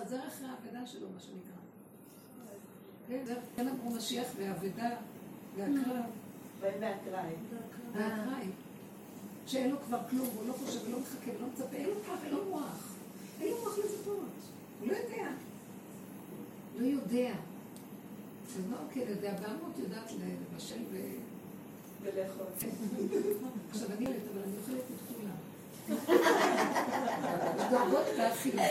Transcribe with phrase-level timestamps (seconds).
[0.00, 1.58] חזר אחרי האבדה שלו, מה שנקרא.
[3.08, 4.90] כן, כן אמרו משיח והאבדה
[5.56, 6.04] והקרב.
[6.60, 7.34] והאקראי.
[7.92, 8.50] והאקראי.
[9.46, 12.34] שאין לו כבר כלום, הוא לא חושב ולא מחכה ולא מצפה, אין לו כוח, אין
[12.34, 12.94] לו מוח.
[13.40, 14.18] אין לו מוח לצפות.
[14.80, 15.28] הוא לא יודע.
[16.78, 17.32] לא יודע.
[18.56, 20.12] אז מה אוקיי, יודע, באמות יודעת
[20.52, 20.96] לבשל ו...
[22.02, 22.46] ולאכול.
[23.70, 25.38] עכשיו אני ילד, אבל אני אוכלת את כולם.
[27.70, 28.62] דרגות באכילה.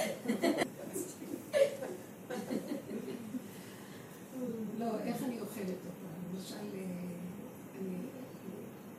[4.80, 6.08] לא, איך אני אוכלת אותה?
[6.34, 6.82] למשל, אה,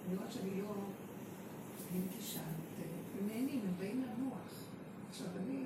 [0.08, 0.74] אני רואה שאני לא...
[1.90, 2.40] אני מגישה,
[3.26, 4.38] נהנים, הם באים לנוח.
[5.10, 5.58] עכשיו אני,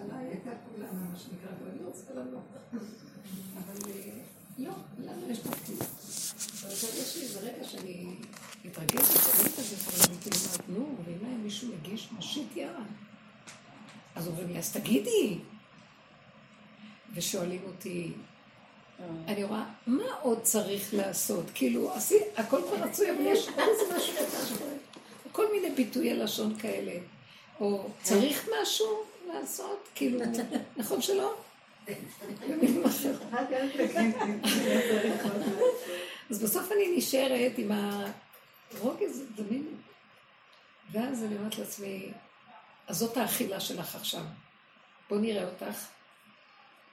[0.00, 2.42] עליי הייתה כולה, מה שנקרא, ואני רוצה לנוח.
[3.54, 4.20] אבל אה,
[4.58, 5.76] לא, לנו יש תפקיד.
[6.62, 8.16] אבל יש לי איזה רגע שאני
[8.64, 12.70] מתרגשת, רואים את זה, אבל אני כאילו אומרת, נו, ואם היה מישהו מגיש, משיט יד.
[14.14, 15.38] אז אומרים לי, אז תגידי.
[17.14, 18.12] ושואלים אותי,
[19.26, 21.44] אני רואה, מה עוד צריך לעשות?
[21.54, 21.92] כאילו,
[22.36, 24.70] הכל כבר רצוי, אבל יש עוד איזה משהו קטן שקורה.
[25.32, 26.92] כל מיני ביטויי לשון כאלה.
[27.60, 29.88] או צריך משהו לעשות?
[29.94, 30.20] כאילו,
[30.76, 31.34] נכון שלא?
[36.30, 39.66] אז בסוף אני נשארת עם הרוגז, מין...
[40.92, 42.12] ואז אני אומרת לעצמי,
[42.86, 44.22] אז זאת האכילה שלך עכשיו.
[45.10, 45.86] בוא נראה אותך.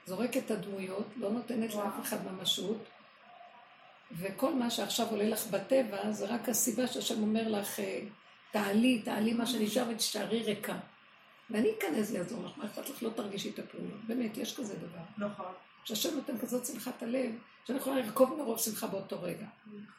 [0.06, 2.84] זורקת את הדמויות, לא נותנת לאף אחד ממשות,
[4.12, 8.00] וכל מה שעכשיו עולה לך בטבע, זה רק הסיבה שהשם אומר לך, אה,
[8.52, 10.78] תעלי, תעלי מה שנשאר ותשארי ריקה.
[11.50, 13.02] ואני אכנס לעזור לך, מה אכפת לך?
[13.02, 14.04] לא תרגישי את הפעולות.
[14.06, 15.26] באמת, יש כזה דבר.
[15.28, 15.52] נכון.
[15.84, 17.30] שהשם נותן כזאת שמחת הלב,
[17.66, 19.46] שאני יכולה לרכוב מרוב שמחה באותו רגע.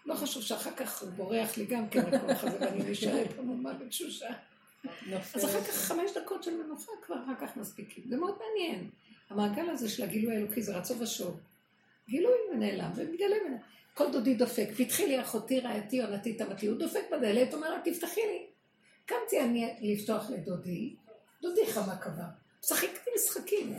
[0.06, 4.28] לא חשוב שאחר כך הוא בורח לי גם כן הכוח הזה, ואני נשארת עמומה בתשושה.
[5.34, 8.04] אז אחר כך חמש דקות של מנוחה כבר אחר כך מספיקים.
[8.10, 8.90] זה מאוד מעניין.
[9.30, 11.40] המעגל הזה של הגילוי האלוקי זה רצו ושוב.
[12.10, 13.62] גילוי ונעלם, ומתגלה ונעלם.
[13.94, 18.22] כל דודי דופק, פתחי לי אחותי רעייתי עונתי תמתי, הוא דופק בדלת, אומר לה תפתחי
[18.22, 18.46] לי.
[19.06, 20.96] קמתי אני לפתוח לדודי,
[21.42, 22.26] דודי חמה קבע.
[22.64, 23.78] משחקתי משחקים.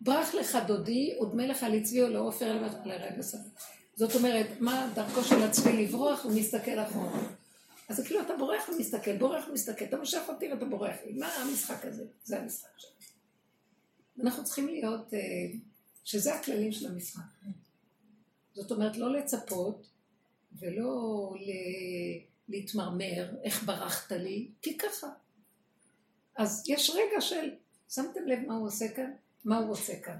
[0.00, 3.48] ברח לך דודי, ודמה לך לצבי או לעופר לרגע סבבה.
[3.96, 6.24] זאת אומרת, מה דרכו של הצבי לברוח?
[6.24, 7.20] הוא מסתכל אחורה.
[7.88, 11.12] אז כאילו אתה בורח ומסתכל, בורח ומסתכל, אתה מושך אותי ואתה בורח לי.
[11.12, 12.04] מה המשחק הזה?
[12.24, 12.97] זה המשחק שלנו.
[14.22, 15.18] אנחנו צריכים להיות, אה,
[16.04, 17.22] שזה הכללים של המשחק.
[18.54, 19.86] זאת אומרת, לא לצפות
[20.52, 21.34] ולא
[22.48, 25.06] להתמרמר, איך ברחת לי, כי ככה.
[26.36, 27.50] אז יש רגע של,
[27.88, 29.10] שמתם לב מה הוא עושה כאן?
[29.44, 30.18] מה הוא רוצה כאן?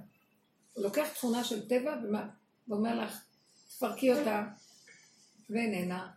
[0.75, 2.29] הוא לוקח תכונה של טבע ומה,
[2.69, 3.25] ואומר לך,
[3.69, 4.45] תפרקי אותה,
[5.51, 6.11] ואיננה.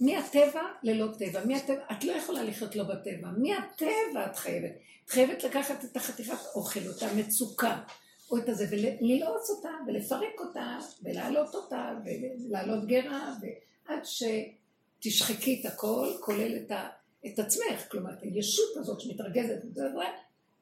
[0.00, 1.44] מי הטבע ללא טבע?
[1.44, 1.82] מי הטבע?
[1.92, 3.28] את לא יכולה לחיות לא בטבע.
[3.30, 4.72] מי הטבע את חייבת?
[5.10, 7.82] חייבת לקחת את החתיכת אוכל, אותה מצוקה,
[8.30, 16.08] או את הזה, וללעוץ אותה, ולפרק אותה, ולהעלות אותה, ולהעלות גרה, ועד שתשחקי את הכל,
[16.20, 16.88] כולל את, ה,
[17.26, 19.64] את עצמך, כלומר, את הישות הזאת שמתרגזת,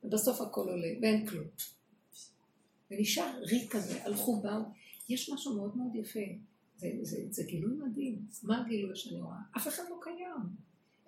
[0.04, 1.46] ובסוף הכל עולה, ואין כלום.
[2.90, 4.60] ונשאר ריק כזה, הלכו, באו.
[5.08, 6.20] יש משהו מאוד מאוד יפה.
[6.76, 8.18] זה, זה, זה גילוי מדהים.
[8.42, 9.36] מה הגילוי שאני רואה?
[9.56, 10.42] אף אחד לא קיים.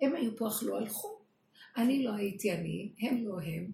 [0.01, 1.20] הם היו פה, אכלו, הלכו.
[1.77, 3.71] אני לא הייתי אני, הם לא הם,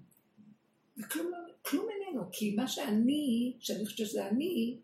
[0.98, 1.32] וכלום
[1.74, 4.78] לא, איננו, כי מה שאני, שאני חושבת שזה אני,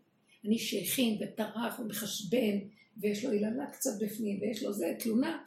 [0.44, 2.58] אני שהכין וטרח ומחשבן,
[2.96, 5.42] ויש לו יללה קצת בפנים, ויש לו זה, תלונה,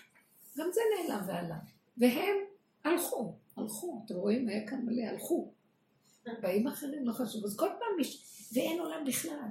[0.57, 1.57] גם זה נעלם ועלה.
[1.97, 2.35] והם
[2.83, 5.53] הלכו, הלכו, אתם רואים, היה כאן מלא, הלכו.
[6.41, 7.45] באים אחרים, לא חשוב.
[7.45, 8.23] אז כל פעם, מש...
[8.53, 9.49] ואין עולם בכלל.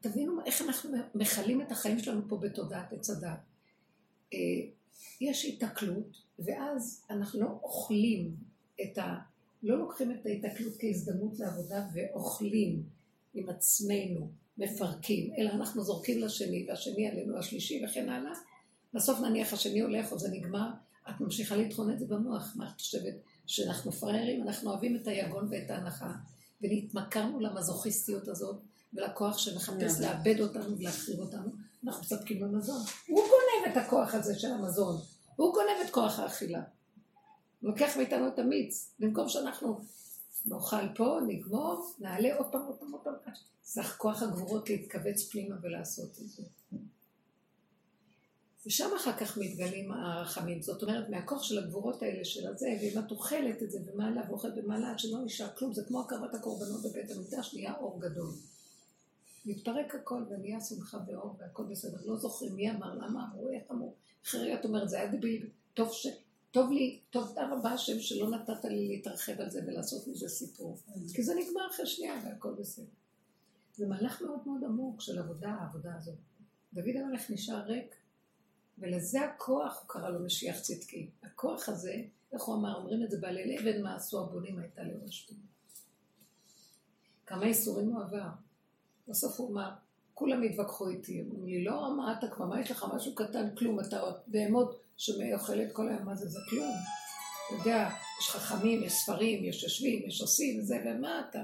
[0.00, 3.38] תבינו איך אנחנו מכלים את החיים שלנו פה בתודעת עץ הדת.
[5.20, 8.34] יש התקלות, ואז אנחנו לא אוכלים
[8.82, 9.14] את ה...
[9.62, 12.82] לא לוקחים את ההתקלות כהזדמנות לעבודה ואוכלים
[13.34, 14.28] עם עצמנו,
[14.58, 18.32] מפרקים, אלא אנחנו זורקים לשני, והשני עלינו, השלישי וכן הלאה.
[18.94, 20.70] בסוף נניח השני הולך או זה נגמר,
[21.10, 22.52] את ממשיכה לטחון את זה במוח.
[22.56, 23.14] מה את חושבת?
[23.46, 26.12] שאנחנו פראיירים, אנחנו אוהבים את היגון ואת ההנחה,
[26.62, 28.56] ונתמכרנו למזוכיסטיות הזאת,
[28.94, 31.50] ולכוח שמחפש לאבד אותנו ולהחריב אותנו,
[31.86, 32.82] אנחנו מספקים במזון.
[33.08, 34.96] הוא גונב את הכוח הזה של המזון,
[35.36, 36.62] הוא גונב את כוח האכילה.
[37.60, 39.80] הוא לוקח מאיתנו את המיץ, במקום שאנחנו
[40.46, 43.34] נאכל פה, נגמור, נעלה עוד פעם, עוד פעם, עוד פעם.
[43.64, 46.42] זה כוח הגבורות להתכווץ פנימה ולעשות את זה.
[48.66, 50.62] ושם אחר כך מתגלים הרחמים.
[50.62, 54.52] זאת אומרת, מהכוח של הגבורות האלה של הזה, ואם את אוכלת את זה ומעלה ואוכלת
[54.56, 58.30] ומעלה עד שלא נשאר כלום, זה כמו הקרבת הקורבנות בבית המקדש, נהיה אור גדול.
[59.46, 61.98] מתפרק הכל ונהיה שמחה ואור והכל בסדר.
[62.04, 63.94] לא זוכרים מי אמר, למה אמרו, איך אמרו.
[64.24, 66.06] אחרי את אומרת, זה היה דביל, טוב ש...
[66.50, 70.78] טוב לי, תודה רבה השם שלא נתת לי להתרחב על זה ולעשות מזה סיפור.
[71.14, 72.84] כי זה נגמר אחרי שנייה והכל בסדר.
[73.74, 76.14] זה מהלך מאוד מאוד עמוק של עבודה, העבודה הזאת.
[76.72, 77.94] דוד המלך נשאר ריק,
[78.78, 81.10] ולזה הכוח, הוא קרא לו משיח צדקי.
[81.22, 82.02] הכוח הזה,
[82.32, 85.30] איך הוא אמר, אומרים את זה בעלי אבן, מה עשו הבונים הייתה לראש
[87.26, 88.28] כמה איסורים הוא עבר.
[89.08, 89.70] בסוף הוא אמר,
[90.14, 93.80] כולם התווכחו איתי, אמרו לי, לא, מה אתה כבר, מה יש לך משהו קטן, כלום,
[93.80, 96.74] אתה עוד בהמות שאוכלת כל היום, מה זה, זה כלום.
[97.46, 97.90] אתה יודע,
[98.20, 101.42] יש חכמים, יש ספרים, יש יושבים, יש עושים, זה, ומה אתה?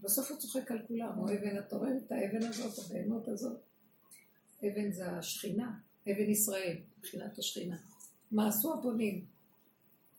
[0.00, 3.60] בסוף הוא צוחק על כולם, הוא אבן, רואה את האבן הזאת, הבהמות הזאת?
[4.60, 5.72] אבן זה השכינה,
[6.06, 7.76] אבן ישראל, מבחינת השכינה.
[8.32, 9.24] מה עשו הבונים?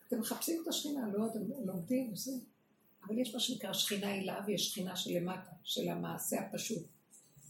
[0.07, 2.52] אתם מחפשים את השכינה, לא, אתם לומדים, עושים.
[3.07, 6.83] אבל יש מה שנקרא שכינה הילה ויש שכינה שלמטה, של המעשה הפשוט.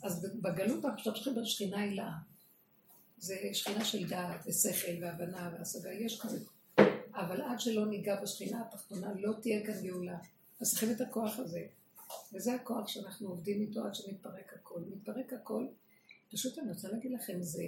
[0.03, 2.11] אז בגלות אנחנו משתמשים בשכינה הילה.
[3.17, 6.39] זה שכינה של דעת ושכל והבנה והשגה, יש כזה.
[7.13, 10.17] אבל עד שלא ניגע בשכינה התחתונה לא תהיה כאן גאולה.
[10.61, 11.65] אז צריכים את הכוח הזה.
[12.33, 14.79] וזה הכוח שאנחנו עובדים איתו עד שמתפרק הכל.
[14.91, 15.67] מתפרק הכל,
[16.31, 17.63] פשוט אני רוצה להגיד לכם, זה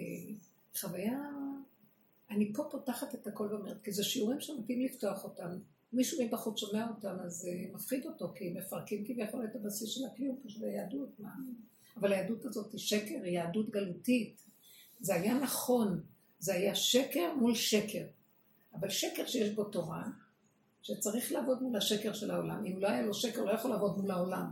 [0.79, 1.29] חוויה...
[2.29, 5.57] אני פה פותחת את הכל ואומרת, כי זה שיעורים שמתאים לפתוח אותם.
[5.95, 10.39] מישהו מבחוץ שומע אותם, אז אה, מפחיד אותו, כי מפרקים כביכול את הבסיס של הקיום,
[10.45, 11.29] פשוט היהדות, מה?
[11.97, 14.41] אבל היהדות הזאת היא שקר, היא יהדות גלותית.
[14.99, 16.01] זה היה נכון,
[16.39, 18.05] זה היה שקר מול שקר.
[18.73, 20.03] אבל שקר שיש בו תורה,
[20.81, 22.65] שצריך לעבוד מול השקר של העולם.
[22.65, 24.51] אם לא היה לו שקר, הוא לא יכול לעבוד מול העולם.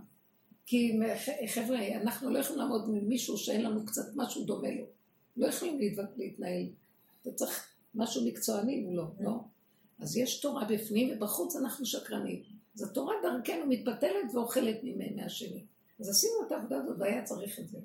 [0.66, 1.00] כי
[1.48, 4.86] חבר'ה, אנחנו לא יכולים לעמוד מול מישהו שאין לנו קצת משהו דומה לו.
[5.38, 5.80] לא יכולים
[6.18, 6.66] להתנהל.
[7.22, 9.40] אתה צריך משהו מקצועני מולו, לא?
[10.04, 12.44] אז יש תורה בפנים ובחוץ אנחנו שקרנים.
[12.76, 15.66] אז התורה דרכנו מתבטלת ואוכלת ממנה השני.
[16.00, 17.78] אז עשינו את העבודה הזאת והיה צריך את זה.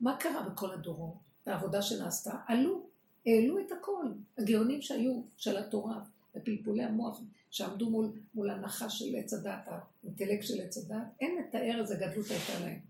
[0.00, 1.14] מה קרה בכל הדורות?
[1.46, 2.34] העבודה שנעשתה?
[2.46, 2.86] עלו,
[3.26, 4.06] העלו את הכל.
[4.38, 6.00] הגאונים שהיו של התורה,
[6.34, 11.80] בפלפולי המוח, שעמדו מול, מול הנחש של עץ הדת, האינטלקט של עץ הדת, אין לתאר
[11.80, 12.80] איזה גדלות הייתה להם.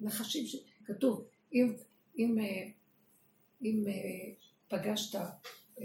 [0.00, 0.56] נחשים ש...
[0.84, 1.72] כתוב, אם,
[2.18, 2.72] אם, אה, אם,
[3.62, 4.32] אם אה,
[4.68, 5.84] פגשת אה,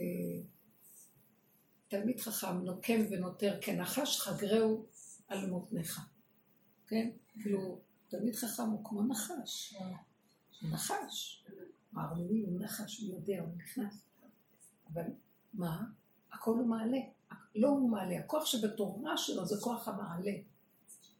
[2.00, 4.86] תלמיד חכם נוקם ונותר כנחש, חגרהו
[5.28, 6.02] על מותניך.
[6.88, 7.10] כן?
[7.42, 9.76] כאילו, תלמיד חכם הוא כמו נחש.
[10.62, 11.46] נחש.
[11.96, 13.94] הערמומי הוא נחש, הוא יודע, הוא נכנס.
[14.94, 15.04] אבל
[15.54, 15.84] מה?
[16.32, 16.98] הכל הוא מעלה.
[17.56, 20.34] לא הוא מעלה, הכוח שבתורה שלו זה כוח המעלה.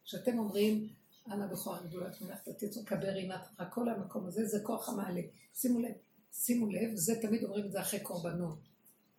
[0.04, 0.88] כשאתם אומרים,
[1.30, 5.22] אנא בכוח גדולת מלאכת תתיצו כבר עינתך, כל המקום הזה זה כוח המעלה.
[5.54, 5.92] שימו לב,
[6.32, 8.58] שימו לב, זה תמיד אומרים את זה אחרי קורבנות.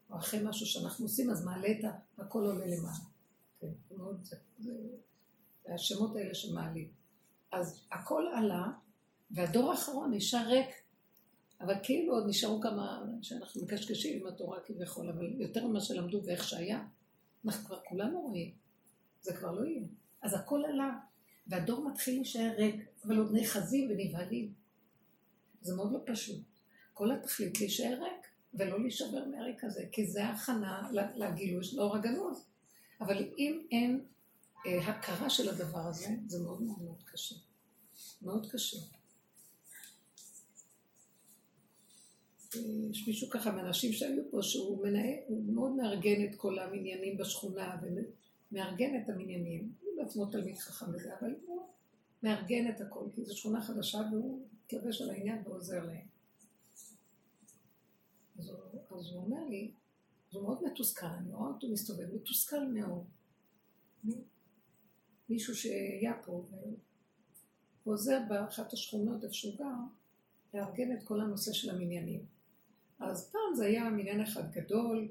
[0.10, 1.92] או אחרי משהו שאנחנו עושים, אז מעלה את ה...
[2.18, 2.98] הכל עולה למעלה.
[3.60, 3.68] כן,
[3.98, 4.74] מאוד, זה, זה,
[5.66, 6.92] זה השמות האלה שמעלים.
[7.52, 8.68] אז הכל עלה,
[9.32, 10.70] והדור האחרון נשאר ריק.
[11.62, 16.44] אבל כאילו עוד נשארו כמה שאנחנו מקשקשים עם התורה כביכול, אבל יותר ממה שלמדו ואיך
[16.44, 16.84] שהיה,
[17.46, 18.52] אנחנו כבר כולנו רואים.
[19.22, 19.84] זה כבר לא יהיה.
[20.22, 21.00] אז הכל עלה,
[21.48, 24.54] והדור מתחיל להישאר ריק, אבל עוד נאחזים ונבהלים.
[25.62, 26.42] זה מאוד לא פשוט.
[26.94, 28.27] כל התכלית להישאר ריק.
[28.54, 32.46] ולא להישבר מהריק הזה, כי זה הכנה לגילוי של אור הגנוז.
[33.02, 34.06] אבל אם אין
[34.66, 37.36] אה, הכרה של הדבר הזה, זה מאוד מאוד מאוד קשה.
[38.22, 38.78] מאוד קשה.
[42.92, 47.76] יש מישהו ככה מאנשים שהיו פה, שהוא מנהל, הוא מאוד מארגן את כל המניינים בשכונה,
[47.82, 49.72] ומארגן את המניינים.
[49.82, 51.68] הוא בעצמו תלמיד חכם בזה, אבל הוא
[52.24, 56.17] מארגן את הכל, כי זו שכונה חדשה והוא מתלבש על העניין ועוזר להם.
[58.98, 59.72] אז הוא, אז הוא אומר לי,
[60.32, 63.04] הוא מאוד מתוסכל, רואה אותו מסתובב, מתוסכל מאוד.
[65.30, 66.78] מישהו שהיה פה, והוא
[67.84, 69.66] עוזר באחת השכונות איפה שהוא גר,
[70.54, 72.26] לארגן את כל הנושא של המניינים.
[73.00, 75.08] אז פעם זה היה מניין אחד גדול,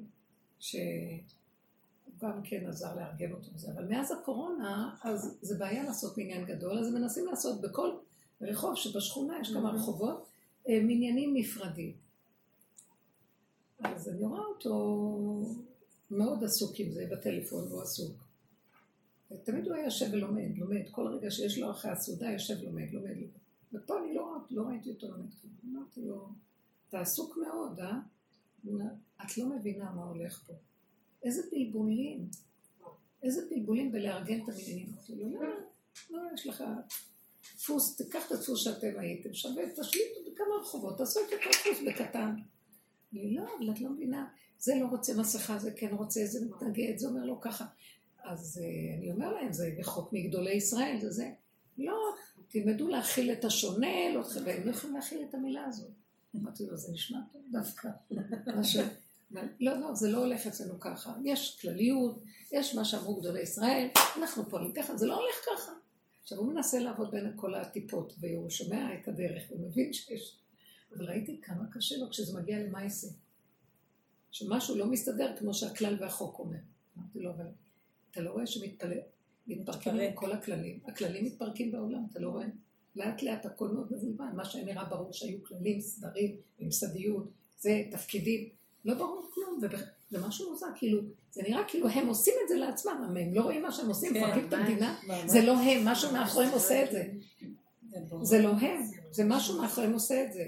[0.58, 0.80] שהוא
[2.18, 6.78] גם כן עזר לארגן אותו וזה, אבל מאז הקורונה, אז זה בעיה לעשות מניין גדול,
[6.78, 7.90] אז מנסים לעשות בכל
[8.40, 10.26] רחוב שבשכונה, יש כמה רחובות,
[10.68, 12.05] אה, מניינים נפרדים.
[13.78, 14.74] אז אני רואה אותו
[16.10, 18.16] מאוד עסוק עם זה בטלפון, הוא עסוק.
[19.30, 23.16] ותמיד הוא היה יושב ולומד, לומד, כל רגע שיש לו אחרי הסעודה, יושב לומד, לומד.
[23.72, 25.30] ופה אני לא, לא ראיתי אותו לומד.
[25.64, 26.28] אמרתי לו,
[26.88, 27.98] אתה עסוק מאוד, אה?
[29.24, 30.52] את לא מבינה מה הולך פה.
[31.22, 32.28] איזה בלבולים,
[33.22, 34.86] איזה בלבולים בלארגן את המניינים.
[34.92, 35.48] אמרתי לו, לא,
[36.10, 36.64] לא, יש לך
[37.56, 42.34] דפוס, תיקח את הדפוס שאתם הייתם, שווה, תשליטו בכמה רחובות, תעשו את אותו דפוס בקטן.
[43.12, 44.26] לי, לא, אבל את לא מבינה,
[44.58, 47.64] זה לא רוצה מסכה, זה כן רוצה, זה מתנגד, זה אומר לו ככה.
[48.24, 51.30] אז uh, אני אומר להם, זה חוק מגדולי ישראל, זה זה.
[51.78, 51.96] לא,
[52.48, 55.90] תלמדו להכיל את השונה, לא, והם לא יכולים להכיל את המילה הזאת.
[56.36, 57.88] אמרתי לו, זה נשמע טוב דווקא.
[59.60, 61.14] לא, לא, זה לא הולך אצלנו ככה.
[61.24, 62.22] יש כלליות,
[62.52, 65.72] יש מה שאמרו גדולי ישראל, אנחנו פועלים ככה, זה לא הולך ככה.
[66.22, 70.38] עכשיו הוא מנסה לעבוד בין כל הטיפות, והוא שומע את הדרך, הוא מבין שיש...
[70.96, 73.08] אבל ראיתי כמה קשה לו כשזה מגיע למעשה.
[74.30, 76.58] שמשהו לא מסתדר כמו שהכלל והחוק אומר.
[76.98, 77.46] אמרתי לו, אבל
[78.10, 80.78] אתה לא רואה שמתפרקים כל הכללים.
[80.86, 82.46] הכללים מתפרקים בעולם, אתה לא רואה?
[82.96, 84.24] לאט לאט הכל מאוד מבולבל.
[84.36, 88.48] מה שנראה ברור שהיו כללים, סדרים, עם סדיות, זה תפקידים.
[88.84, 89.60] לא ברור כלום,
[90.10, 91.00] זה משהו מוזר, כאילו,
[91.32, 94.24] זה נראה כאילו הם עושים את זה לעצמם, הם לא רואים מה שהם עושים, כן,
[94.24, 97.12] מפרקים את המדינה, זה לא הם, משהו מאחוריהם עושה את זה.
[98.22, 100.44] זה לא הם, זה משהו מאחוריהם עושה את זה.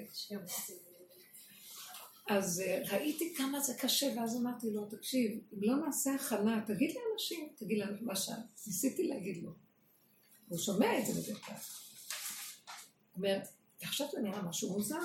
[2.29, 6.95] אז אה, ראיתי כמה זה קשה, ואז אמרתי לו, תקשיב, אם לא נעשה הכנה, תגיד
[6.97, 9.51] לאנשים, תגיד להם מה שניסיתי להגיד לו.
[10.49, 11.55] הוא שומע את זה בדרך כלל.
[11.55, 13.39] הוא אומר,
[13.81, 14.97] עכשיו זה נראה משהו מוזר.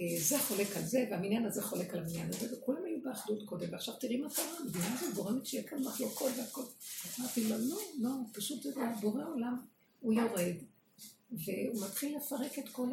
[0.00, 3.72] אה, זה חולק על זה, והמניין הזה חולק על המניין הזה, וכולם היו באחדות קודם,
[3.72, 6.62] ועכשיו תראי מה קרה, המדינה הזאת גורמת שיהיה כאן מחלוקות והכל.
[7.20, 8.70] אמרתי לו, לא, לא, פשוט זה
[9.00, 9.60] בורא עולם,
[10.00, 10.56] הוא יורד,
[11.30, 12.88] והוא מתחיל לפרק את כל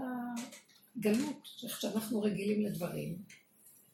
[0.97, 3.17] הגלות, איך שאנחנו רגילים לדברים,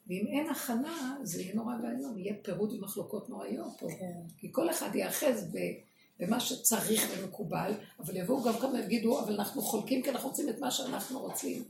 [0.06, 4.12] ואם אין הכנה, זה יהיה נורא ואיום, יהיה פירוד ומחלוקות נוראיות פה, כן.
[4.38, 5.46] כי כל אחד ייאחז
[6.18, 10.58] במה שצריך ומקובל, אבל יבואו גם כמה ויגידו, אבל אנחנו חולקים כי אנחנו רוצים את
[10.58, 11.64] מה שאנחנו רוצים.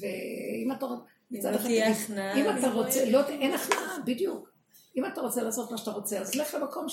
[0.00, 1.68] ואם אתה רוצה, מצד אחד,
[2.10, 4.50] אם אתה רוצה, לא, אין הכנעה, בדיוק.
[4.96, 6.86] אם אתה רוצה לעשות מה שאתה רוצה, אז לך למקום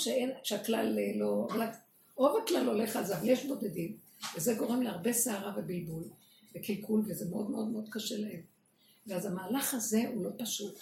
[0.44, 1.48] שהכלל אה, לא,
[2.16, 3.98] רוב הכלל הולך על זה, אבל יש בודדים,
[4.36, 6.04] וזה גורם להרבה סערה ובלבול
[6.56, 8.42] וקלקול, וזה מאוד מאוד מאוד קשה להם.
[9.08, 10.80] ואז המהלך הזה הוא לא פשוט.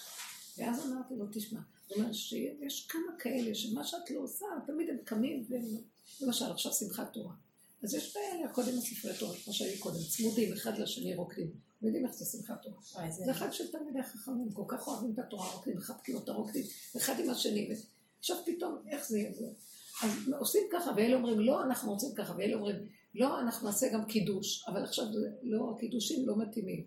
[0.58, 4.96] ואז אמרתי לו, תשמע, זאת אומרת שיש כמה כאלה שמה שאת לא עושה, תמיד הם
[5.04, 5.44] קמים,
[6.20, 7.34] למשל עכשיו שמחת תורה.
[7.82, 11.50] אז יש כאלה, קודם הספרי תורה, כמו שהיו קודם, צמודים אחד לשני רוקדים.
[11.82, 13.10] יודעים איך זה שמחת תורה.
[13.10, 16.64] זה אחד של תלמידי חכמים, כל כך אוהבים את התורה, רוקדים, מחבקים אותה, רוקדים,
[16.96, 17.68] אחד עם השני.
[18.18, 19.52] עכשיו פתאום, איך זה יבוא?
[20.02, 22.76] אז עושים ככה, ואלה אומרים, לא, אנחנו רוצים ככה, ואלה אומרים,
[23.14, 25.04] לא, אנחנו נעשה גם קידוש, אבל עכשיו
[25.42, 26.84] לא, הקידושים לא מתאימים.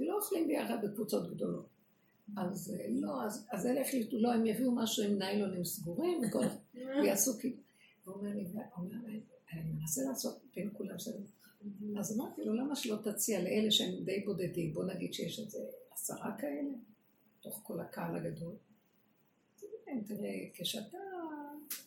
[0.00, 1.66] לא אוכלים ביחד בקבוצות גדולות.
[2.36, 6.20] אז לא, אז, אז אלה החליטו, לא, הם יביאו משהו עם ניילונים סגורים,
[7.02, 7.60] ויעשו קידוש.
[8.04, 8.44] הוא אומר לי,
[9.52, 11.18] אני מנסה לעשות בין כולם בסדר.
[11.98, 15.58] אז אמרתי לו, למה שלא תציע לאלה שהם די בודדים, בוא נגיד שיש איזה
[15.92, 16.70] עשרה כאלה,
[17.40, 18.54] תוך כל הקהל הגדול.
[20.06, 20.98] תראה, כשאתה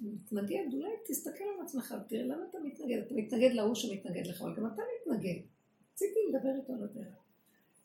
[0.01, 4.55] מתנגד, אולי תסתכל על עצמך, תראה למה אתה מתנגד, אתה מתנגד להוא שמתנגד לך, אבל
[4.55, 5.39] גם אתה מתנגד.
[5.93, 7.21] רציתי לדבר איתו על הדרך.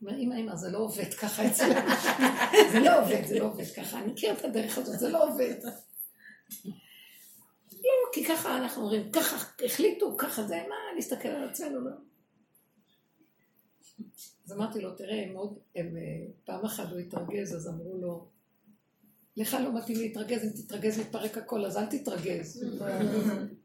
[0.03, 1.91] אמא, אמא, זה לא עובד ככה אצלנו.
[2.73, 3.99] זה לא עובד, זה לא עובד ככה.
[3.99, 5.55] אני מכיר את הדרך הזאת, זה לא עובד.
[7.73, 11.91] לא, כי ככה אנחנו אומרים, ככה החליטו, ככה זה, מה, נסתכל על עצמנו, לא.
[14.45, 18.27] אז אמרתי לו, תראה, הם עוד, הם, אה, פעם אחת הוא התרגז, אז אמרו לו,
[19.37, 22.65] לך לא מתאים להתרגז, אם תתרגז מתפרק הכל, אז אל תתרגז.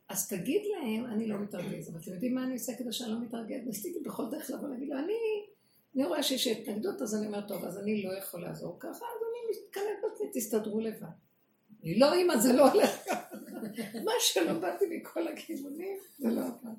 [0.09, 3.19] אז תגיד להם, אני לא מתרגז, אבל אתם יודעים מה אני עושה כדי שאני לא
[3.19, 3.65] מתרגז?
[3.65, 5.13] ניסיתי בכל דרך לבוא להגיד לו, אני,
[5.95, 9.21] אני רואה שיש התנגדות, אז אני אומר, טוב, אז אני לא יכול לעזור ככה, אז
[9.21, 11.07] אני מתקלט בעצמי, תסתדרו לבד.
[11.83, 13.35] אני לא אימא, זה לא הולך ככה.
[14.05, 16.77] מה שלא באתי מכל הכיוונים, זה לא עבד.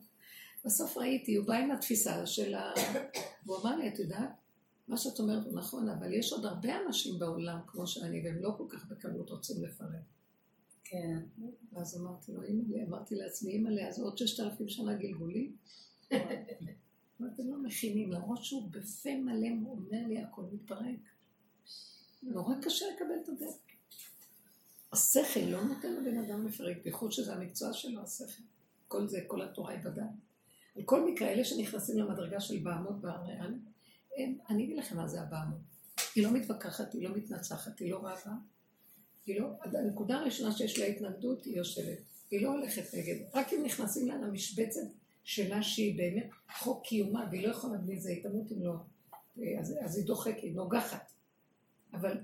[0.65, 2.73] בסוף ראיתי, הוא בא עם התפיסה של ה...
[3.47, 4.42] והוא אמר לי, את יודעת,
[4.89, 8.55] מה שאת אומרת הוא נכון, אבל יש עוד הרבה אנשים בעולם כמו שאני, והם לא
[8.59, 9.89] כל כך בקלות רוצים לפרט.
[10.85, 11.19] כן.
[11.73, 15.57] ואז אמרתי לו, אימא'לה, אמרתי לעצמי, אימא'לה, אז עוד ששת אלפים שנה גלגולים?
[17.35, 21.01] אתם לא מכינים, למרות שהוא בפה מלא אומר לי, הכל מתפרק.
[22.23, 23.55] נורא קשה לקבל את הדרך.
[24.93, 28.43] השכל לא נותן לבן אדם לפרק, בייחוד שזה המקצוע שלו, השכל.
[28.89, 30.11] כל זה, כל התורה היא בדעת.
[30.77, 33.25] על כל מקרה, אלה שנכנסים למדרגה של בעמות בהר
[34.51, 35.61] אני אגיד לכם מה זה הבעמות.
[36.15, 38.35] היא לא מתווכחת, היא לא מתנצחת, היא לא רבה.
[39.27, 41.99] היא לא, הנקודה הראשונה שיש לה התנגדות, היא יושבת.
[42.31, 43.17] היא לא הולכת נגד.
[43.35, 44.81] רק אם נכנסים לה למשבצת
[45.25, 48.75] שלה, שהיא באמת חוק קיומה, והיא לא יכולה בלי זה, היא תמות אם לא.
[49.61, 51.13] אז, אז היא דוחקת, היא נוגחת.
[51.93, 52.19] אבל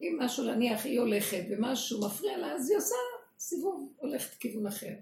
[0.00, 2.94] אם משהו להניח, היא הולכת ומשהו מפריע לה, אז היא עושה
[3.38, 4.92] סיבוב, הולכת לכיוון אחר.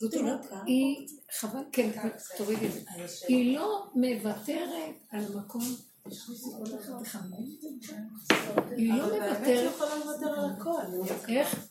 [0.00, 1.90] זאת אומרת, היא, חבל, כן,
[2.36, 2.80] תורידי את זה.
[3.28, 5.62] היא לא מוותרת על מקום.
[8.76, 9.46] היא לא מוותרת.
[9.46, 10.80] היא יכולה לוותר על הכל.
[11.28, 11.68] איך?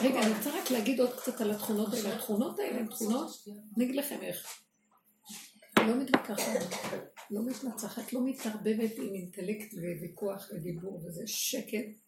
[0.00, 2.14] רגע, אני רוצה רק להגיד עוד קצת על התכונות האלה.
[2.14, 3.30] התכונות האלה הן תכונות,
[3.76, 4.46] אני אגיד לכם איך.
[5.78, 6.60] לא מתווכחת,
[7.30, 12.07] לא מתנצחת, לא מתערבבת עם אינטלקט וויכוח ודיבור וזה שקט.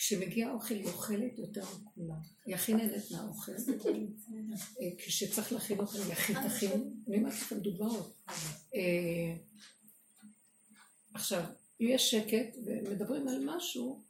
[0.00, 2.16] כשמגיע אוכל היא אוכלת יותר מכולם.
[2.46, 3.52] היא הכי נהנית מהאוכל.
[3.52, 6.94] אה, כשצריך להכין אוכל היא הכי תכין.
[7.08, 8.14] אני אומרת לכם דוגמאות.
[8.74, 9.36] אה,
[11.14, 11.44] עכשיו,
[11.80, 14.02] יש שקט, ומדברים על משהו,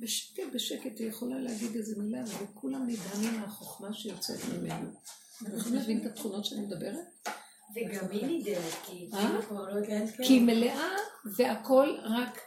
[0.00, 4.90] בשקט בשקט היא יכולה להגיד איזה מילה, וכולם נדהמים מהחוכמה שיוצאת ממנו.
[5.42, 7.28] אתם יכולים להבין את התכונות שאני מדברת?
[7.74, 9.42] וגם היא נדהמת, כי אה?
[9.48, 9.86] כבר לא
[10.22, 10.90] כי היא מלאה
[11.36, 12.40] והכל רק,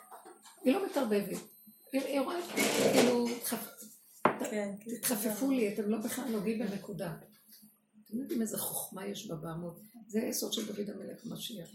[0.64, 1.57] היא לא מתערבבת.
[1.94, 2.38] היא רואה,
[2.94, 3.86] כאילו, תחפ-
[4.50, 7.14] כן, תתחפפו לי, אתם לא בכלל נוגעים בנקודה.
[8.08, 9.80] אתם יודעים איזה חוכמה יש בבעמות?
[10.08, 11.70] זה היסוד של דוד המלך משיח.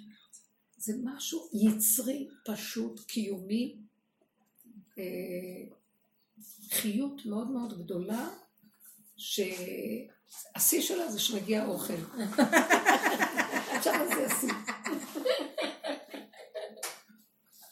[0.77, 3.77] זה משהו יצרי, פשוט, קיומי,
[4.99, 5.05] אה,
[6.71, 8.29] חיות מאוד מאוד גדולה,
[9.17, 10.03] שהשיא
[10.81, 11.93] שלה זה שמגיע אוכל.
[13.77, 14.49] עכשיו זה השיא.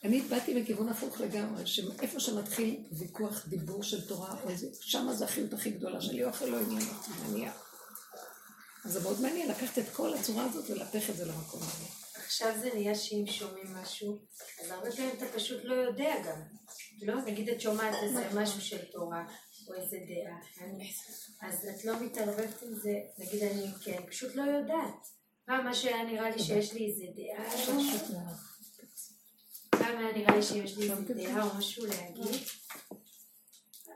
[0.04, 5.52] אני באתי בכיוון הפוך לגמרי, שאיפה שמתחיל ויכוח דיבור של תורה, או שמה זה החיות
[5.52, 7.70] הכי גדולה שלי, אוכל לא עניין אותי, נניח.
[8.84, 11.84] אז זה מאוד מעניין לקחת את כל הצורה הזאת ולהפך את זה למקום הזה.
[12.14, 14.18] עכשיו זה נהיה שאם שומעים משהו,
[14.62, 16.40] אז הרבה פעמים אתה פשוט לא יודע גם.
[17.02, 17.14] לא?
[17.24, 19.24] נגיד את שומעת איזה משהו של תורה,
[19.68, 20.68] או איזה דעה.
[21.42, 25.06] אז את לא מתערבבת עם זה, נגיד אני כן, פשוט לא יודעת.
[25.46, 27.50] פעם מה שהיה נראה לי שיש לי איזה דעה,
[29.86, 32.40] היה נראה לי שיש לי דעה או משהו להגיד.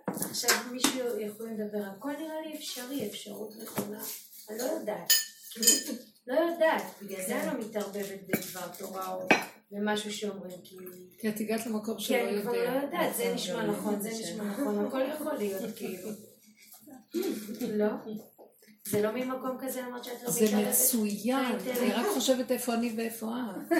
[0.07, 4.00] עכשיו מישהו יכול לדבר, הכל נראה לי אפשרי, אפשרות נכונה.
[4.50, 5.12] אני לא יודעת.
[6.26, 9.29] לא יודעת, בגלל זה אני לא מתערבבת בדבר תורה או
[9.71, 10.76] במשהו שאומרים, כי...
[11.29, 12.81] את הגעת למקום שלא אני כבר לא יודע.
[12.83, 16.09] יודעת, זה נשמע נכון, זה נשמע נכון, הכל יכול להיות כאילו.
[17.81, 17.87] לא?
[18.88, 20.69] זה לא ממקום כזה אמרת שאת לא זה?
[20.69, 23.76] מצוין, אני רק חושבת איפה אני ואיפה את.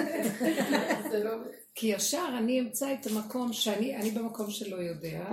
[1.11, 1.31] זה לא...
[1.75, 5.25] כי ישר אני אמצא את המקום שאני אני במקום שלא יודע,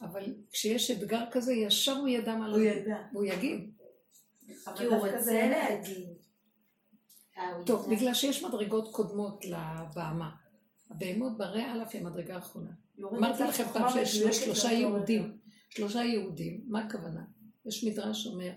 [0.00, 2.82] אבל כשיש אתגר כזה, ישר הוא ידע מה הוא להגיד.
[2.82, 2.96] ידע.
[3.12, 3.70] הוא יגיד.
[4.76, 5.48] כי הוא רוצה.
[5.48, 6.06] להגיד.
[7.38, 7.90] אה, טוב.
[7.90, 10.30] בגלל שיש מדרגות קודמות לבהמה.
[10.90, 12.70] הבהמות ברי א' היא המדרגה האחרונה.
[13.00, 14.74] אמרתי לכם פעם שיש שלושה לא.
[14.74, 15.38] יהודים.
[15.68, 17.24] שלושה יהודים, מה הכוונה?
[17.66, 18.52] יש מדרש אומר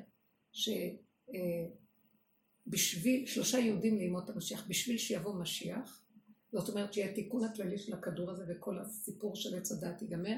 [2.67, 6.04] שבשביל, שלושה יהודים לימות המשיח, בשביל שיבוא משיח,
[6.52, 10.36] זאת אומרת שיהיה תיקון הכללי של הכדור הזה וכל הסיפור של עץ הדת ייגמר,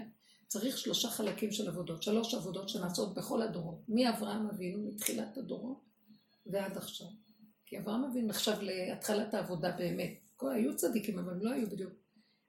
[0.47, 5.79] צריך שלושה חלקים של עבודות, שלוש עבודות שנעשות בכל הדורות, מאברהם אבינו, מתחילת הדורות
[6.45, 7.07] ועד עכשיו.
[7.65, 10.13] כי אברהם אבינו נחשב להתחלת העבודה באמת.
[10.35, 11.93] כל- היו צדיקים, אבל הם לא היו בדיוק.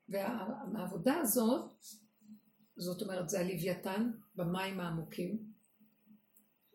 [0.09, 1.71] והעבודה הזאת,
[2.77, 5.50] זאת אומרת, זה הלוויתן במים העמוקים.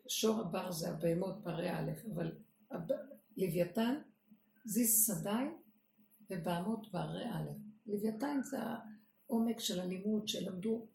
[0.08, 2.32] שור הבר זה הבהמות ברי א', אבל
[3.36, 3.94] לוויתן,
[4.64, 5.46] זיז שדי
[6.30, 7.50] ובהמות ברי א'.
[7.86, 8.56] לוויתן זה
[9.26, 10.86] העומק של הלימוד שלמדו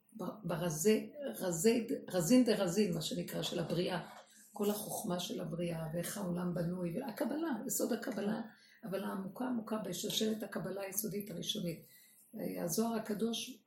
[0.44, 4.08] ברזי, רזי, רזין דה רזין, מה שנקרא, של הבריאה.
[4.54, 8.42] כל החוכמה של הבריאה, ואיך העולם בנוי, והקבלה, יסוד הקבלה,
[8.84, 11.86] אבל העמוקה עמוקה בשושלת הקבלה היסודית הראשונית.
[12.34, 13.60] הזוהר הקדוש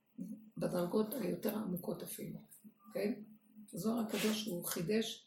[0.57, 2.39] בדרגות היותר עמוקות אפילו,
[2.95, 3.13] כן?
[3.75, 5.24] הזוהר הקדוש הוא חידש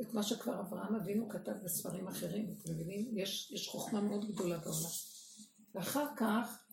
[0.00, 3.18] את מה שכבר אברהם אבינו כתב בספרים אחרים, אתם מבינים?
[3.18, 4.90] יש, יש חוכמה מאוד גדולה בעולם.
[5.74, 6.64] ואחר כך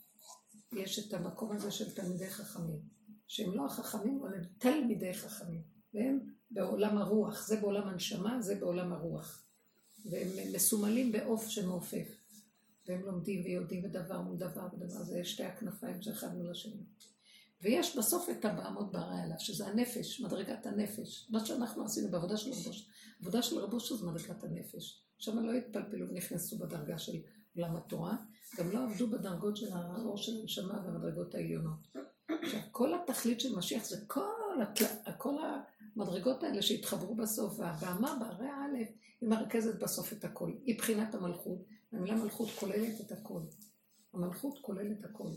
[0.74, 2.80] יש את המקום הזה של תלמידי חכמים,
[3.28, 5.62] שהם לא החכמים, אבל הם תלמידי חכמים,
[5.94, 6.20] והם
[6.52, 9.46] בעולם הרוח, זה בעולם הנשמה, זה בעולם הרוח.
[10.06, 12.08] והם מסומלים בעוף שמעופף.
[12.88, 16.84] והם לומדים ויודעים בדבר מול דבר ודבר, זה שתי הכנפיים של אחד מול השני.
[17.64, 21.28] ויש בסוף את הבעמות בהרי עליו, שזה הנפש, מדרגת הנפש.
[21.30, 22.90] מה שאנחנו עשינו בעבודה של רבוש.
[23.22, 25.04] עבודה של רבוש זה מדרגת הנפש.
[25.18, 27.18] שם לא התפלפלו ונכנסו בדרגה של
[27.56, 28.16] עולם התורה,
[28.58, 31.88] גם לא עבדו בדרגות של האור של הנשמה והמדרגות העליונות.
[32.28, 34.86] עכשיו, כל התכלית של משיח זה כל, התל...
[35.18, 35.36] כל
[35.96, 38.78] המדרגות האלה שהתחברו בסוף, והבהמה בהרי א'
[39.22, 40.52] היא מרכזת בסוף את הכל.
[40.66, 43.42] היא בחינת המלכות, המילה מלכות כוללת את הכל.
[44.14, 45.30] המלכות כוללת הכל.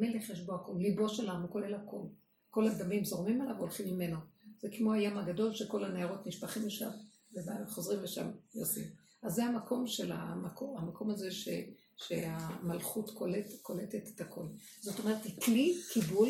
[0.00, 2.02] מלך יש בו הכל, ליבו של העם הוא כולל הכל.
[2.50, 4.16] כל הדמים זורמים עליו והולכים ממנו.
[4.60, 6.90] זה כמו הים הגדול שכל הנערות נשפכים לשם
[7.34, 8.84] וחוזרים לשם יוסים.
[9.22, 11.48] אז זה המקום של המקום, המקום הזה ש,
[11.96, 14.46] שהמלכות קולט, קולטת את הכל.
[14.80, 16.28] זאת אומרת, היא כלי קיבול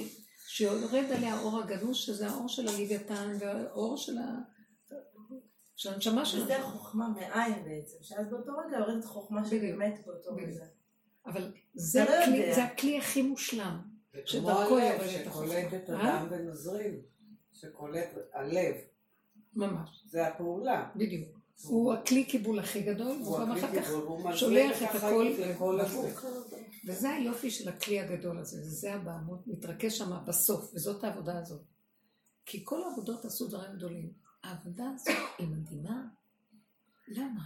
[0.48, 4.38] שיורד עליה האור הגנוש, שזה האור של הלוויתן והאור של, ה...
[5.76, 6.44] של הנשמה שלנו.
[6.44, 9.48] וזה החוכמה מאין בעצם, שאז באותו רגע יורדת חוכמה.
[9.48, 10.30] שבאמת באותו.
[10.36, 10.66] רגע.
[11.26, 12.54] אבל זה, לא הכלי.
[12.54, 13.80] זה הכלי הכי מושלם.
[14.12, 16.20] זה כמו שדרכו הלב יורדת שקולט את החוכמה.
[16.20, 17.00] הדם ונוזרים,
[17.52, 18.74] שקולט הלב,
[19.54, 20.90] ממש, זה הפעולה.
[20.96, 21.36] בדיוק.
[21.62, 23.90] הוא הכלי קיבול הכי גדול, הוא והוא גם אחר כך
[24.36, 25.80] שולח את הכל לכל.
[25.80, 26.14] הזה.
[26.86, 31.62] וזה היופי של הכלי הגדול הזה, וזה הבעמות, מתרכז שם בסוף, וזאת העבודה הזאת.
[32.46, 34.12] כי כל העבודות עשו דברים גדולים.
[34.42, 36.02] העבודה הזאת היא מדהימה.
[37.08, 37.42] למה?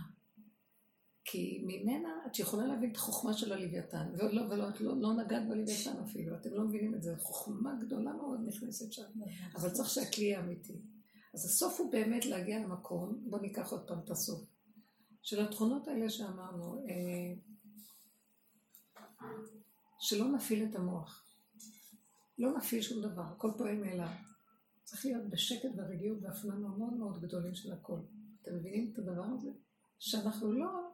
[1.30, 5.48] כי ממנה את יכולה להבין את החוכמה של הלוויתן, ולא, ולא, את לא, לא נגעת
[5.48, 9.02] בלוויתן אפילו, אתם לא מבינים את זה, חוכמה גדולה מאוד נכנסת שם,
[9.54, 10.80] אבל צריך שהכלי יהיה אמיתי.
[11.34, 14.40] אז הסוף הוא באמת להגיע למקום, בואו ניקח עוד פעם את הסוף,
[15.22, 17.34] של התכונות האלה שאמרנו, אה,
[20.00, 21.24] שלא נפעיל את המוח,
[22.38, 24.10] לא נפעיל שום דבר, הכל פועל מאליו.
[24.84, 27.98] צריך להיות בשקט ורגיעות והפנמה מאוד מאוד גדולים של הכל.
[28.42, 29.50] אתם מבינים את הדבר הזה?
[29.98, 30.90] שאנחנו לא...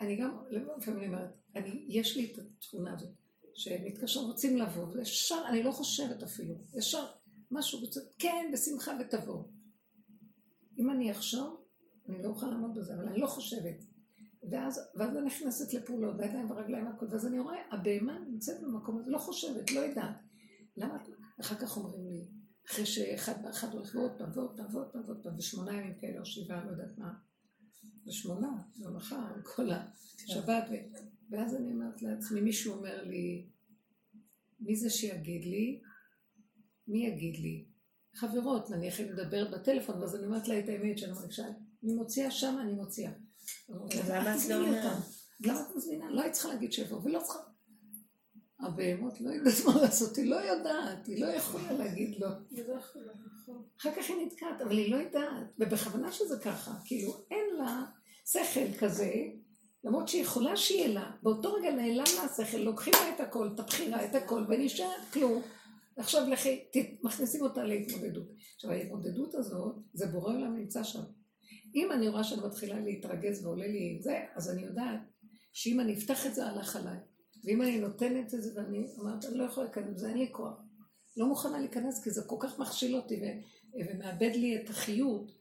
[0.00, 3.10] אני גם, לפעמים אני אומרת, אני, יש לי את התכונה הזאת,
[3.54, 7.06] שמתקשרים, רוצים לבוא, וישר, אני לא חושבת אפילו, ישר
[7.50, 9.44] משהו, רוצה, כן, בשמחה ותבוא.
[10.78, 11.64] אם אני אחשוב,
[12.08, 13.84] אני לא אוכל לעמוד בזה, אבל אני לא חושבת.
[14.50, 19.10] ואז, ואז אני נכנסת לפעולות, בידיים ורגליים והכל, ואז אני רואה, הבהמה נמצאת במקום הזה,
[19.10, 20.16] לא חושבת, לא יודעת.
[20.76, 20.98] למה,
[21.40, 22.28] אחר כך אומרים לי,
[22.70, 26.64] אחרי שאחד ואחד הולך ועוד פעם ועוד פעם ועוד פעם, ושמונה ימים כאלה או שבעה,
[26.64, 27.14] לא יודעת מה.
[28.06, 30.64] ושמונה, לא מחר, כל השבת.
[31.30, 33.46] ואז אני אומרת לעצמי, מישהו אומר לי,
[34.60, 35.80] מי זה שיגיד לי?
[36.88, 37.64] מי יגיד לי?
[38.14, 41.30] חברות, נניח אם מדברת בטלפון, ואז אני אומרת לה את האמת, שאני אומרת,
[41.84, 43.12] אני מוציאה שם, אני מוציאה.
[43.68, 44.92] למה את לא אומרת?
[45.40, 46.10] למה את מזמינה?
[46.10, 47.38] לא היית צריכה להגיד שיבוא, ולא צריכה...
[48.60, 52.28] הבהמות לא יודעת מה לעשות, היא לא יודעת, היא לא יכולה להגיד לא.
[53.80, 57.84] אחר כך היא נתקעת, אבל היא לא יודעת, ובכוונה שזה ככה, כאילו אין לה
[58.26, 59.12] שכל כזה,
[59.84, 63.60] למרות שהיא יכולה שיהיה לה, באותו רגע נעלם לה השכל, לוקחים לה את הכל, את
[63.60, 65.42] הבחירה, את הכל, ונשאר כלום.
[65.96, 66.64] עכשיו לכי,
[67.02, 68.28] מכניסים אותה להתמודדות.
[68.54, 71.02] עכשיו ההתמודדות הזאת, זה בורא עולם נמצא שם.
[71.74, 75.00] אם אני רואה שאני מתחילה להתרגז ועולה לי זה, אז אני יודעת
[75.52, 76.98] שאם אני אפתח את זה, הלך עליי.
[77.48, 80.60] ואם אני נותנת את זה ואני אומרת, אני לא יכולה להיכנס בזה, אין לי כוח.
[81.16, 83.20] לא מוכנה להיכנס כי זה כל כך מכשיל אותי
[83.74, 85.32] ומאבד לי את החיות,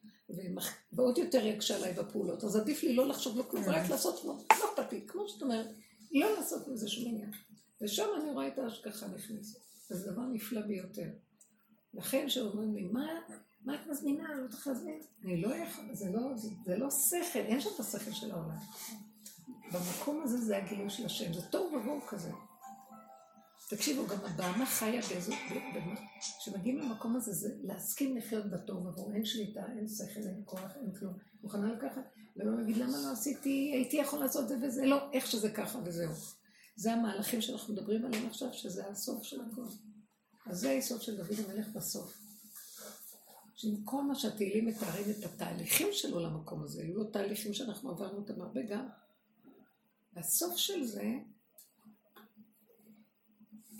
[0.93, 2.43] ועוד יותר יקשה עליי בפעולות.
[2.43, 5.41] אז עדיף לי לא לחשוב לא כלום, רק לעשות כמו, לא אכפת לי, כמו שאת
[5.41, 5.67] אומרת,
[6.12, 7.32] לא לעשות מזה שום עניין.
[7.82, 9.60] ושם אני רואה את ההשגחה נכנסת.
[9.89, 11.10] זה דבר נפלא ביותר.
[11.93, 13.08] לכן שאומרים לי, מה,
[13.65, 14.34] מה את מזמינה?
[14.34, 15.00] אני לא צריך להזמין.
[15.24, 18.58] אני לא יכול, זה לא, זה, זה לא שכל, אין שם את השכל של העולם.
[19.71, 22.32] במקום הזה זה הגילוי של השם, זה טוב ובואו כזה.
[23.69, 25.34] תקשיבו, גם הבאמה חיה באיזו...
[26.39, 30.93] כשמגיעים למקום הזה, זה להסכים לחיות בתור ובואו, אין שליטה, אין שכל, אין כוח, אין
[30.99, 31.13] כלום.
[31.43, 32.01] מוכנה לקחת,
[32.38, 36.12] ולא להגיד למה לא עשיתי, הייתי יכול לעשות זה וזה, לא, איך שזה ככה וזהו.
[36.75, 39.65] זה המהלכים שאנחנו מדברים עליהם עכשיו, שזה הסוף של הכל.
[40.45, 42.17] אז זה היסוד של דוד המלך בסוף.
[43.56, 48.17] שעם כל מה שהתהילים מתארים את התהליכים שלו למקום הזה, היו לו תהליכים שאנחנו עברנו
[48.17, 48.88] אותם הרבה גם.
[50.17, 51.13] והסוף של זה,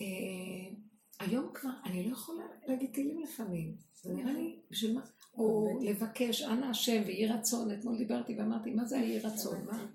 [0.02, 0.76] אה,
[1.20, 3.78] היום כבר, אני לא יכולה להגיד תהילים לפעמים.
[4.04, 5.06] זה נראה לי, בשביל מה?
[5.34, 7.72] או לבקש, אנא השם ויהי רצון.
[7.72, 9.66] אתמול דיברתי ואמרתי, מה זה היהי רצון?
[9.66, 9.86] מה?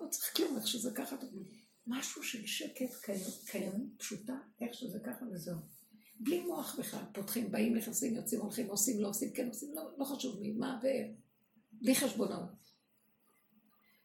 [0.00, 1.16] לא צריך כלום, איך שזה ככה.
[1.86, 2.94] משהו של שקט
[3.46, 5.58] קיים, פשוטה, איך שזה ככה וזהו.
[6.20, 10.04] בלי מוח בכלל, פותחים, באים, נכנסים, יוצאים, הולכים, עושים, לא עושים, כן עושים, לא, לא
[10.04, 11.10] חשוב מי, מה ואיך.
[11.72, 12.50] בלי חשבונות.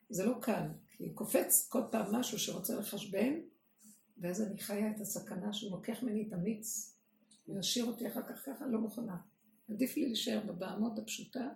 [0.09, 0.67] זה לא קל,
[1.03, 3.33] כי קופץ כל פעם משהו שרוצה לחשבן,
[4.17, 6.97] ואז אני חיה את הסכנה שהוא לוקח ממני את המיץ,
[7.47, 9.17] וישאיר אותי אחר כך ככה, לא מוכנה.
[9.69, 11.49] עדיף לי להישאר בבעמות הפשוטה,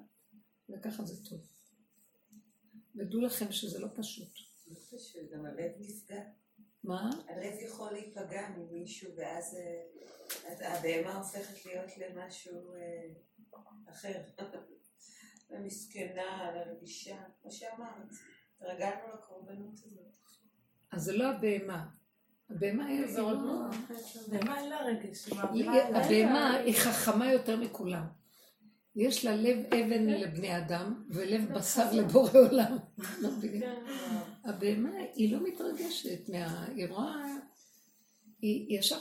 [0.69, 1.39] וככה זה טוב.
[2.95, 4.29] ודעו לכם שזה לא פשוט.
[5.31, 6.23] גם הלב נפגע.
[6.83, 7.10] מה?
[7.27, 13.13] הלב יכול להיפגע ממישהו, ואז אה, הבהמה הופכת להיות למשהו אה,
[13.89, 14.21] אחר.
[15.49, 18.12] המסכנה, לרגישה, כמו שאמרת,
[18.61, 20.17] התרגלנו לקורבנות הזאת.
[20.91, 21.85] אז זה לא הבהמה.
[22.49, 23.53] הבהמה היא עוד לא...
[24.27, 25.29] בהמה אין לה רגש.
[25.95, 28.07] הבהמה היא חכמה יותר מכולם.
[28.95, 32.77] יש לה לב אבן לבני אדם ולב בשר לבורא עולם.
[33.21, 33.63] לא מבינים?
[34.43, 36.65] הבהמה היא לא מתרגשת מה...
[36.65, 37.37] היא רואה...
[38.41, 38.99] היא ישר...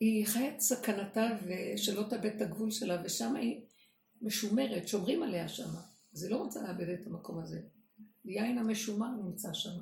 [0.00, 3.60] היא חיה את סכנתה ושלא תאבד את הגבול שלה, ושם היא
[4.22, 5.80] משומרת, שומרים עליה שמה.
[6.14, 7.60] אז היא לא רוצה לאבד את המקום הזה.
[8.24, 9.78] יין המשומר נמצא שם.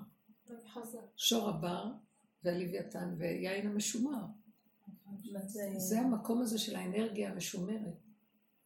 [1.16, 1.92] שור הבר
[2.44, 4.24] והלוויתן ויין המשומר.
[5.76, 7.94] זה המקום הזה של האנרגיה המשומרת.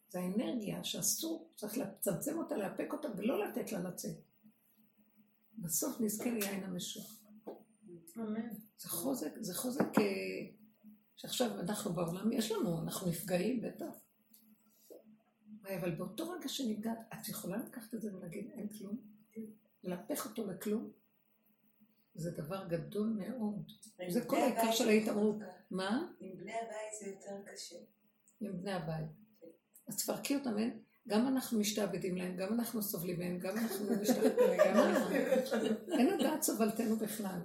[0.08, 4.16] זה האנרגיה שאסור, צריך לצמצם אותה, לאפק אותה ולא לתת לה לצאת.
[5.58, 7.04] בסוף נזכה ליין המשומר.
[8.78, 10.46] זה חוזק, זה חוזק אה,
[11.16, 14.04] שעכשיו אנחנו בעולם, יש לנו, אנחנו נפגעים בטח.
[15.78, 18.96] אבל באותו רגע שנפגעת, את יכולה לקחת את זה ולהגיד אין כלום?
[19.84, 20.90] להפך אותו לכלום?
[22.14, 23.72] זה דבר גדול מאוד.
[24.08, 25.36] זה כל העיקר של ההתעמרות.
[25.70, 26.08] מה?
[26.20, 27.76] עם בני הבית זה יותר קשה.
[28.40, 29.10] עם בני הבית.
[29.88, 30.80] אז תפרקי אותם, אין?
[31.08, 34.76] גם אנחנו משתעבדים להם, גם אנחנו סובלים מהם, גם אנחנו לא משתעבדים להם.
[35.98, 37.40] אין הדעת סבלתנו בכלל.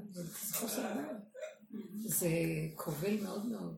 [2.06, 2.30] זה
[2.75, 3.78] כובל מאוד מאוד.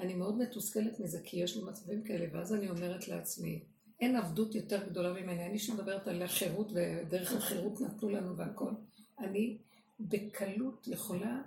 [0.00, 3.64] אני מאוד מתוסכלת מזה, כי יש לי מצבים כאלה, ואז אני אומרת לעצמי,
[4.02, 5.46] אין עבדות יותר גדולה ממני.
[5.46, 8.70] אני שמדברת על החירות, ודרך החירות נתנו לנו והכל.
[9.18, 9.58] אני
[10.00, 11.42] בקלות יכולה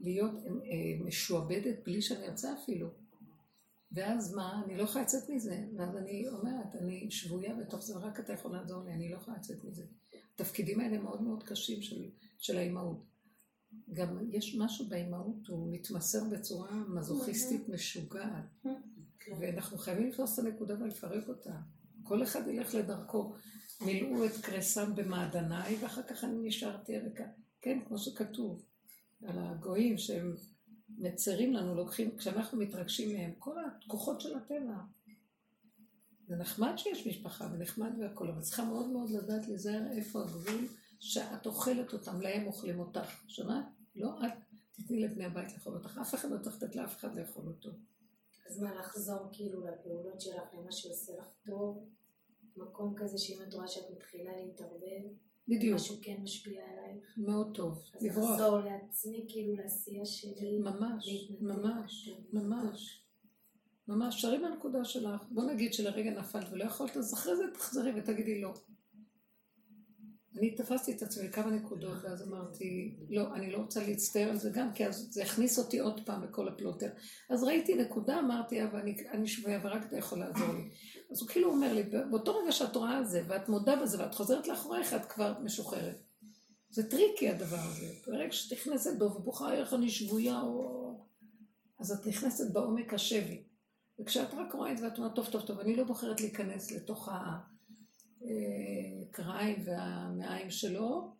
[0.00, 2.88] להיות אה, משועבדת בלי שאני ארצה אפילו.
[3.92, 4.62] ואז מה?
[4.64, 5.64] אני לא יכולה לצאת מזה.
[5.76, 9.36] ואז אני אומרת, אני שבויה בתוך זה, ורק אתה יכול לעזור לי, אני לא יכולה
[9.36, 9.84] לצאת מזה.
[10.34, 13.04] התפקידים האלה מאוד מאוד קשים של, של האימהות.
[13.92, 18.64] גם יש משהו באימהות, הוא מתמסר בצורה מזוכיסטית משוגעת.
[19.40, 21.60] ואנחנו חייבים לתפוס את הנקודה ולפרק אותה.
[22.10, 23.34] כל אחד ילך לדרכו.
[23.80, 27.24] מילאו את קרסם במעדניי, ואחר כך אני נשארתי ריקה.
[27.60, 28.62] כן, כמו שכתוב,
[29.26, 30.36] על הגויים שהם
[30.98, 34.76] מצרים לנו, לוקחים, כשאנחנו מתרגשים מהם, כל הכוחות של הטבע.
[36.26, 40.68] זה נחמד שיש משפחה ונחמד והכל, אבל צריכה מאוד מאוד לדעת להיזהר איפה הגבול
[41.00, 43.24] שאת אוכלת אותם, להם אוכלים אותך.
[43.28, 43.64] שמעת?
[43.96, 44.32] לא את
[44.72, 47.70] תתני לבני הבית לאכול אותך, אף אחד לא צריך לתת לאף אחד לאכול אותו.
[48.50, 51.86] אז מה, לחזור כאילו לפעולות שלך, למה שעושה לך טוב?
[52.56, 55.02] מקום כזה שאם את רואה שאת מתחילה להתערבב,
[55.48, 55.74] בדיוק.
[55.74, 57.14] משהו כן משפיע עלייך.
[57.16, 57.82] מאוד טוב.
[57.94, 60.58] אז לחזור לעצמי, כאילו לעשייה שלי.
[60.58, 61.30] ממש.
[61.40, 62.10] ממש.
[62.32, 63.04] ממש.
[63.88, 65.24] ממש, שרי בנקודה שלך.
[65.30, 68.54] בוא נגיד שלרגע נפלת ולא יכולת, אז אחרי זה תחזרי ותגידי לא.
[70.38, 74.50] אני תפסתי את עצמי כמה נקודות, ואז אמרתי, לא, אני לא רוצה להצטער על זה
[74.50, 76.88] גם, כי אז זה הכניס אותי עוד פעם לכל הפלונטר.
[77.30, 80.70] אז ראיתי נקודה, אמרתי, אבל אני, אני שבויה ורק אתה יכול לעזור לי.
[81.10, 84.14] אז הוא כאילו אומר לי, באותו רגע שאת רואה את זה, ואת מודה בזה, ואת
[84.14, 86.00] חוזרת לאחורייך, את כבר משוחררת.
[86.70, 87.86] זה tricky הדבר הזה.
[88.06, 90.80] ברגע שאת נכנסת בו ובוכה איך אני שבויה, או...
[91.78, 93.42] אז את נכנסת בעומק השבי.
[94.00, 97.08] וכשאת רק רואה את זה, ואת אומרת, טוב, טוב, טוב, אני לא בוחרת להיכנס לתוך
[99.10, 101.12] הקריים והמעיים שלו,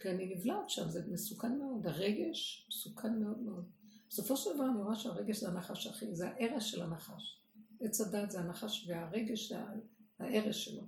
[0.00, 1.86] כי אני נבלעת שם, זה מסוכן מאוד.
[1.86, 3.64] הרגש מסוכן מאוד מאוד.
[4.08, 7.40] בסופו של דבר אני רואה שהרגש זה הנחש הכי, זה הערש של הנחש.
[7.80, 9.58] עץ הדת זה הנחש והרגש זה
[10.18, 10.82] הערש שלו.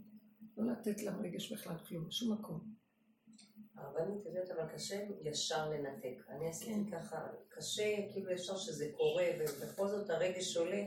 [0.56, 2.60] לא לתת לרגש בכלל כלום, בשום מקום.
[3.74, 6.24] הרבנית, יודעת, אבל קשה ישר לנתק.
[6.28, 10.84] אני עשיתי ככה, קשה כאילו ישר שזה קורה, ובכל זאת הרגש עולה.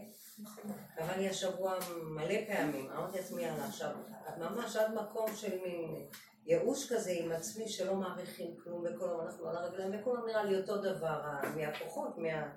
[0.95, 3.91] קרה לי השבוע מלא פעמים, אמרתי לעצמי, יאללה, עכשיו,
[4.37, 6.07] ממש עד מקום של מין
[6.45, 10.57] ייאוש כזה עם עצמי שלא מעריכים כלום, וכל הזמן אנחנו על הרגליים, וכולם נראה לי
[10.57, 11.21] אותו דבר,
[11.55, 12.49] מהכוחות, מה...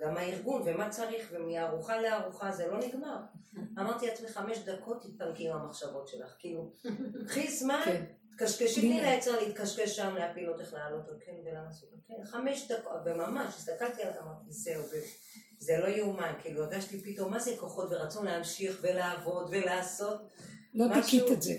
[0.00, 3.16] גם הארגון, ומה צריך, ומארוחה לארוחה, זה לא נגמר.
[3.78, 6.72] אמרתי לעצמי, חמש דקות תתפנקי עם המחשבות שלך, כאילו,
[7.26, 8.04] קחי זמן,
[8.38, 13.54] תקשקשי, תני לעצר להתקשקש שם, להפיל אותך, להעלות אותך, כן, ולעשות, כן, חמש דקות, וממש,
[13.54, 14.82] הסתכלתי עליו, אמרתי, זהו,
[15.58, 20.20] זה לא יאומן, כאילו, הרגשתי פתאום, מה זה כוחות ורצון להמשיך ולעבוד ולעשות.
[20.74, 21.54] לא תיקית את זה.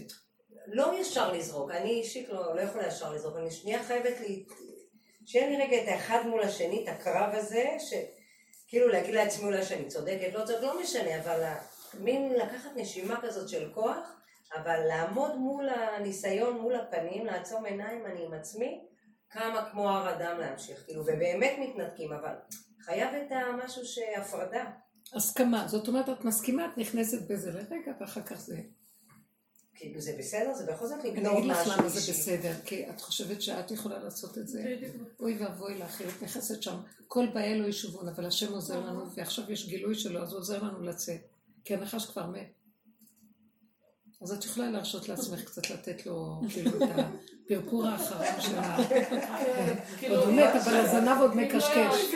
[0.68, 4.46] לא ישר לזרוק, אני אישית לא, לא יכולה ישר לזרוק, אני שנייה חייבת לי,
[5.26, 9.88] שיהיה לי רגע את האחד מול השני, את הקרב הזה, שכאילו להגיד לעצמי אולי שאני
[9.88, 11.44] צודקת, לא צודקת, לא משנה, אבל
[11.94, 14.19] מין לקחת נשימה כזאת של כוח,
[14.56, 18.82] אבל לעמוד מול הניסיון, מול הפנים, לעצום עיניים, אני עם עצמי,
[19.30, 22.34] כמה כמו הר אדם להמשיך, כאילו, ובאמת מתנתקים, אבל
[22.80, 24.66] חייב את המשהו שהפרדה.
[25.14, 25.68] הסכמה.
[25.68, 28.58] זאת אומרת, את מסכימה, את נכנסת בזה לרגע, ואחר כך זה...
[29.76, 30.54] כאילו, זה בסדר?
[30.54, 32.12] זה בכל זאת אני לגנוב אגיד לך משהו למה זה אישי.
[32.12, 34.78] בסדר, כי את חושבת שאת יכולה לעשות את זה.
[35.20, 36.76] אוי ואבוי לך, היא נכנסת שם,
[37.08, 40.64] כל באי אלו ישובון, אבל השם עוזר לנו, ועכשיו יש גילוי שלו, אז הוא עוזר
[40.64, 41.22] לנו לצאת.
[41.64, 42.59] כי הנחש כבר מת.
[44.22, 46.90] אז את יכולה להרשות לעצמך קצת לתת לו, כאילו, את
[47.46, 48.78] הפרפור האחרון של ה...
[50.10, 52.14] עוד הוא מת, אבל הזנב עוד מקשקש.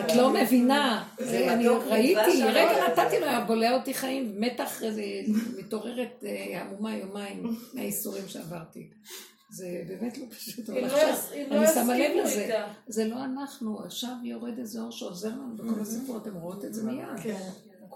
[0.00, 5.02] את לא מבינה, אני ראיתי, רגע נתתי לו, היה בולע אותי חיים, מתה אחרי זה,
[5.58, 8.90] מתעוררת אה, המומה יומיים מהייסורים שעברתי.
[9.50, 12.56] זה באמת לא פשוט, אבל לא עכשיו אם לא אני שמה לב לזה.
[12.88, 16.84] זה לא אנחנו, עכשיו יורד איזה אור שעוזר לנו בכל הסיפור, אתם רואות את זה
[16.84, 17.34] מיד.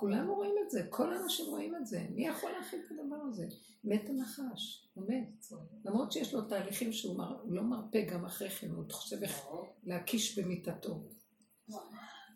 [0.00, 2.06] כולנו רואים את זה, כל האנשים רואים את זה.
[2.10, 3.46] מי יכול להכיל את הדבר הזה?
[3.84, 5.46] מת הנחש, הוא מת.
[5.84, 9.46] למרות שיש לו תהליכים שהוא מר, לא מרפה גם אחרי כן, הוא חושב איך
[9.84, 11.02] להקיש במיטתו.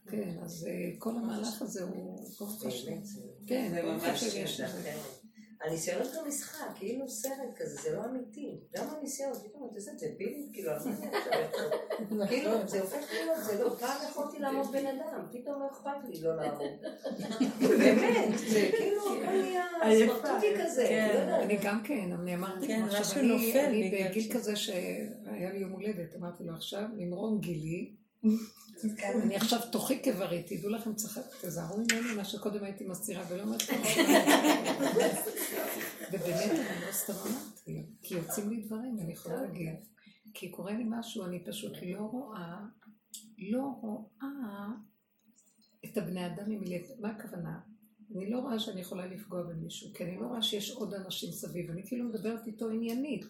[0.07, 2.27] כן, אז אה, כל המהלך הזה הוא
[3.47, 4.23] כן, זה ממש
[5.67, 5.93] את זה.
[5.93, 8.61] הניסיונות גם משחק, כאילו סרט כזה, זה לא אמיתי.
[8.77, 12.27] גם הניסיון, פתאום את יודעת, זה בילד, כאילו, יכול?
[12.29, 16.21] כאילו, זה הופך להיות, זה לא, פעם יכולתי לעמוד בן אדם, פתאום לא אכפת לי
[16.23, 16.71] לא לעמוד.
[17.61, 20.15] באמת, זה כאילו, נהיה עייפה.
[20.15, 21.29] סמרטוטי כזה, כן.
[21.43, 26.45] אני גם כן, אני אמרתי, כן, עכשיו אני- בגיל כזה שהיה לי יום הולדת, אמרתי
[26.45, 27.91] לו עכשיו, ממרום גילי,
[29.23, 30.91] אני עכשיו תוכי כברית, תדעו לכם,
[31.41, 33.63] תזהרו ממני מה שקודם הייתי מסתירה ולא אומרת.
[36.13, 39.75] ובאמת אני לא סתם אמרתי, כי יוצאים לי דברים, אני יכולה להגיד.
[40.35, 42.61] כי קורה לי משהו, אני פשוט לא רואה,
[43.39, 44.69] לא רואה
[45.85, 46.77] את הבני אדם ממילא.
[47.01, 47.61] מה הכוונה?
[48.17, 51.71] אני לא רואה שאני יכולה לפגוע במישהו, כי אני לא רואה שיש עוד אנשים סביב,
[51.71, 53.27] אני כאילו מדברת איתו עניינית.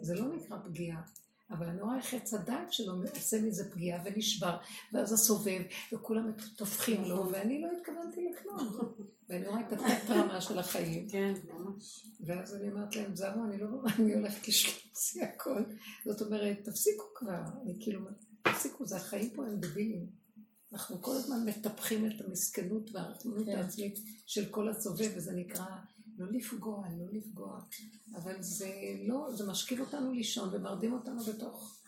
[0.00, 1.02] זה לא נקרא פגיעה.
[1.50, 4.56] אבל אני רואה איך עץ הדעת שלו עושה מזה פגיעה ונשבר,
[4.92, 8.92] ואז הסובב, וכולם טופחים לו, ואני לא התכוונתי לכלום.
[9.28, 11.08] ואני רואה את התת-רמה של החיים.
[11.08, 12.06] כן, ממש.
[12.20, 15.62] ואז אני אומרת להם, זרו, אני לא, אני הולכת לשלוץ הכל.
[16.04, 17.42] זאת אומרת, תפסיקו כבר.
[17.62, 18.00] אני כאילו,
[18.42, 20.06] תפסיקו, זה החיים פה הם דבילים.
[20.72, 23.56] אנחנו כל הזמן מטפחים את המסכנות והרחמנות כן.
[23.56, 25.66] העצמית של כל הסובב, וזה נקרא
[26.22, 27.60] לא לפגוע, לא לפגוע.
[28.14, 28.70] אבל זה
[29.06, 31.78] לא, זה משכיב אותנו לישון ומרדים אותנו בתוך...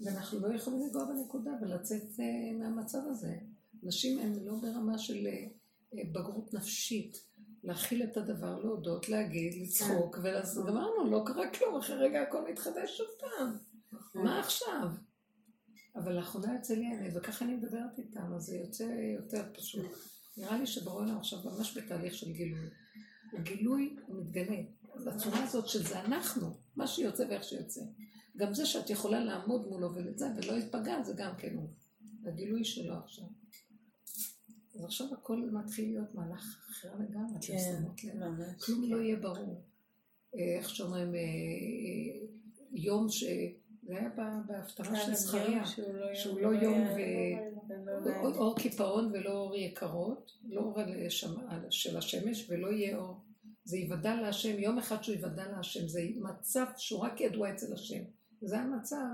[0.00, 3.34] ואנחנו לא יכולים לגוע בנקודה ולצאת uh, מהמצב הזה.
[3.82, 7.30] נשים הן לא ברמה של uh, בגרות נפשית.
[7.64, 12.98] להכיל את הדבר, להודות, להגיד, לצחוק, ואז גמרנו, לא קרה כלום, אחרי רגע הכל מתחדש
[12.98, 13.56] שוב פעם.
[14.14, 14.88] מה עכשיו?
[15.96, 18.84] אבל לאחרונה יוצא לי האמת, וככה אני מדברת איתם, אז זה יוצא
[19.18, 19.86] יותר פשוט.
[20.36, 22.68] נראה לי שברור לנו עכשיו ממש בתהליך של גילוי.
[23.32, 24.62] הגילוי מתגלה.
[25.06, 27.80] בצורה הזאת שזה אנחנו, מה שיוצא ואיך שיוצא.
[28.36, 31.68] גם זה שאת יכולה לעמוד מולו ולזה ולא ייפגע, זה גם כן הוא.
[32.24, 33.24] הגילוי שלו עכשיו.
[34.74, 38.58] אז עכשיו הכל מתחיל להיות מהלך אחר לגמרי, אתם כן, שמות לב.
[38.60, 39.64] כלום לא יהיה ברור.
[40.34, 42.26] אה, איך שאומרים, אה, אה,
[42.72, 43.24] יום ש...
[43.82, 44.10] זה היה
[44.46, 45.62] בהפטרה של זכריה,
[46.14, 47.00] שהוא לא יום ו...
[48.36, 50.80] אור קיפאון ולא אור יקרות, לא אור
[51.48, 53.20] על- של השמש ולא יהיה אור.
[53.64, 58.02] זה יוודע להשם, יום אחד שהוא יוודע להשם, זה מצב שהוא רק ידוע אצל השם.
[58.42, 59.04] זה המצב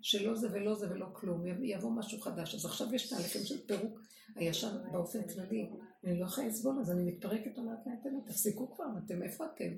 [0.00, 2.54] שלא זה ולא זה ולא כלום, יבוא משהו חדש.
[2.54, 4.00] אז עכשיו יש תהליכים של פירוק
[4.34, 5.70] הישר באופן כללי.
[6.04, 9.72] אני לא יכולה לסבול, אז אני מתפרקת אומרת להם, "תראו, תפסיקו כבר, אתם איפה אתם?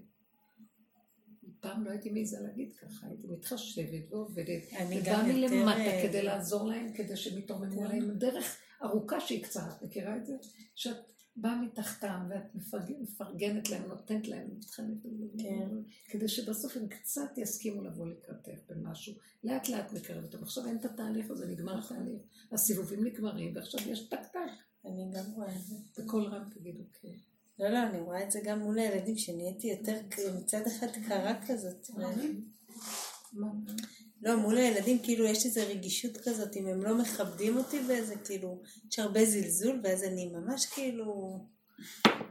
[1.61, 5.23] פעם לא הייתי מעיזה להגיד ככה, הייתי מתחשבת ועובדת, ובאה.
[5.49, 7.87] מלמטה אה, כדי לעזור להם, כדי שהם יתרוממו כן.
[7.87, 8.11] עליהם.
[8.19, 10.37] דרך ארוכה שהיא קצרה, את מכירה את זה?
[10.75, 10.97] שאת
[11.37, 15.69] באה מתחתם ואת מפרג- מפרגנת להם, נותנת להם, מתחננת להם, כן.
[16.09, 19.15] כדי שבסוף הם קצת יסכימו לבוא לקראתך במשהו.
[19.45, 20.43] לאט לאט מקרב אותם.
[20.43, 22.23] עכשיו אין את התהליך הזה, נגמר התהליך.
[22.53, 24.39] הסיבובים נגמרים, ועכשיו יש טק טק.
[24.85, 25.77] אני גם רואה את זה.
[25.99, 27.09] בקול רם תגידו כן.
[27.61, 30.01] לא, לא, אני רואה את זה גם מול הילדים, שנהייתי יותר
[30.41, 31.91] מצד אחד קרה כזאת.
[34.23, 38.63] לא, מול הילדים כאילו יש איזו רגישות כזאת, אם הם לא מכבדים אותי באיזה כאילו,
[38.93, 41.39] יש הרבה זלזול, ואז אני ממש כאילו,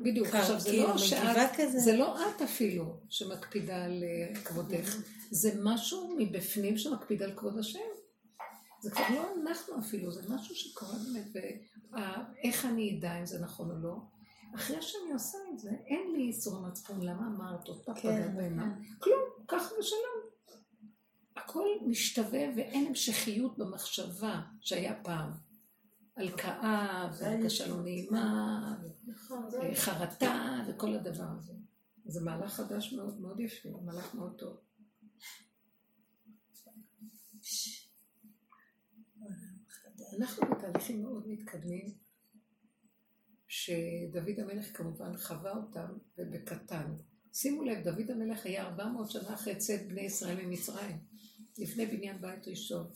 [0.01, 1.79] בדיוק, עכשיו זה כאילו לא שאת, כזה.
[1.79, 4.95] זה לא את אפילו שמקפידה על אה, כבודך,
[5.31, 7.79] זה משהו מבפנים שמקפיד על כבוד השם.
[8.81, 13.71] זה כבר לא אנחנו אפילו, זה משהו שקורה באמת, ואיך אני אדע אם זה נכון
[13.71, 14.16] או לא.
[14.55, 18.75] אחרי שאני עושה את זה, אין לי איסור מצפון, למה אמרת אותה כן, פגעת בהמה?
[18.99, 20.27] כלום, ככה ושלום.
[21.35, 25.31] הכל משתווה ואין המשכיות במחשבה שהיה פעם.
[26.17, 28.75] על כאב, והרגשה לא נעימה,
[29.07, 31.53] נכון, אה, חרטה וכל הדבר הזה.
[32.05, 34.57] זה מהלך חדש מאוד מאוד יפה, מהלך מאוד טוב.
[40.19, 41.93] אנחנו בתהליכים מאוד מתקדמים,
[43.57, 46.95] שדוד המלך כמובן חווה אותם, ובקטן.
[47.33, 50.97] שימו לב, דוד המלך היה 400 שנה אחרי צאת בני ישראל ממצרים,
[51.57, 52.91] לפני בניין בית ראשון.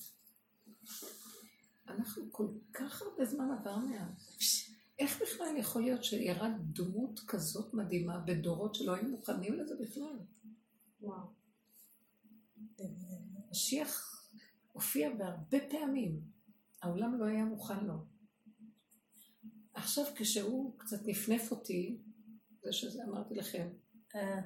[1.88, 4.38] אנחנו כל כך הרבה זמן עבר מאז.
[5.00, 10.20] איך בכלל יכול להיות שירד דמות כזאת מדהימה בדורות שלא היינו מוכנים לזה בכלל?
[11.02, 11.28] וואו.
[13.52, 14.24] משיח
[14.72, 16.22] הופיע בהרבה פעמים,
[16.82, 18.11] העולם לא היה מוכן לו.
[19.74, 21.98] עכשיו כשהוא קצת נפנף אותי,
[22.64, 23.68] זה שזה אמרתי לכם,
[24.16, 24.42] אה,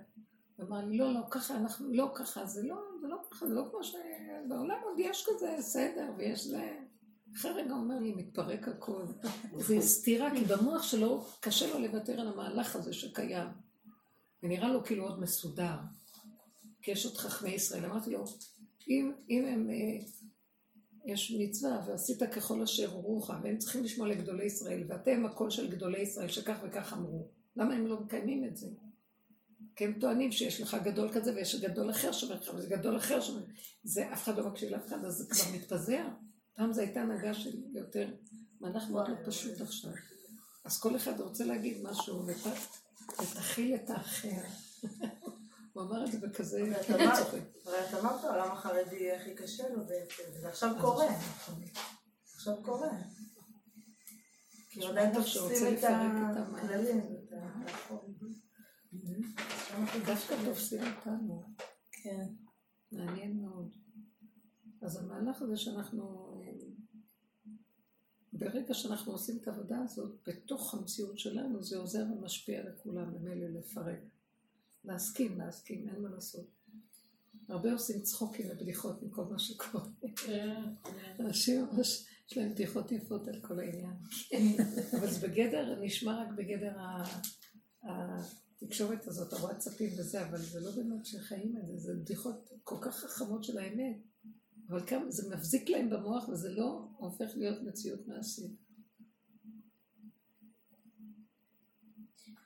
[0.56, 3.54] הוא אמר לי, לא, לא, ככה, אנחנו, לא ככה, זה לא, זה לא ככה, זה
[3.54, 6.78] לא כמו שבעולם עוד יש כזה סדר ויש זה.
[7.36, 9.06] אחרי רגע הוא אומר לי, מתפרק הכל.
[9.58, 13.48] זה סתירה, כי במוח שלו קשה לו לוותר על המהלך הזה שקיים.
[14.44, 15.76] ונראה לו כאילו עוד מסודר.
[16.82, 17.86] כי יש עוד חכמי ישראל.
[17.86, 18.24] אמרתי לו,
[18.88, 20.06] אם, אם הם, אה,
[21.06, 26.00] יש מצווה ועשית ככל אשר הורוך, והם צריכים לשמוע לגדולי ישראל, ואתם הקול של גדולי
[26.00, 28.68] ישראל שכך וכך אמרו, למה הם לא מקיימים את זה?
[29.76, 33.22] כי הם טוענים שיש לך גדול כזה ויש גדול אחר שאומר לך, וזה גדול אחר
[33.22, 33.42] שאומר,
[33.84, 36.06] זה אף אחד לא מקשיב לאף אחד, אז זה כבר מתפזר.
[36.56, 38.08] פעם זו הייתה הנהגה של יותר,
[38.60, 39.92] מהלך מאוד לא פשוט עכשיו.
[40.66, 42.48] אז כל אחד רוצה להגיד משהו, ות-
[43.22, 44.42] ותכיל את האחר.
[45.76, 46.62] הוא אמר את זה בכזה,
[47.66, 51.06] אבל את אמרת- העולם החרדי הכי קשה לו בעצם, זה עכשיו קורה,
[52.36, 52.90] עכשיו קורה.
[54.70, 55.84] כי עדיין תופסים את.
[55.84, 57.02] הכללים.
[59.68, 61.44] שם דווקא תופסים אותנו.
[61.92, 62.26] כן.
[62.92, 63.76] מעניין מאוד.
[64.82, 66.52] אז המהלך הזה שאנחנו, אה,
[68.34, 74.00] ברגע שאנחנו עושים את העבודה הזאת, בתוך המציאות שלנו, זה עוזר ומשפיע לכולם, ממילא לפרק.
[74.86, 76.46] להסכים, להסכים, אין מה לעשות.
[77.50, 79.86] הרבה עושים צחוקים ובדיחות מכל מה שקורה.
[81.20, 83.94] אנשים ממש, יש להם בדיחות יפות על כל העניין.
[85.00, 86.78] אבל זה בגדר, נשמע רק בגדר
[87.84, 92.96] התקשורת הזאת, הוואטסאפים וזה, אבל זה לא באמת שחיים את זה, זה בדיחות כל כך
[92.96, 93.98] חכמות של האמת.
[94.70, 98.52] אבל כמה, זה מחזיק להם במוח וזה לא הופך להיות מציאות מעשית.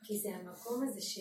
[0.04, 1.20] כי זה המקום הזה ש...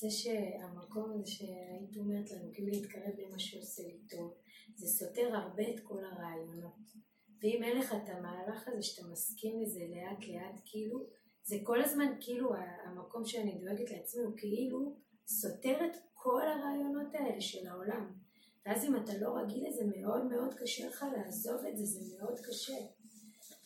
[0.00, 4.34] זה שהמקום הזה שהיית אומרת לנו, כאילו להתקרב למה שעושה לי טוב,
[4.76, 6.90] זה סותר הרבה את כל הרעיונות.
[7.42, 11.06] ואם אין לך את המהלך הזה שאתה מסכים לזה לאט לאט, כאילו,
[11.44, 14.96] זה כל הזמן כאילו המקום שאני דואגת לעצמי הוא כאילו
[15.26, 18.12] סותר את כל הרעיונות האלה של העולם.
[18.66, 22.40] ואז אם אתה לא רגיל לזה, מאוד מאוד קשה לך לעזוב את זה, זה מאוד
[22.40, 22.76] קשה.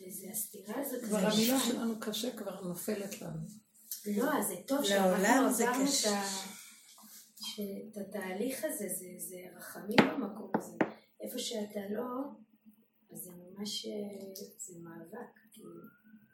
[0.01, 1.03] וזה הסתירה הזאת.
[1.03, 3.64] כבר המילה שלנו קשה כבר נופלת לנו.
[4.07, 5.85] לא, אז זה טוב שאנחנו זה עברנו.
[7.93, 10.77] את התהליך הזה, זה, זה רחמים במקום הזה.
[11.21, 12.07] איפה שאתה לא,
[13.13, 15.35] אז זה ממש, אה, זה מאבק.
[15.53, 15.71] כאילו.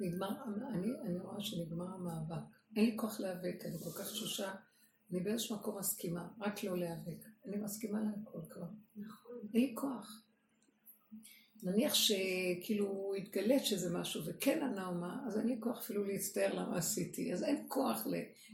[0.01, 0.29] נגמר,
[0.69, 2.45] אני, אני רואה שנגמר המאבק.
[2.77, 4.55] אין לי כוח להיאבק, אני כל כך תשושה.
[5.11, 7.25] אני באיזשהו מקום מסכימה, רק לא להיאבק.
[7.47, 8.67] אני מסכימה להכל כבר.
[8.97, 9.37] נכון.
[9.55, 10.30] אין לי כוח.
[11.63, 17.33] נניח שכאילו יתגלה שזה משהו וכן הנאומה, אז אין לי כוח אפילו להצטער למה עשיתי,
[17.33, 18.07] אז אין כוח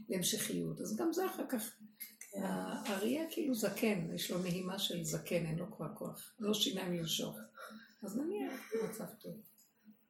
[0.09, 0.81] להמשכיות.
[0.81, 1.75] אז גם זה אחר כך.
[2.19, 2.39] כן.
[2.43, 6.33] האריה כאילו זקן, יש לו נהימה של זקן, אין לו כבר כוח.
[6.39, 7.37] לא שיניים לנשוך.
[8.03, 9.41] אז נניח, מצב טוב.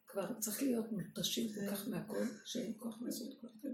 [0.08, 3.70] כבר צריך להיות מותשים כל כך מהכל, שאין כוח לעשות כל כך.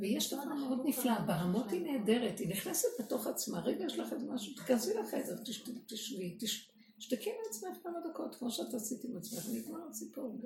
[0.00, 4.26] ויש דבר מאוד נפלא, ברמות היא נהדרת, היא נכנסת בתוך עצמה, רגע יש לך איזה
[4.32, 6.68] משהו, תיכנסי לחדר, תש- תשבי, תש-
[6.98, 10.38] תשתקי מעצמך כמה דקות, כמו שאת עשית עם עצמך, נגמר הסיפור.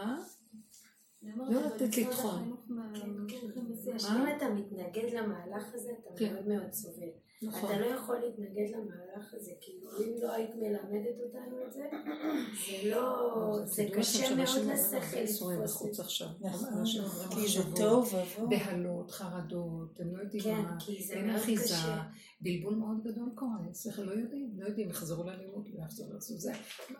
[0.00, 0.16] אה?
[1.22, 2.56] לא לתת לטחון.
[3.94, 6.34] אז אם אתה מתנגד למהלך הזה, אתה כן.
[6.34, 7.08] מאוד מאוד סובל.
[7.42, 7.70] נכון.
[7.70, 11.88] אתה לא יכול להתנגד למהלך הזה, כאילו אם לא היית מלמדת אותנו את זה,
[12.66, 16.02] זה לא, זה קשה מאוד לשכל ייסורים לתפוס את זה.
[16.02, 16.28] עכשיו.
[16.40, 16.84] נכון,
[17.30, 18.48] כי זה תוהו ובוהו.
[18.48, 22.02] בהלות, חרדות, הם לא יודעים כן, מה, כי זה אין מאוד אחיזה, קשה.
[22.40, 26.52] בלבול מאוד גדול קורה, אצלך לא יודעים, לא יודעים, יחזרו ללימוד, לא יחזרו לעשות זה,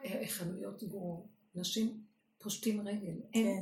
[0.04, 1.24] אה, חנויות סגורות,
[1.54, 2.00] נשים
[2.42, 3.52] פושטים רגל, אין, אה,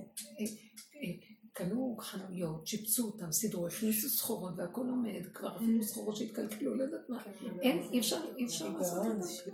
[0.40, 1.12] אה,
[1.58, 7.08] קנו חנויות, שיפצו אותם, סידרו, הכניסו סחורות והכל עומד, כבר אפילו סחורות שהתקלקלו, לא יודעת
[7.08, 7.22] מה,
[7.62, 9.50] אין, אי אפשר, אי אפשר לעשות את זה.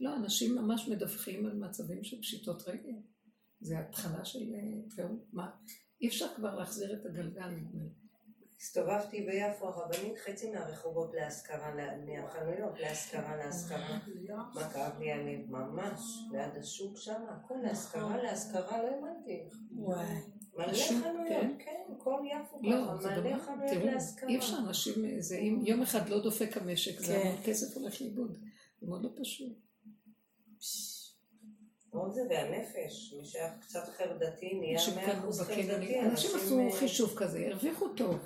[0.00, 2.92] לא, אנשים ממש מדווחים על מצבים של פשיטות רגל.
[3.60, 4.60] זה התחלה של אה,
[4.96, 5.20] פירוק.
[5.32, 5.50] מה?
[6.00, 7.54] אי אפשר כבר להחזיר את הגלגל.
[8.60, 13.98] הסתובבתי ביפו הרבנית, חצי מהרחובות להשכרה, לה- מהחנויות להשכרה, להשכרה.
[14.54, 16.00] מה כאב לי הלב, ממש,
[16.32, 19.42] ליד השוק שם, הכל להשכרה, להשכרה, לא הבנתי.
[19.72, 20.06] וואי.
[20.56, 21.50] מלא חנויות, כן.
[21.58, 24.28] כן, כל יפו לא, ככה, מלא חנויות להשכרה.
[24.28, 27.26] אי אפשר, אנשים, זה אם יום אחד לא דופק המשק, זה כן.
[27.26, 28.38] המון כסף הולך לאיבוד.
[28.80, 29.52] זה מאוד לא פשוט.
[31.90, 36.00] עוד זה והנפש, מי שהיה קצת חרדתי נהיה מאה אחוז חרדתי.
[36.00, 38.18] אנשים עשו אה, חישוב כזה, הרוויחו טוב.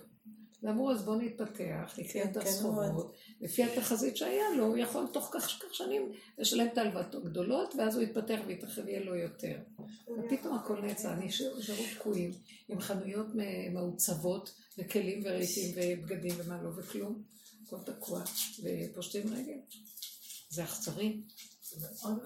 [0.62, 3.14] ואמרו, אז בואו נתפתח, נקנה כן, את כן, הסחורות.
[3.40, 7.94] לפי התחזית שהיה לו, הוא יכול תוך כך כך שנים לשלם את ההלוואות הגדולות, ואז
[7.94, 9.58] הוא יתפתח ויתרחב, יהיה לו יותר.
[10.18, 12.30] ופתאום הכל נעצר, נשארו תקועים
[12.68, 13.26] עם חנויות
[13.72, 17.22] מעוצבות, וכלים ורהיטים ובגדים ומה לא וכלום.
[17.66, 18.22] הכל תקוע,
[18.62, 19.58] ופושטים רגל.
[20.48, 21.20] זה אכזרי.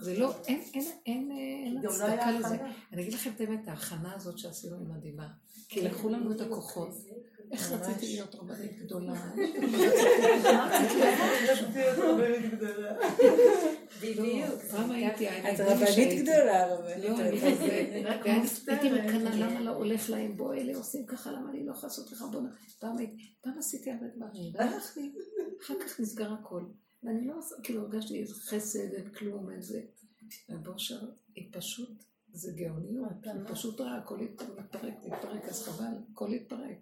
[0.00, 1.30] זה לא, אין, אין, אין,
[1.64, 2.56] אין לא הצדקה לזה.
[2.92, 5.28] אני אגיד לכם את האמת, ההכנה הזאת שעשינו היא מדהימה.
[5.68, 6.88] כי לקחו לנו את הכוחות.
[7.52, 7.72] איך.
[7.72, 9.14] רציתי להיות רבנית גדולה?
[14.02, 14.60] בדיוק.
[14.70, 16.22] פעם הייתי, היה לי את רבנית.
[16.22, 17.04] גדולה, רבנית.
[17.04, 17.18] לא.
[18.72, 22.10] הייתי מקנאה, למה לא הולך להם, בוא, אלה עושים ככה, למה אני לא יכולה לעשות
[22.10, 22.40] ככה, בוא,
[22.78, 25.12] פעם הייתי, פעם עשיתי הרבה דברים, והלכתי,
[25.62, 26.62] אחר כך נסגר הכל,
[27.02, 29.80] ואני לא עושה, כאילו הרגשתי איזה חסד, אין כלום, אין זה,
[30.48, 31.00] ובושר,
[31.34, 36.76] היא פשוט, זה גאוניות, היא פשוט רעה, הכל מתפרק, מתפרק, אז חבל, הכל יתפרק.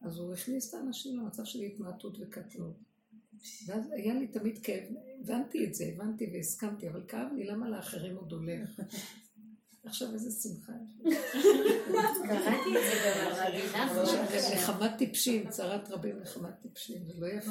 [0.00, 2.76] אז הוא הכניס את האנשים למצב של התמעטות וקטנות.
[3.66, 4.84] ואז היה לי תמיד כאב,
[5.20, 8.80] הבנתי את זה, הבנתי והסכמתי, אבל כאב לי, למה לאחרים עוד הולך?
[9.84, 10.72] עכשיו איזה שמחה.
[12.28, 13.34] קראתי את זה גם.
[14.54, 17.50] נחמת טיפשים, צרת רבים נחמת טיפשים, זה לא יפה.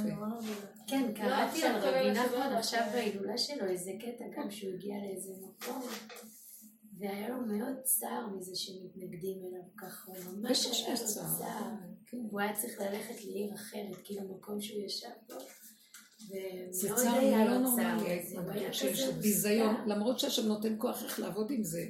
[0.88, 2.92] כן, קראתי על רבי נחמן משהו עכשיו אחר.
[2.92, 5.82] בהילולה שלו, איזה קטע גם שהוא הגיע לאיזה מקום,
[7.00, 11.72] והיה לו מאוד צער מזה שמתנגדים אליו ככה, הוא ממש היה לו צער.
[12.06, 12.18] כן.
[12.30, 15.36] והוא היה צריך ללכת לעיר אחרת, כאילו מקום שהוא ישב בו.
[16.70, 19.76] זה צער לא נורמלי, הוא ההתנגדות שיש ביזיון.
[19.88, 21.90] למרות שהשם נותן כוח איך לעבוד עם זה,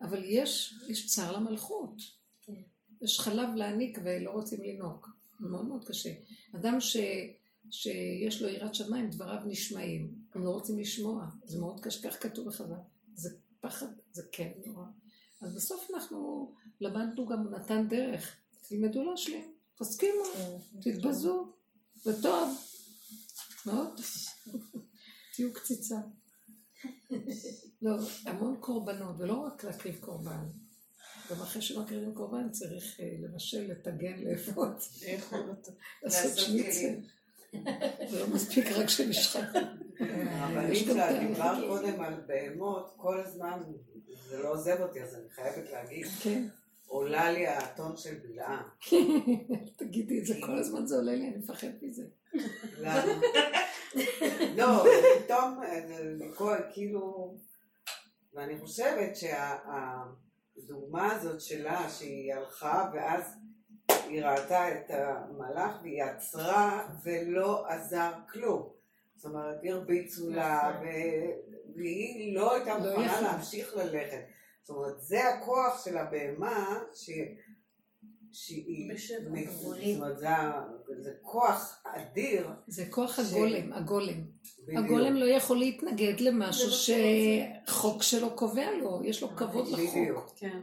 [0.00, 1.96] אבל יש, יש צער למלכות.
[2.42, 2.52] כן.
[3.02, 5.06] יש חלב להעניק ולא רוצים לנהוג.
[5.40, 6.10] מאוד מאוד קשה.
[6.56, 6.96] אדם ש,
[7.70, 10.14] שיש לו יראת שמיים, דבריו נשמעים.
[10.34, 11.26] הם לא רוצים לשמוע.
[11.44, 12.95] זה מאוד קשה, כך כתוב בחז"ל.
[13.66, 14.86] פחד, זה כן נורא.
[15.42, 18.36] אז בסוף אנחנו למדנו גם, נתן דרך.
[18.68, 20.24] תלמדו להשלים, תסכימו,
[20.82, 21.52] תתבזו,
[21.94, 22.58] זה טוב.
[23.66, 24.00] מאוד.
[25.34, 25.96] תהיו קציצה.
[27.82, 30.48] לא, המון קורבנות, ולא רק להקריב קורבן.
[31.30, 34.88] גם אחרי שמקריבים קורבן צריך אה, לבשל, לטגן, לאפות,
[36.02, 36.94] לעשות שניצל.
[38.10, 39.48] זה לא מספיק רק שנשחק.
[40.00, 41.34] גם שאת תהליכים.
[41.34, 43.62] דיברת קודם על בהמות, כל הזמן,
[44.28, 46.48] זה לא עוזב אותי, אז אני חייבת להגיד, כן,
[46.86, 48.62] עולה לי האתון של בלעם.
[49.78, 52.04] תגידי את זה, כל הזמן זה עולה לי, אני מפחד מזה.
[52.78, 53.04] למה?
[54.58, 54.84] לא,
[55.24, 57.34] פתאום, אה, כאילו,
[58.34, 59.16] ואני חושבת
[60.56, 63.36] שהדוגמה הזאת שלה, שהיא הלכה ואז
[63.88, 68.75] היא ראתה את המלאך והיא עצרה ולא עזר כלום.
[69.16, 73.20] זאת אומרת, הרביצו לה, ו- והיא לא הייתה לא מוכנה.
[73.20, 74.20] להמשיך ללכת.
[74.62, 76.78] זאת אומרת, זה הכוח של הבהמה.
[78.32, 78.92] שהיא...
[79.08, 80.18] זאת אומרת,
[80.98, 82.48] זה, כוח אדיר.
[82.66, 84.24] זה כוח הגולם, הגולם.
[84.76, 86.94] הגולם לא יכול להתנגד למשהו
[87.66, 89.90] שחוק שלו קובע לו, יש לו כבוד לחוק.
[89.90, 90.32] בדיוק.
[90.36, 90.60] כן.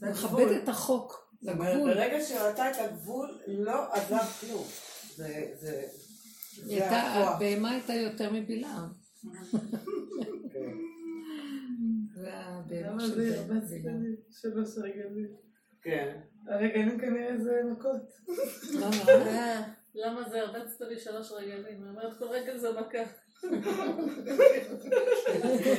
[0.00, 1.94] הוא מכבד את החוק, זאת אומרת, לגבול.
[1.94, 4.64] ברגע שראתה את הגבול, לא עזר כלום.
[5.16, 5.50] זה,
[6.90, 8.88] הבהמה הייתה יותר מבלעם.
[12.22, 14.16] והבהמה למה של זה בלעם.
[14.30, 15.36] שלוש רגלים?
[15.82, 16.20] כן.
[16.46, 18.12] הרגלים כנראה זה מכות.
[18.74, 19.66] למה?
[19.94, 21.64] למה זה הרבצת לי שלוש רגלים?
[21.66, 22.98] היא אומרת כל רגל זה מכה.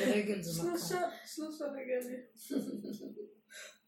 [0.07, 0.77] רגל זה מכה.
[0.77, 2.19] שלושה, שלושה רגלים.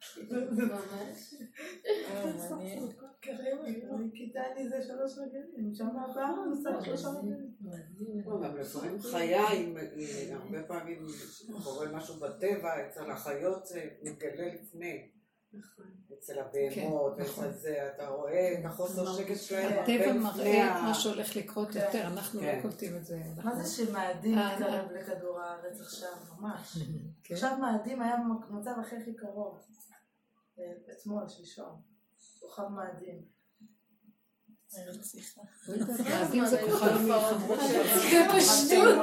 [4.56, 5.74] לי זה שלוש רגלים.
[5.76, 7.52] שם הבאה עושה שלושה רגלים.
[9.12, 9.42] חיה,
[10.34, 11.08] הרבה פעמים
[11.64, 15.10] קורה משהו בטבע, אצל החיות זה מתגלה לפני.
[16.14, 17.20] אצל הבהמות.
[17.20, 22.08] אצל זה, אתה רואה את החוסר שקט שלהם הטבע מראה ה- מה שהולך לקרות יותר,
[22.08, 22.42] אנחנו.
[22.42, 23.20] לא קולטים את זה.
[23.44, 26.10] מה זה שמאדים אה, מתקרב לכדור הארץ עכשיו?
[26.40, 26.78] ממש.
[27.24, 27.34] כן.
[27.34, 28.16] עכשיו מאדים היה
[28.50, 29.60] במצב הכי הכי קרוב.
[30.60, 31.82] אה, אתמול, שלשום.
[32.40, 33.22] כוכב מאדים.
[35.02, 35.42] סליחה.
[35.68, 36.98] לא יודעת, מאדים זה כוכב
[38.38, 38.98] פשטות.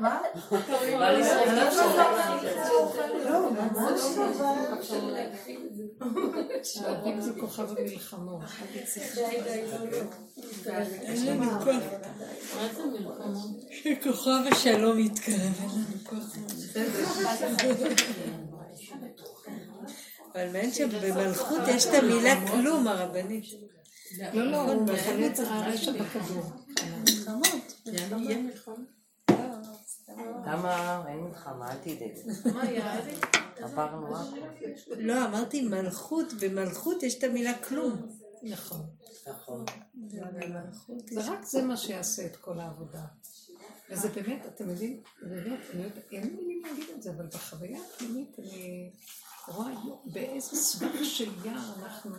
[0.00, 0.22] מה?
[0.40, 1.10] לא.
[3.24, 4.32] לא, ממש לא.
[6.82, 8.42] מאדים זה כוכב המלחמות.
[10.66, 11.82] אין לנו כוח.
[14.02, 16.36] כוכב השלום יתקרב, אין לנו כוח.
[20.34, 23.44] אבל מעניין שבמלכות יש את המילה כלום, הרבנית.
[24.32, 26.52] לא, לא, הוא מכנה את הרשע בכדור.
[30.46, 31.72] למה אין מלחמה?
[31.72, 32.12] אל תדאג.
[33.56, 34.36] עברנו הכל.
[34.96, 38.08] לא, אמרתי מלכות, במלכות יש את המילה כלום.
[38.42, 38.86] נכון.
[39.26, 39.64] נכון.
[39.94, 43.04] במלכות זה רק זה מה שיעשה את כל העבודה.
[43.90, 47.78] וזה באמת, אתם יודעים, באמת, אני יודעת, אין לי מילים להגיד את זה, אבל בחוויה
[47.82, 48.90] הפנימית אני
[49.48, 52.10] רואה יו- באיזה סבך של יער אנחנו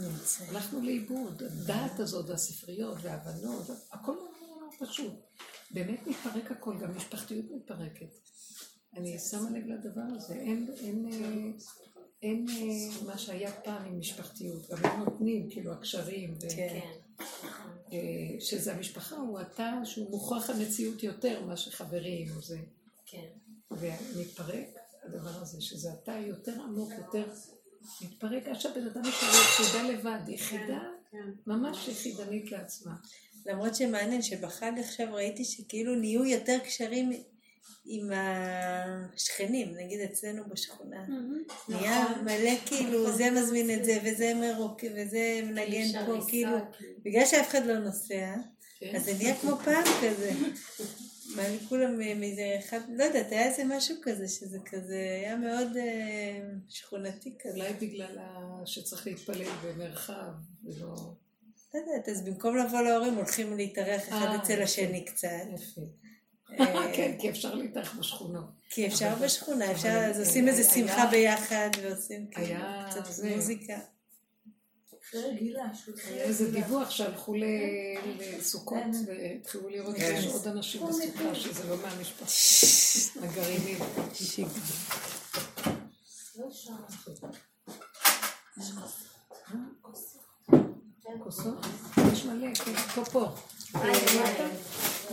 [0.00, 0.50] נמצאים.
[0.50, 4.12] הלכנו לאיבוד, הדעת הזאת והספריות וההבנות, הכל
[4.60, 5.12] לא פשוט.
[5.70, 8.06] באמת מתפרק הכל, גם משפחתיות מתפרקת.
[8.96, 11.50] אני שמה לב לדבר הזה, אין, אין, אה,
[12.22, 16.80] אין אה, מה שהיה פעם עם משפחתיות, גם הם נותנים, כאילו הקשרים, ו- כן.
[17.92, 17.98] אה,
[18.40, 22.58] שזה המשפחה, הוא התא שהוא מוכרח המציאות יותר מאשר חברים זה.
[23.06, 23.26] כן.
[23.70, 24.66] ומתפרק
[25.04, 27.24] הדבר הזה, שזה התא יותר עמוק, יותר
[28.02, 30.80] מתפרק עד שהבן אדם יש לו יחידה לבד, יחידה
[31.46, 32.94] ממש יחידנית לעצמה.
[33.46, 37.12] למרות שמעניין שבחג עכשיו ראיתי שכאילו נהיו יותר קשרים
[37.84, 38.10] עם
[39.14, 41.04] השכנים, נגיד אצלנו בשכונה.
[41.68, 46.56] נהיה מלא כאילו, זה מזמין את זה, וזה מרוק, וזה מנגן פה, כאילו,
[47.04, 48.34] בגלל שאף אחד לא נוסע,
[48.78, 48.96] כן?
[48.96, 50.32] אז זה נהיה כמו פעם כזה.
[51.36, 56.40] מה כולם מאיזה אחד, לא יודעת, היה איזה משהו כזה, שזה כזה, היה מאוד אה,
[56.68, 57.56] שכונתי כזה.
[57.56, 58.18] אולי בגלל
[58.64, 60.32] שצריך להתפלל במרחב,
[60.64, 60.94] ולא...
[61.74, 65.28] לא יודעת, אז במקום לבוא להורים הולכים להתארח אחד אה, אצל השני קצת.
[65.54, 65.80] יפה.
[66.60, 68.50] אה, כן, כי אפשר להתארח בשכונות.
[68.68, 72.60] כי אפשר בשכונה, אפשר, אז עושים איזה שמחה ביחד ועושים כאילו
[72.90, 73.78] קצת מוזיקה.
[75.12, 75.64] היה
[76.22, 77.44] איזה דיווח שהלכו ל-
[78.38, 83.26] לסוכות והתחילו לראות שיש עוד אנשים בסוכה שזה לא מהמשפחה.
[83.26, 83.78] הגרעינים.
[91.24, 91.54] כוסות?
[92.12, 93.28] יש מלא, כן, פה פה.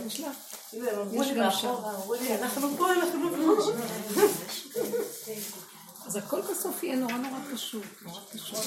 [0.06, 0.36] יש לך?
[1.12, 1.74] יש גם שם.
[2.42, 3.72] אנחנו פה, אנחנו פה.
[6.10, 8.58] אז הכל בסוף יהיה נורא נורא פשוט, נורא פשוט.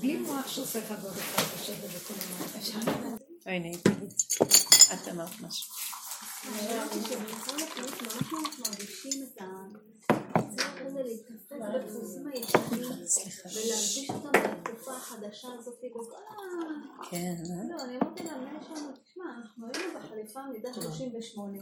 [0.00, 3.18] בלי מוח שעושה אחד ועוד אחד ושווה וכל המערכת.
[3.46, 3.68] הנה.
[4.92, 5.74] את אמרת משהו.
[17.10, 17.76] כן, אה?
[17.76, 21.58] לא, אני אמרתי למנהל שלנו, תשמע, אנחנו היינו בחליפה מידה 38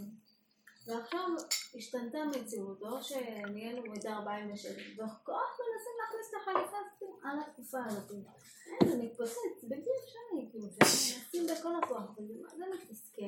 [0.87, 1.29] ועכשיו
[1.77, 8.11] השתנתה המציאות, או שנהיינו מידה 47 וכל מנסים להכניס את החליפה הזאת על התקופה הזאת.
[8.11, 12.35] אין, זה מתפוצץ, בלתי אפשרי, כאילו, ומנסים בכל הכוח, וזה
[12.67, 13.23] מה זה מתסכל.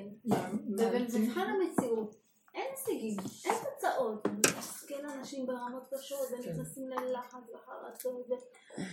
[0.69, 2.22] ובמבחן המציאות
[2.55, 4.27] אין הישגים, אין תוצאות,
[4.59, 8.27] מסתכל אנשים ברמות קשות ונכנסים ללחץ וחרצות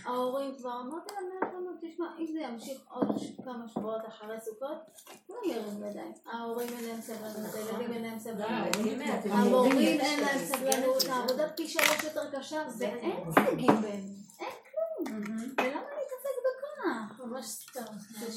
[0.04, 3.08] וההורים כבר אמרתי למנהל שלנו, תשמע, אם זה ימשיך עוד
[3.44, 4.78] כמה שבועות אחרי סוכות,
[5.26, 11.04] כולם ירים ידיים, ההורים אין להם סבלנות, הילדים אין להם סבלנות, המורים אין להם סבלנות,
[11.04, 14.04] העבודה פי שלוש יותר קשה ואין הישגים באמת,
[14.40, 15.18] אין כלום,
[15.58, 17.26] ולמה להתעסק בכוח?
[17.26, 17.80] ממש סתם.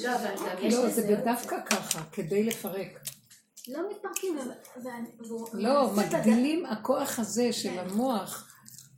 [0.04, 0.12] לא,
[0.70, 1.16] לא, זה.
[1.26, 3.00] דווקא ככה, כדי לפרק.
[3.68, 4.38] לא מתפרקים,
[5.54, 8.50] לא, מגדילים הכוח הזה של המוח,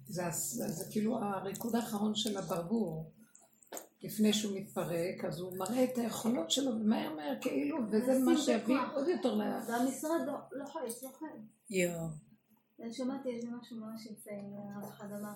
[0.08, 3.12] זה, כאילו הריקוד האחרון של הברבור.
[4.04, 8.78] לפני שהוא מתפרק, אז הוא מראה את היכולות שלו, ומהר מהר כאילו, וזה מה שיביא.
[8.94, 9.42] עוד יותר ל...
[9.68, 11.32] והמשרד לא- חייב, לא חייב.
[11.70, 12.08] יואו.
[12.82, 14.32] אני שמעתי איזה משהו ממש יפה,
[14.76, 15.34] הרב אחד אמר,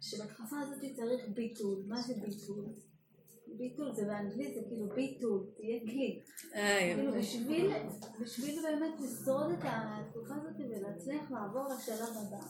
[0.00, 1.82] שבתקופה הזאת צריך ביטול.
[1.86, 2.64] מה זה ביטול?
[3.58, 6.22] ביטול זה באנגלית, זה כאילו ביטול, תהיה כלי.
[6.54, 7.18] אה, כאילו יופי.
[7.18, 7.72] בשביל,
[8.20, 12.40] בשביל באמת לשרוד את התקופה הזאת ולהצליח לעבור לשלב הבא,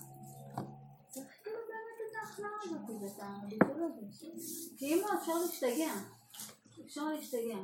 [1.09, 4.27] צריך כאילו באמת את ההכנעה הזאת ואת הביטול הזה.
[4.77, 5.93] כי אם לא, אפשר להשתגע.
[6.87, 7.59] אפשר להשתגע.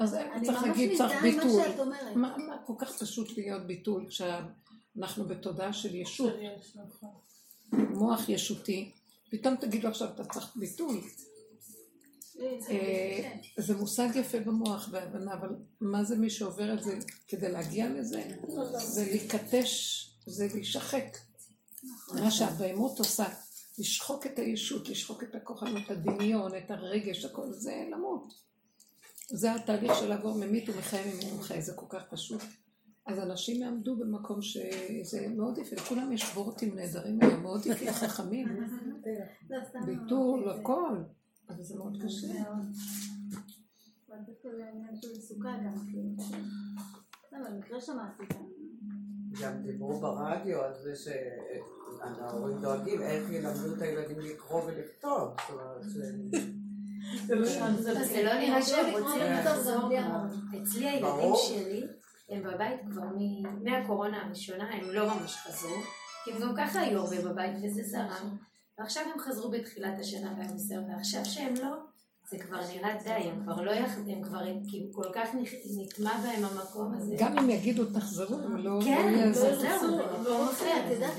[0.00, 1.84] אז אני צריך להגיד, צריך ביטול.
[1.84, 2.14] מה.
[2.14, 6.32] מה, מה כל כך פשוט להיות ביטול כשאנחנו בתודעה של ישות,
[7.72, 8.92] מוח ישותי,
[9.30, 11.00] פתאום תגידו עכשיו אתה צריך ביטול.
[12.40, 15.48] אה, זה מושג יפה במוח בהבנה, אבל
[15.80, 18.22] מה זה מי שעובר את זה כדי להגיע לזה?
[18.78, 21.16] זה להיקטש, זה להישחק.
[22.14, 23.24] מה שהבהמות עושה,
[23.78, 28.34] לשחוק את הישות, לשחוק את הכוחנות, הדמיון, את הרגש, הכל זה למות.
[29.28, 32.40] זה התהליך של לעבור ממית ומחיה ממית ומחיה, זה כל כך פשוט.
[33.06, 38.48] אז אנשים יעמדו במקום שזה מאוד יפה, לכולם יש וורטים נהדרים היום, מאוד יפים, חכמים,
[39.86, 40.50] ביטול.
[40.50, 40.96] הכל,
[41.48, 42.26] אבל זה מאוד קשה.
[42.44, 42.60] גם.
[47.32, 47.46] לא.
[49.42, 55.28] גם דיברו ברדיו על זה שההורים דואגים איך ילמדו את הילדים לקרוא ולכתוב.
[55.28, 55.50] זאת
[57.30, 59.88] אומרת, ש- אז זה לא נראה שהם לקרוא רוצים לחזור.
[60.62, 61.06] אצלי הילדים.
[61.36, 61.82] שלי,
[62.28, 63.02] הם בבית כבר
[63.62, 65.76] מהקורונה הראשונה, הם לא ממש חזרו,
[66.24, 68.36] כי הם גם ככה היו הרבה בבית וזה זרם,
[68.78, 71.68] ועכשיו הם חזרו בתחילת השנה והמסר, ועכשיו שהם לא,
[72.30, 73.90] זה כבר נראה די, הם כבר לא יח...
[74.08, 75.28] הם כבר כאילו כל כך
[75.76, 77.14] נטמע בהם המקום הזה.
[77.18, 79.50] גם אם יגידו תחזרו, הם לא כן, לא יעזור.
[79.50, 81.12] לא, זהו, לא מפריע, את יודעת,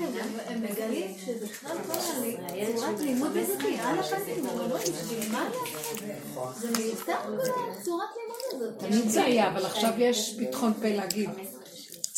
[0.48, 6.56] הם- מגלים שבכלל כל הצורת לימוד הזאת היא על הפנים, הם אומרים, בשביל מה לעשות?
[6.60, 8.78] זה מיותר כל הצורת לימוד הזאת.
[8.78, 11.30] תמיד זה היה, אבל עכשיו יש פתחון פה להגיד.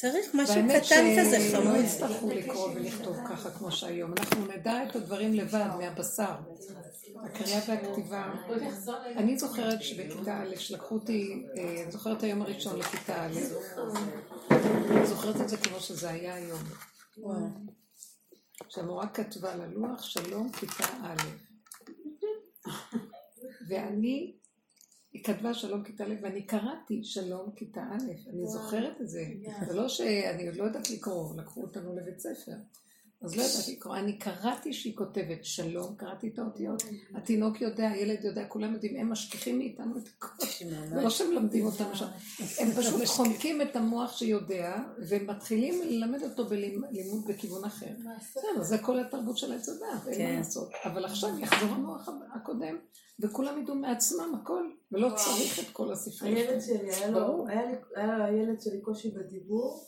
[0.00, 1.76] צריך משהו קטן כזה שלא חמוד.
[1.84, 4.12] יצטרכו לקרוא ולכתוב ככה כמו שהיום.
[4.18, 6.34] אנחנו נדע את הדברים לבד, מהבשר.
[7.24, 8.32] הקריאה והכתיבה.
[9.16, 13.38] אני זוכרת שבכיתה א', שלקחו אותי, אה, אני זוכרת היום הראשון לכיתה א',
[14.90, 16.62] אני זוכרת את זה כמו שזה היה היום.
[18.68, 21.16] שהמורה כתבה על הלוח שלום כיתה א',
[23.68, 24.37] ואני,
[25.18, 29.24] היא כתבה שלום כיתה א', ואני קראתי שלום כיתה א', אני זוכרת את זה.
[29.66, 32.52] זה לא שאני עוד לא יודעת לקרוא, לקחו אותנו לבית ספר.
[33.22, 36.82] אז לא ידעתי לקרוא, אני קראתי שהיא כותבת שלום, קראתי את האותיות,
[37.14, 40.46] התינוק יודע, הילד יודע, כולם יודעים, הם משכיחים מאיתנו את הכל.
[40.88, 42.06] זה לא שהם מלמדים אותנו שם,
[42.58, 44.76] הם פשוט חונקים את המוח שיודע,
[45.08, 46.90] ומתחילים ללמד אותו בלימוד
[47.28, 47.86] בכיוון אחר.
[48.60, 50.32] זה כל התרבות של עץ הדת, אין כן.
[50.32, 50.70] מה לעשות.
[50.84, 52.76] אבל עכשיו יחזור המוח הקודם,
[53.20, 56.36] וכולם ידעו מעצמם הכל, ולא צריך את כל הספרים.
[56.36, 57.48] הילד שלי, היה לו, ברור.
[57.48, 59.84] היה לי- היה לילד שלי קושי בדיבור,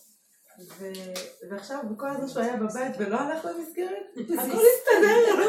[0.79, 4.07] ו- ועכשיו, בכל הזמן שהוא היה בבית ולא הלך למסגרת,
[4.39, 5.43] הכל הסתדר.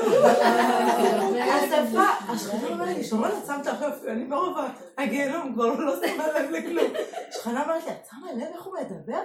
[1.44, 4.58] השפה, השכנה אומרת לי, שרון, את שמת עכשיו, אני ברוב
[4.98, 6.94] הגיהנום כבר לא שמה לב לכלום.
[7.30, 9.22] השכנה אומרת לי, את שמה לב איך הוא מדבר?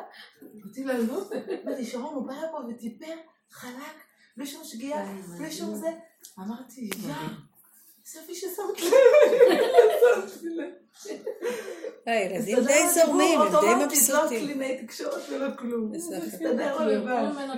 [0.65, 1.23] אמרתי לה, לא.
[1.65, 3.15] אמרתי, שרון, הוא בא לפה וטיפר
[3.51, 3.95] חלק,
[4.37, 5.05] בלי שום שגיאה,
[5.39, 5.91] בלי שום זה.
[6.39, 7.15] אמרתי, יא,
[8.07, 8.81] ששמת
[10.43, 10.73] לב.
[12.07, 14.47] הילדים די זורמים, הם די לא מבסוטים.
[14.47, 15.93] קלינאי תקשורת ולא כלום.
[15.95, 17.33] הסתדר לו לבד.
[17.33, 17.53] ממנו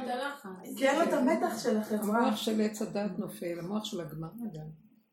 [1.03, 2.19] את המתח של החברה.
[2.19, 4.69] המוח של עץ הדת נופל, המוח של הגמרא גם,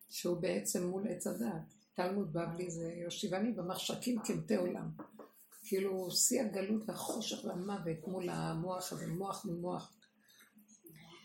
[0.09, 1.73] שהוא בעצם מול עץ הדת.
[1.95, 4.89] תלמוד בבלי זה יושיבני במחשכים כמתי עולם.
[5.63, 9.93] כאילו שיא הגלות והחושך והמוות מול המוח הזה, מוח מול מוח.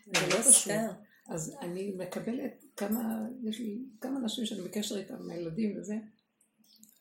[0.07, 0.73] זה לא פשוט.
[0.73, 0.87] סתם.
[1.31, 5.99] אז אני מקבלת כמה, יש לי כמה אנשים שאני בקשר איתם, הילדים וזה,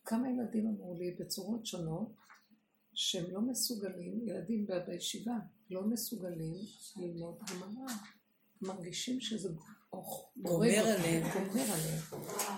[0.05, 2.15] כמה ילדים אמרו לי בצורות שונות,
[2.93, 5.37] שהם לא מסוגלים, ילדים בישיבה,
[5.69, 6.53] לא מסוגלים
[6.97, 7.93] ללמוד גמרא.
[8.61, 9.49] מרגישים שזה
[9.93, 11.23] אוח, גומר עליהם.
[11.33, 11.99] גומר עליהם.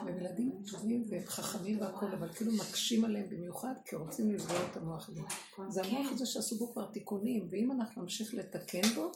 [0.05, 4.77] והם ילדים טובים והם חכמים והכל, אבל כאילו מקשים עליהם במיוחד, כי רוצים לסגור את
[4.77, 5.21] המוח הזה.
[5.69, 9.11] זה המוח הזה שעשו בו כבר תיקונים, ואם אנחנו נמשיך לתקן בו,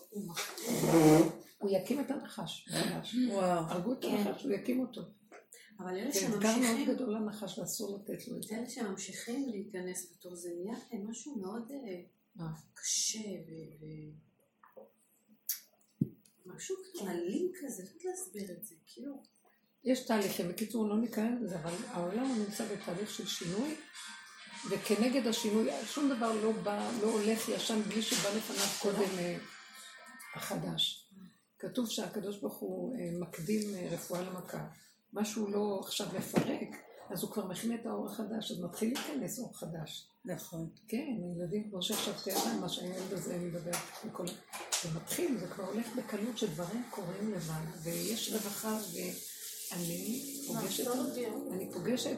[1.58, 2.70] הוא יקים את הנחש.
[2.70, 3.16] מחדש.
[3.30, 3.66] וואו.
[3.66, 5.02] הרגו את הנחש, הוא יקים אותו.
[5.80, 8.56] אבל אלה זה אתגר מאוד שממשיכים, גדול לנחש ואסור לתת לו את זה.
[8.56, 12.46] אלה שממשיכים להיכנס לתוך זה נהיה להם משהו מאוד אה?
[12.74, 13.52] קשה ו...
[16.46, 19.24] משהו כאילו אלים כזה, לא יודעת להסביר את זה, כאילו...
[19.84, 23.76] יש תהליכים, בקיצור לא ניכנס לזה, אבל העולם נמצא בתהליך של שינוי,
[24.70, 29.38] וכנגד השינוי שום דבר לא בא, לא הולך ישן בלי שבא לפניו קודם אה,
[30.36, 31.05] החדש.
[31.70, 34.68] כתוב שהקדוש ברוך הוא אה, מקדים אה, רפואה למכה.
[35.14, 36.70] משהו לא עכשיו מפרק,
[37.10, 40.08] אז הוא כבר מכין את האור החדש, אז מתחיל להיכנס אור חדש.
[40.26, 40.70] נכון.
[40.88, 43.72] כן, ילדים, כמו שעכשיו תיארה, מה שהילד הזה מדבר,
[44.06, 44.26] וכל...
[44.84, 50.88] זה מתחיל, זה כבר הולך בקלות שדברים קורים לבד, ויש רווחה, ואני פוגשת,
[51.52, 52.18] אני פוגשת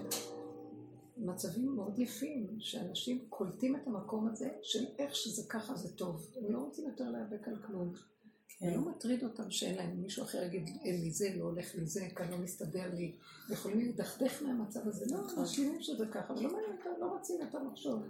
[1.18, 6.32] מצבים מאוד יפים, שאנשים קולטים את המקום הזה של איך שזה ככה זה טוב.
[6.36, 7.94] הם לא רוצים יותר להיאבק על כלום.
[8.60, 8.68] כן.
[8.68, 12.08] ולא מטריד אותם שאין להם, מישהו אחר יגיד, אין לי זה, לא הולך לי זה,
[12.16, 13.16] כאן לא מסתדר לי.
[13.50, 15.06] יכולים להידכדך מהמצב הזה.
[15.12, 15.44] לא, נכון.
[15.44, 18.02] משלימים שזה ככה, ולא מעניין אותם, לא רוצים יותר לחשוב.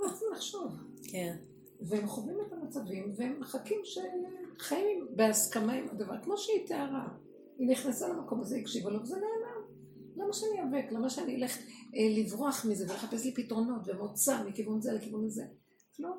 [0.00, 0.72] לא רוצים לחשוב.
[1.04, 1.36] כן.
[1.80, 7.08] והם חווים את המצבים, והם מחכים שחיים בהסכמה עם הדבר, כמו שהיא תיארה.
[7.58, 9.78] היא נכנסה למקום הזה, הקשיבה לו, וזה נעלם.
[10.16, 10.92] למה שאני איאבק?
[10.92, 11.58] למה שאני אלך
[11.94, 15.44] אה, לברוח מזה ולחפש לי פתרונות ומוצא מכיוון זה לכיוון הזה?
[15.98, 16.14] לא.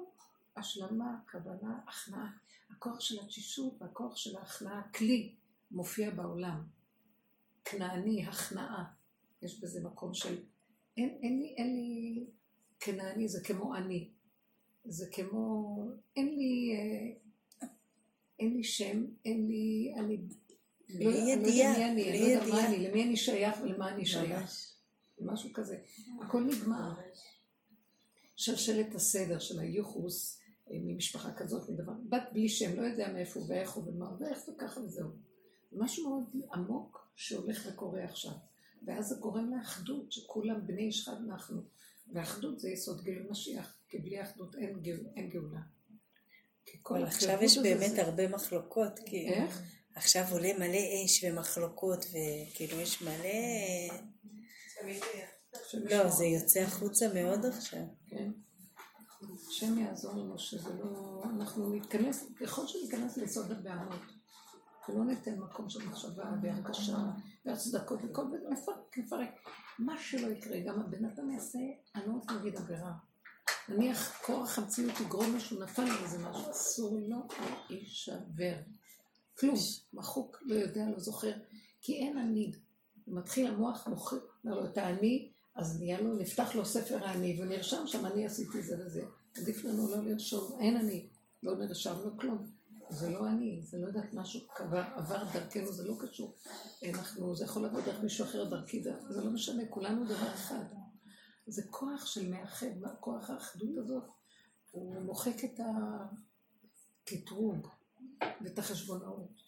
[0.57, 2.30] השלמה, קבלה, הכנעה.
[2.70, 5.36] הכוח של התשישות והכוח של ההכנעה, כלי,
[5.72, 6.63] מופיע בעולם.
[7.65, 8.84] כנעני, הכנעה.
[9.41, 10.43] יש בזה מקום של...
[10.97, 12.26] אין, אין לי, אין לי...
[12.80, 14.09] כנעני זה כמו אני.
[14.86, 15.78] זה כמו...
[16.15, 16.74] אין לי...
[16.76, 17.67] אה,
[18.39, 19.93] אין לי שם, אין לי...
[19.97, 20.17] אני...
[20.89, 22.67] לא- לא יודע מי אני, לא יודע מה.
[22.67, 24.74] אני, למי אני שייך ולמה אני שייך.
[25.22, 25.78] משהו כזה.
[26.22, 26.93] הכל נגמר.
[28.36, 30.38] שלשלת הסדר של הייחוס אה,
[30.72, 34.80] ממשפחה כזאת, מדבר, בת בלי שם, לא יודע מאיפה ואיך הוא ומה, ואיך זה ככה
[34.80, 35.09] וזהו.
[35.72, 38.32] משהו מאוד עמוק שהולך וקורה עכשיו.
[38.88, 41.61] ואז זה גורם לאחדות, שכולם בני איש חד אנחנו.
[42.13, 45.59] ואחדות זה יסוד גילוי משיח, כי בלי אחדות אין, גאול, אין גאולה.
[46.65, 49.34] כי אבל עכשיו יש באמת זה- הרבה מחלוקות, כאילו.
[49.36, 49.61] איך?
[49.95, 53.30] עכשיו עולה מלא אש ומחלוקות, וכאילו יש מלא...
[55.74, 57.84] לא, זה יוצא החוצה מאוד עכשיו.
[58.07, 58.32] כן.
[59.50, 61.24] השם יעזור לנו שזה לא...
[61.36, 64.02] אנחנו נתכנס, ככל שניכנס ליסוד הבעמות,
[64.89, 66.97] ולא ניתן מקום של מחשבה והרגשה
[67.45, 69.30] והצדקות וכל זה, נפרק, נפרק.
[69.80, 71.60] מה שלא יקרה, גם הבן אדם יעשה,
[71.95, 72.93] אני לא רוצה להגיד עבירה.
[73.70, 77.28] נניח כורח המציאות יגרום לו שהוא נפל על איזה משהו, אסור לו
[77.70, 78.56] להישבר.
[79.39, 79.56] כלום,
[79.93, 81.34] מחוק, לא יודע, לא זוכר,
[81.82, 82.52] כי אין אני.
[83.08, 88.06] מתחיל המוח מוכר, לו, אתה אני, אז נהיה לו, נפתח לו ספר האני, ונרשם שם,
[88.06, 89.06] אני עשיתי זה וזה.
[89.38, 91.07] עדיף לנו לא לרשום, אין אני,
[91.43, 92.51] לא נרשם לו כלום.
[92.89, 96.34] זה לא אני, זה לא יודעת משהו קבע, עבר דרכנו, זה לא קשור.
[96.89, 100.63] אנחנו, זה יכול לבוא דרך מישהו אחר דרכי, זה לא משנה, כולנו דבר אחד.
[101.47, 102.67] זה כוח של מאחד,
[102.99, 104.03] כוח האחדות הזאת,
[104.71, 105.59] הוא מוחק את
[107.03, 107.67] הקטרוג
[108.41, 109.43] ואת החשבונאות.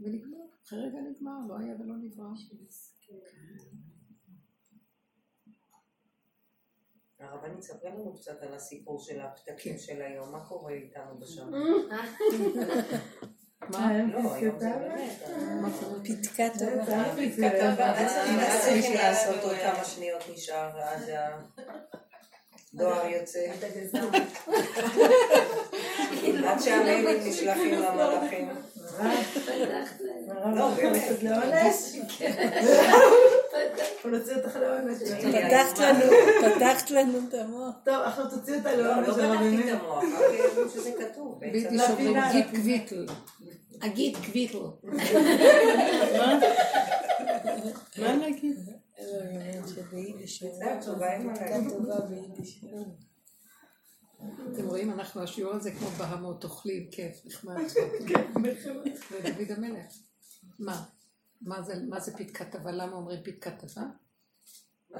[0.00, 2.28] ונגמר, אחרי רגע נגמר, לא היה ולא נברא.
[7.20, 9.78] הרבנית, ספרי לנו קצת על הסיפור של הפתקים כן.
[9.78, 11.50] של היום, מה קורה איתנו בשם?
[13.70, 13.88] מה?
[13.88, 14.68] היום לא, היום זה?
[14.68, 15.28] באמת.
[15.60, 15.98] מה קורה?
[16.04, 16.84] פתקה טובה.
[16.84, 18.58] זה היה מה פסקתה.
[18.60, 21.40] צריכים לעשות עוד כמה שניות נשאר עד ה...
[22.74, 23.52] דואר יוצא.
[26.44, 28.48] עד שהמיילים נשלחים למלאכים.
[30.54, 31.74] לא, באמת.
[35.32, 36.00] פתחת לנו,
[36.56, 37.74] פתחת לנו את המוח.
[37.84, 39.08] טוב, עכשיו תוציא אותה לא, לעונש.
[39.08, 39.70] לא של פתחתי.
[39.70, 40.36] את המוח, אמרתי
[40.74, 41.40] שזה כתוב.
[41.40, 43.06] ביידיש אומרים גיט קוויטל.
[43.82, 44.58] הגיט קוויטל.
[47.98, 48.56] מה נגיד?
[48.56, 48.56] להגיד.
[52.08, 52.64] ביידיש.
[54.52, 57.54] אתם רואים, אנחנו השיעור הזה כמו בהמות אוכלים, כיף, נחמד.
[59.10, 59.92] ודוד המלך.
[60.58, 60.82] מה?
[61.42, 62.70] מה זה, מה זה פתקת טבה?
[62.72, 63.82] למה אומרים פתקת טבה?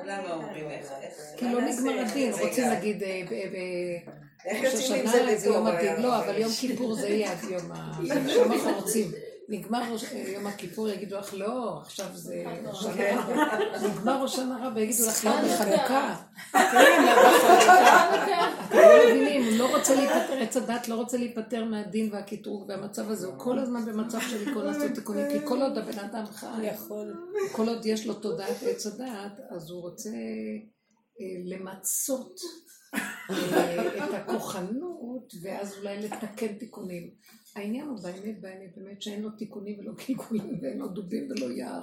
[0.05, 0.87] למה אומרים איך?
[1.03, 2.05] איך- כי לא נגמר?
[2.11, 4.11] הדין, רוצים להגיד אה, ב- ב-
[4.45, 5.67] איך ראש השנה, זה איזה יום?
[5.67, 6.39] הדין, היה לא, אבל.
[6.39, 7.93] יום כיפור זה יהיה עד יום ה...
[8.35, 9.11] שם החורצים.
[9.51, 9.83] נגמר
[10.15, 12.45] יום הכיפור, יגידו לך לא, עכשיו זה
[12.75, 13.89] שנה רבה.
[13.89, 16.17] נגמר ראש שנה רבה, יגידו לך לא, בחנוכה.
[18.69, 23.11] אתם לא מבינים, הוא לא רוצה להיפטר, עץ הדת לא רוצה להיפטר מהדין והקטרוג והמצב
[23.11, 26.47] הזה, הוא כל הזמן במצב של עיכון לעשות תיקונים, כי כל עוד הבן אדם חי.
[27.53, 32.41] כל עוד יש לו תודעת עץ הדת, אז הוא רוצה אה, למצות
[32.95, 37.11] אה, את הכוחנות, ואז אולי לתקן תיקונים.
[37.57, 41.83] העניין הוא באמת, באמת, באמת שאין לו תיקונים ולא קלקולים, ואין לו דובים ולא יער.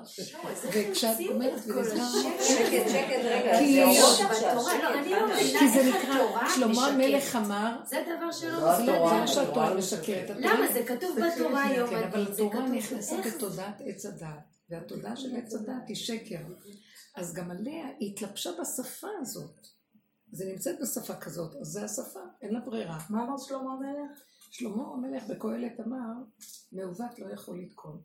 [0.73, 2.05] וכשאת אומרת, ונזכר,
[2.41, 4.53] שקט, שקט, רגע, כי- זה לא.
[4.83, 6.87] לא, אני לא מבינה כי זה איך נקרא, שלמה.
[6.87, 10.29] המלך אמר, זה דבר שלא זה לא- לא שהתורה התורה משקרת.
[10.39, 10.67] למה?
[10.73, 12.03] זה כתוב בתורה יום כן.
[12.03, 13.25] אבל התורה נכנסת?
[13.25, 14.27] לתודעת עץ הדת,
[14.69, 16.39] והתודעה של עץ הדת היא שקר.
[17.15, 19.67] אז גם עליה היא התלבשה בשפה הזאת.
[20.31, 22.97] זה נמצאת בשפה כזאת, אז זה השפה, אין לה ברירה.
[23.09, 24.19] מה אמר שלמה המלך?
[24.51, 26.13] שלמה המלך בקהלת אמר,
[26.71, 28.01] מעוות לא יכול לתקון.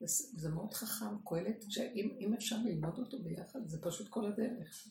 [0.00, 0.06] זה-
[0.40, 4.88] זה מאוד חכם, קהלת, שאם אם אפשר ללמוד אותו ביחד, זה פשוט כל הדרך.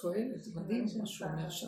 [0.00, 1.66] קהלת, זה מדהים מה שהוא אומר שם.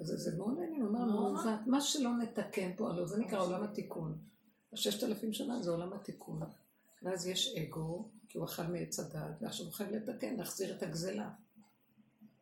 [0.00, 3.62] זה, זה מאוד מעניין, הוא אומר מעוות, מה שלא נתקן פה, הלוא זה נקרא עולם
[3.64, 4.18] התיקון.
[4.72, 6.40] הששת אלפים שנה זה עולם התיקון.
[7.02, 11.30] ואז יש אגו, כי הוא אכל מעץ הדעת, ועכשיו הוא חייב לתקן, להחזיר את הגזלה.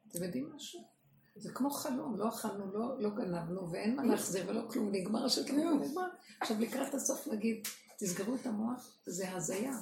[0.08, 0.91] אתם יודעים משהו?
[1.36, 5.54] זה כמו חלום, לא אכלנו, לא, לא גנבנו, ואין מה להחזיר ולא כלום, נגמר השקר,
[5.54, 6.06] נגמר.
[6.40, 7.56] עכשיו לקראת הסוף נגיד,
[7.98, 9.72] תסגרו את המוח, זה הזיה.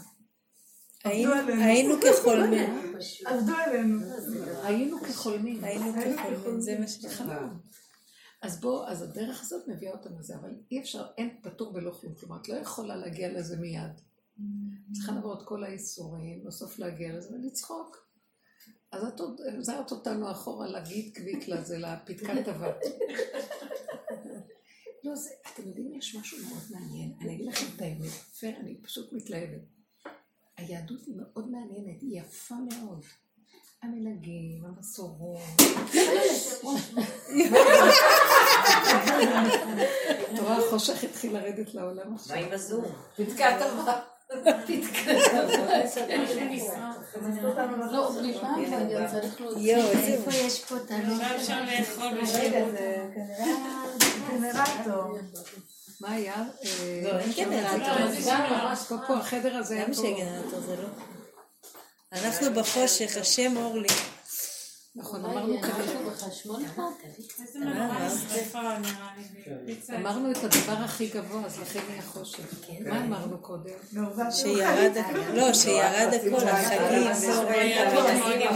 [1.05, 1.30] היינו-
[2.18, 2.92] כחולמים.
[3.26, 4.01] עבדו עלינו.
[4.62, 5.64] היינו כחולמים.
[5.64, 7.07] היינו כחולמים, זה מה ש...
[7.07, 7.61] חלום.
[8.42, 12.14] אז בוא, אז הדרך הזאת מביאה אותנו לזה, אבל אי אפשר, אין פטור בלא כלום,
[12.14, 14.01] כלומר, את לא יכולה להגיע לזה מיד.
[14.92, 18.09] צריכה לעבור את כל האיסורים, בסוף להגיע לזה ולצחוק.
[18.93, 22.84] אז את עוד החזרת אותנו אחורה להגיד קוויקלה, זה לפתקת טבעת.
[25.05, 27.12] לא, זה, אתם יודעים, יש משהו מאוד מעניין.
[27.20, 29.61] אני אגיד לכם את האמת, פייר, אני פשוט מתלהבת.
[30.57, 33.05] היהדות היא מאוד מעניינת, היא יפה מאוד.
[33.82, 35.41] המנהגים, המסורות.
[40.41, 42.36] רואה, החושך התחיל לרדת לעולם מה עכשיו.
[42.36, 42.84] עם הזום?
[43.16, 44.01] פתקת טבע.
[54.87, 55.14] לא.
[56.01, 56.35] מה היה?
[56.35, 59.16] אה, לא, אין גנרטור.
[59.16, 60.03] החדר הזה היה פה.
[60.83, 60.89] לא?
[62.12, 63.89] אנחנו בחושך, השם אורלי.
[64.95, 65.55] נכון, אמרנו
[66.74, 66.88] פה?
[69.97, 72.55] אמרנו את הדבר הכי גבוה, אז לכן יהיה חושך.
[72.86, 73.70] מה אמרנו קודם?
[74.30, 74.93] שירד,
[75.34, 77.07] לא, שירד הכל, החגים.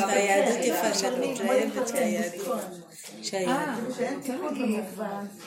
[0.09, 2.49] היהדות יפה שאת מתלהבת שהיהדות.
[2.49, 3.85] אה, שהיהדות.
[3.89, 4.13] רוצה
[4.43, 4.85] להגיד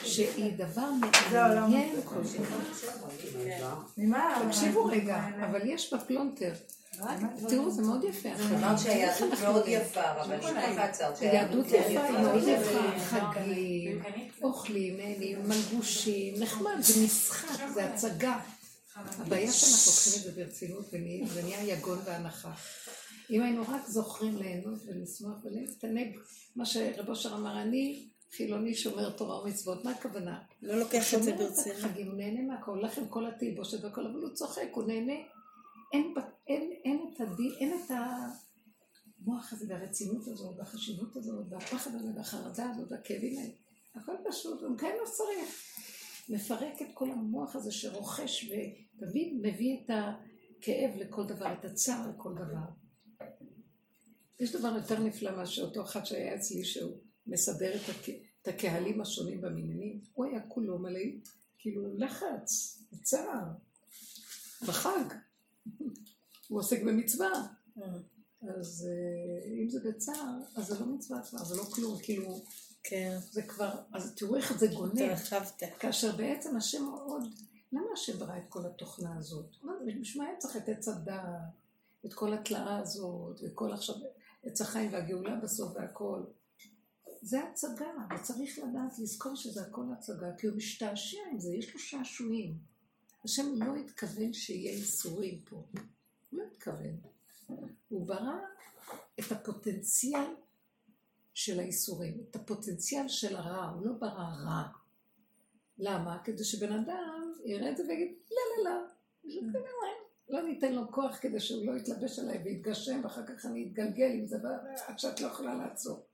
[0.03, 0.89] שהיא דבר
[1.31, 2.53] מעניין כל כך.
[3.97, 4.41] ממה?
[4.47, 6.51] תקשיבו רגע, אבל יש בה פלונטר.
[7.49, 8.29] תראו, זה מאוד יפה.
[8.55, 11.19] אמרת שהיהדות מאוד יפה, אבל שנייה עצרת.
[11.19, 14.01] היהדות יפה, היא מאוד יפה, חגים,
[14.43, 18.39] אוכלים, נהנים, מלבושים, נחמד, זה משחק, זה הצגה.
[18.95, 22.51] הבעיה שאנחנו לוקחים את זה ברצינות ונהיה- זה נהיה יגון והנחה.
[23.31, 26.17] אם היינו רק זוכרים ליהנות ולשמוח ולהתענג,
[26.55, 30.39] מה שרב אושר אמר, אני חילוני שומר תורה ומצוות, מה הכוונה?
[30.61, 31.77] לא לוקח את זה שומר את ברצינות.
[31.79, 35.13] החגים, הוא נהנה מהכל, הולך עם כל התלבושת והכל, אבל הוא צוחק, הוא נהנה.
[35.93, 36.13] אין,
[36.47, 37.91] אין, אין את הדין, אין את
[39.21, 43.53] המוח הזה והרצינות הזאת, והחשיבות הזאת, והפחד הזה, והחרדה הזאת, והכאבים האלה.
[43.95, 45.63] הכל פשוט, הוא מקיים מה שצריך.
[46.29, 52.33] מפרק את כל המוח הזה שרוכש ותמיד מביא את הכאב לכל דבר, את הצער לכל
[52.33, 52.67] דבר.
[54.39, 58.09] יש דבר יותר נפלא מאשר אותו אחד שהיה אצלי, שהוא מסדר את, הק...
[58.41, 60.01] את הקהלים השונים במניינים.
[60.13, 60.99] הוא היה כולו מלא,
[61.57, 63.43] כאילו, לחץ, צער,
[64.67, 65.26] בחג.
[66.47, 67.47] הוא עוסק במצווה.
[68.41, 72.41] אז אה, אם זה בצער, אז זה לא מצווה כבר, זה לא כלום, כאילו,
[72.83, 75.01] כן, זה כבר, אז תראו איך זה גונב.
[75.01, 75.63] התרחבת.
[75.79, 77.23] כאשר בעצם השם מאוד,
[77.71, 79.55] למה השם ברא את כל התוכנה הזאת?
[80.01, 81.41] בשביל מה צריך את עץ הדעת,
[82.05, 83.95] את כל התלאה הזאת, וכל עכשיו,
[84.43, 86.23] עץ החיים והגאולה בסוף והכל?
[87.21, 91.79] זה הצגה, וצריך לדעת, לזכור שזה הכל הצגה, כי הוא משתעשע עם זה, יש לו
[91.79, 92.57] שעשועים.
[93.27, 95.55] השם לא התכוון שיהיה ייסורים פה.
[96.29, 96.99] הוא לא התכוון.
[97.87, 98.35] הוא ברא
[99.19, 100.35] את הפוטנציאל
[101.33, 104.63] של הייסורים, את הפוטנציאל של הרע, הוא לא ברא רע.
[105.77, 106.17] למה?
[106.23, 108.81] כדי שבן אדם יראה את זה ויגיד, לא, לא,
[109.25, 109.61] לא,
[110.29, 114.27] לא ניתן לו כוח כדי שהוא לא יתלבש עליי ויתגשם, ואחר כך אני אתגלגל עם
[114.27, 114.37] זה,
[114.87, 116.05] עד שאת לא יכולה לעצור.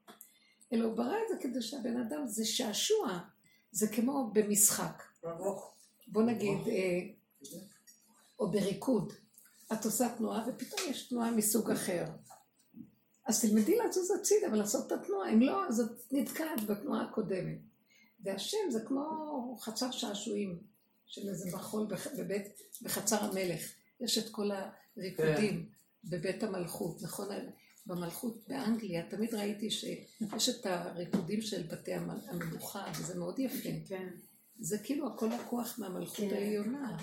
[0.74, 3.20] אלא הוא ברא את זה כדי שהבן אדם, זה שעשוע,
[3.72, 5.04] זה כמו במשחק.
[6.08, 7.00] בוא נגיד, אה,
[8.40, 9.14] או בריקוד.
[9.74, 12.06] את עושה תנועה ופתאום יש תנועה מסוג אחר.
[13.26, 17.58] אז תלמדי לזוז הצידה ולעשות את התנועה, אם לא, אז את נתקעת בתנועה הקודמת.
[18.24, 20.60] והשם זה כמו חצר שעשועים
[21.06, 21.88] של איזה מחול
[22.18, 22.44] בבית,
[22.82, 23.62] בחצר המלך.
[24.02, 24.50] יש את כל
[24.98, 25.70] הריקודים
[26.04, 27.28] בבית המלכות, נכון?
[27.86, 33.70] במלכות באנגליה, תמיד ראיתי שיש את הריקודים של בתי המ- המלוכה, וזה מאוד יפה.
[33.88, 34.10] כן.
[34.60, 36.36] זה כאילו הכל לקוח מהמלכות כן.
[36.36, 36.98] העליונה.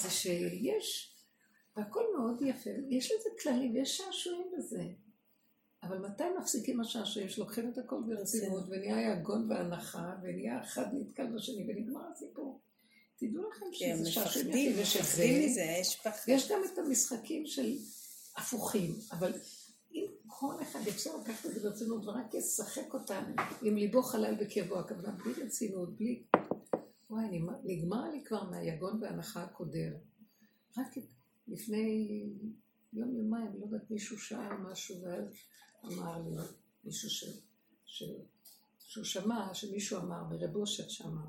[0.00, 1.16] זה שיש,
[1.76, 4.84] והכל מאוד יפה, יש לזה כללים, יש שעשועים בזה.
[5.82, 11.66] אבל מתי מפסיקים השעשועים שלוקחים את הכל ברצינות, ונהיה יגון והנחה, ונהיה אחד נתקל בשני,
[11.68, 12.60] ונגמר הסיפור.
[13.16, 16.18] תדעו לכם שזה שעשועים מפחדים, מזה, יש פחד.
[16.26, 17.76] ויש גם את המשחקים של
[18.36, 19.32] הפוכים, אבל
[19.94, 23.20] אם כל אחד אפשר לקחת את זה ברצינות ורק ישחק אותה
[23.62, 26.22] עם ליבו חלל בקרבו, הכוונה בלי רצינות, בלי...
[27.12, 29.96] וואי, נגמר- לי כבר מהיגון והנחה הקודר.
[30.78, 30.86] רק
[31.48, 32.26] לפני
[32.92, 35.24] יום יומיים, לא יודעת, מישהו שאל משהו ואז
[35.84, 36.36] אמר לי,
[36.84, 37.24] מישהו ש...
[37.84, 38.02] ש...
[38.78, 41.22] שהוא שמע, שמישהו אמר, מרב אושר שמע,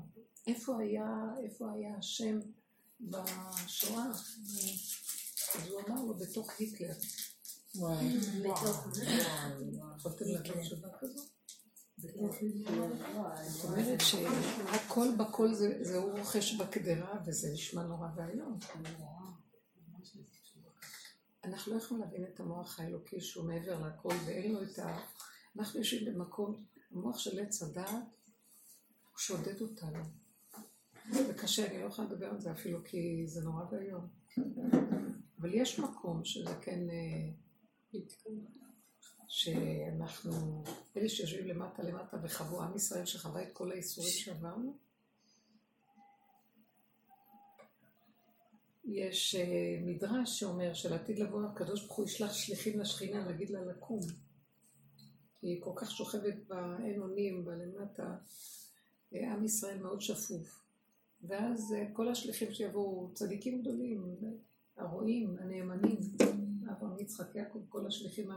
[0.46, 1.06] איפה היה,
[1.44, 2.38] איפה היה השם
[3.00, 4.10] בשואה?
[5.54, 6.94] אז הוא אמר לו, בתוך היטלר.
[8.40, 8.86] בתוך
[9.96, 11.28] יכולתם להגיד תשובה כזאת?
[13.46, 18.58] זאת אומרת שהכל בכל זה, הוא רוכש בקדרה, וזה נשמע נורא ואיום.
[21.44, 24.98] אנחנו לא יכולים להבין את המוח האלוקי שהוא מעבר לכל, ואין לו את ה...
[25.58, 30.02] אנחנו יושבים במקום, המוח של עץ הדעת, הוא שודד אותנו.
[31.10, 34.06] זה קשה, אני לא יכולה לדבר על זה אפילו, כי זה נורא ואיום.
[35.40, 36.80] אבל יש מקום שזה כן...
[39.34, 40.62] שאנחנו,
[40.96, 44.76] אלה שיושבים למטה למטה וחוו עם ישראל שחווה את כל האיסורים שעברנו,
[48.84, 54.00] יש אה, מדרש שאומר שלעתיד לבוא הקדוש ברוך הוא ישלח שליחים לשכינה להגיד לה לקום.
[55.40, 58.16] כי היא כל כך שוכבת באין אונים, בלמטה,
[59.14, 60.64] אה, עם ישראל מאוד שפוף.
[61.22, 64.16] ואז אה, כל השליחים שיבואו, צדיקים גדולים,
[64.76, 65.98] הרועים, הנאמנים,
[66.70, 68.30] אברהם, יצחק, יעקב, כל השליחים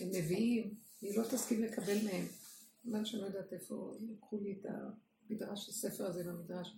[0.00, 2.26] הנביאים, היא לא תסכים לקבל מהם.
[2.82, 4.66] כיוון שאני לא יודעת איפה, לקחו לי את
[5.30, 6.76] המדרש, הספר הזה במדרש.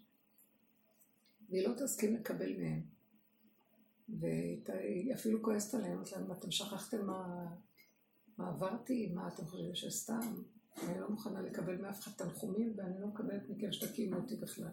[1.51, 2.83] והיא לא תסכים לקבל מהם.
[4.21, 7.47] והיא אפילו כועסת עליהם, אומרת להם, אתם שכחתם מה,
[8.39, 9.13] מה עברתי?
[9.15, 10.43] מה אתם חושבים שסתם?
[10.83, 14.71] אני לא מוכנה לקבל מאף אחד תנחומים, ואני לא מקבלת מכם שתקימו אותי בכלל.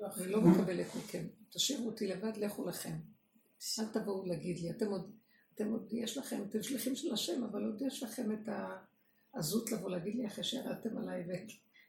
[0.00, 1.26] אני לא מקבלת מכם.
[1.50, 2.96] תשאירו אותי לבד, לכו לכם.
[3.78, 4.70] אל תבואו להגיד לי.
[4.70, 5.10] אתם עוד,
[5.54, 8.48] אתם עוד, יש לכם, אתם שליחים של השם, אבל עוד יש לכם את
[9.34, 11.24] העזות לבוא להגיד לי אחרי שירדתם עליי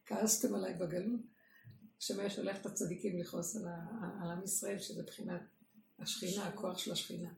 [0.03, 1.19] וכעסתם עליי בגלות.
[2.09, 5.41] היה שולח את הצדיקים לכעוס על, ה- על עם ישראל, שזה מבחינת
[5.99, 7.33] השכינה, הכוח של השכינה.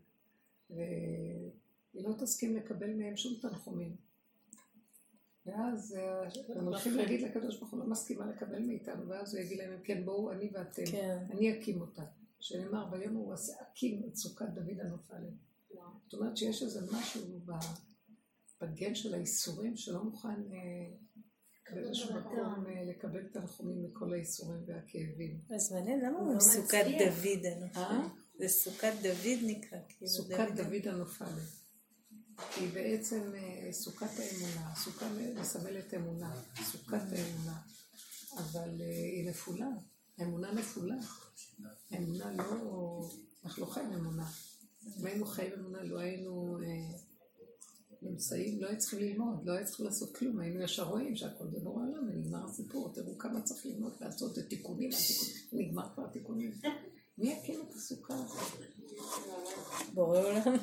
[0.70, 1.52] והיא
[1.94, 3.96] לא תסכים לקבל מהם שום תנחומים.
[5.46, 9.58] ואז אה, הם הולכים להגיד לקדוש ברוך הוא לא מסכימה לקבל מאיתנו, ואז הוא יגיד
[9.58, 11.26] להם, כן, בואו, אני ואתם, כן.
[11.32, 12.04] אני אקים אותה.
[12.40, 15.34] שנאמר, ביום הוא עשה אקים את סוכת דוד הנופלת.
[16.04, 17.52] זאת אומרת שיש איזה משהו ב-
[18.62, 20.96] בגן של האיסורים שלא מוכן אה,
[21.76, 25.42] באיזשהו מקום אה, לקבל תנחומים מכל האיסורים והכאבים.
[25.56, 26.86] אז מעניין, למה הוא לא סוכת.
[27.00, 27.80] דוד הנופל?
[27.80, 28.08] אה?
[28.40, 31.58] זה סוכת דוד נקרא, כאילו סוכת דוד הנופלת.
[32.56, 33.34] היא בעצם
[33.72, 35.06] סוכת האמונה, סוכה
[35.40, 37.62] מסמלת אמונה, סוכת האמונה,
[38.38, 39.68] אבל היא נפולה,
[40.22, 40.96] אמונה נפולה.
[41.96, 43.10] אמונה לא,
[43.46, 44.30] אנחנו לא חיים אמונה.
[45.00, 46.98] אם היינו חיים אמונה, לא היינו אה,
[48.02, 51.60] נמצאים, לא היינו צריכים ללמוד, לא היינו צריכים לעשות כלום, היינו ישר רואים שהכל זה
[51.60, 56.52] בורא עולם, ונגמר הסיפור, תראו כמה צריך ללמוד, לעשות את תיקונים, התיקונים, נגמר כבר התיקונים.
[57.18, 58.16] מי יקים את הסוכה?
[59.94, 60.58] בורא עולם.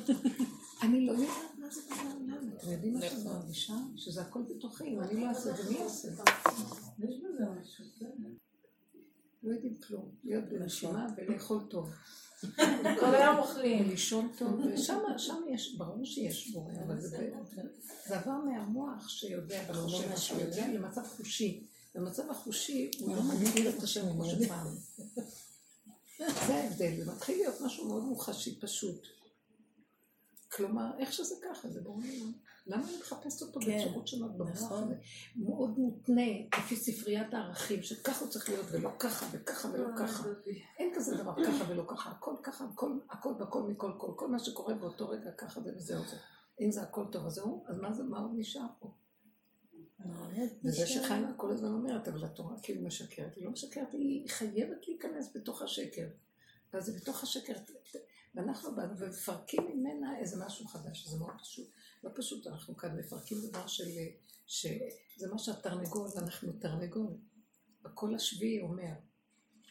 [0.81, 2.49] אני לא יודעת מה זה בורא עולם.
[2.57, 3.73] אתם יודעים מה שאני מרגישה?
[3.95, 4.83] שזה הכל בתוכי.
[4.83, 6.07] אם אני לא אעשה את זה, מי יעשה?
[6.99, 8.23] יש בזה משהו, כן.
[9.43, 10.09] לא יודעים כלום.
[10.23, 11.89] להיות בנשימה ולאכול טוב.
[12.99, 13.87] כל היום אוכלים.
[13.87, 17.31] ולישון טוב, ושם שם יש, ברור שיש בורא, אבל זה
[18.07, 21.63] זה עבר מהמוח שיודע וחושב שהוא יודע למצב חושי.
[21.95, 24.67] במצב החושי הוא לא מגדיר את השם כמו שפעם.
[26.17, 29.07] זה ההבדל, זה מתחיל להיות משהו מאוד מוחשי, פשוט.
[30.51, 32.01] כלומר, איך שזה ככה, זה ברור.
[32.67, 34.93] למה אני מחפשת אותו כן, בצורות שונות במוח נכון.
[35.35, 40.23] מאוד מותנה לפי ספריית הערכים, שככה הוא צריך להיות ולא ככה וככה ולא ככה.
[40.79, 44.39] אין כזה דבר ככה ולא ככה, הכל ככה, הכל, הכל בכל מכל כל, כל מה
[44.39, 46.15] שקורה באותו רגע ככה זה וזהו זה.
[46.61, 48.91] אם זה הכל טוב, אז זהו, אז מה זה, מה עוד נשאר פה?
[50.63, 55.31] וזה שחיימה כל הזמן אומרת, אבל התורה כאילו משקרת, היא לא משקרת, היא חייבת להיכנס
[55.35, 56.07] בתוך השקר.
[56.73, 57.53] ואז זה בתוך השקר,
[58.35, 61.67] ואנחנו באנו ומפרקים ממנה איזה משהו חדש, זה מאוד פשוט.
[62.05, 63.83] לא פשוט, אנחנו כאן מפרקים דבר של,
[64.47, 67.11] שזה מה שהתרנגול, ואנחנו תרנגול.
[67.85, 68.91] הקול השביעי אומר,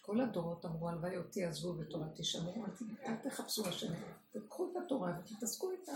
[0.00, 2.64] כל הדורות אמרו, הלוואי אותי עזבו בתורה, תשמעו,
[3.06, 3.92] אל- תחפשו השם,
[4.32, 5.92] תקחו את התורה ותתעסקו איתה.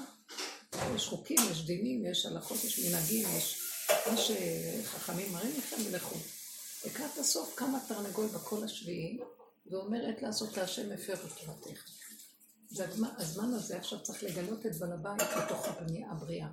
[0.95, 3.63] יש חוקים, יש דינים, יש הלכות, יש מנהגים, יש
[4.11, 6.17] מה שחכמים מראים לכם ולכו.
[6.87, 9.19] לקראת הסוף קם התרנגול בקול השביעי,
[9.71, 11.85] ואומר עת לעשות להשם הפר תורתך.
[12.71, 16.49] זה הזמן, הזמן הזה עכשיו צריך לגלות את בעל הבית בתוך הבנייה, הבריאה.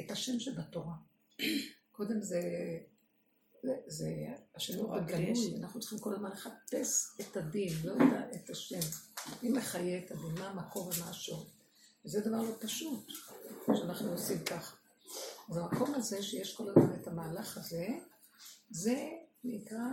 [0.00, 0.94] את השם שבתורה.
[1.92, 2.40] קודם זה,
[3.62, 4.08] זה, זה
[4.54, 8.80] השם הוא בגלוי, אנחנו צריכים כל הזמן לחפש את הדין, לא את, את השם.
[9.42, 11.46] מי מחיה את הדין, מה המקור ומה השור.
[12.04, 13.06] וזה דבר לא פשוט,
[13.66, 14.76] שאנחנו עושים כך.
[15.50, 17.86] אז המקום הזה שיש כל הזמן את המהלך הזה,
[18.70, 19.08] זה
[19.44, 19.88] נקרא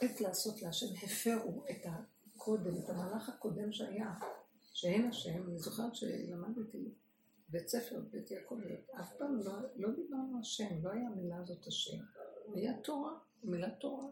[0.00, 1.86] עת לעשות להשם, הפרו את
[2.46, 4.14] הקודם, את המהלך הקודם שהיה,
[4.72, 6.94] שאין השם, אני זוכרת שלמדתי
[7.48, 8.58] בית ספר, בית יעקב,
[9.00, 11.98] אף פעם לא, לא דיברנו השם, לא היה המילה הזאת השם,
[12.54, 13.12] היה תורה,
[13.44, 14.06] מילה תורה.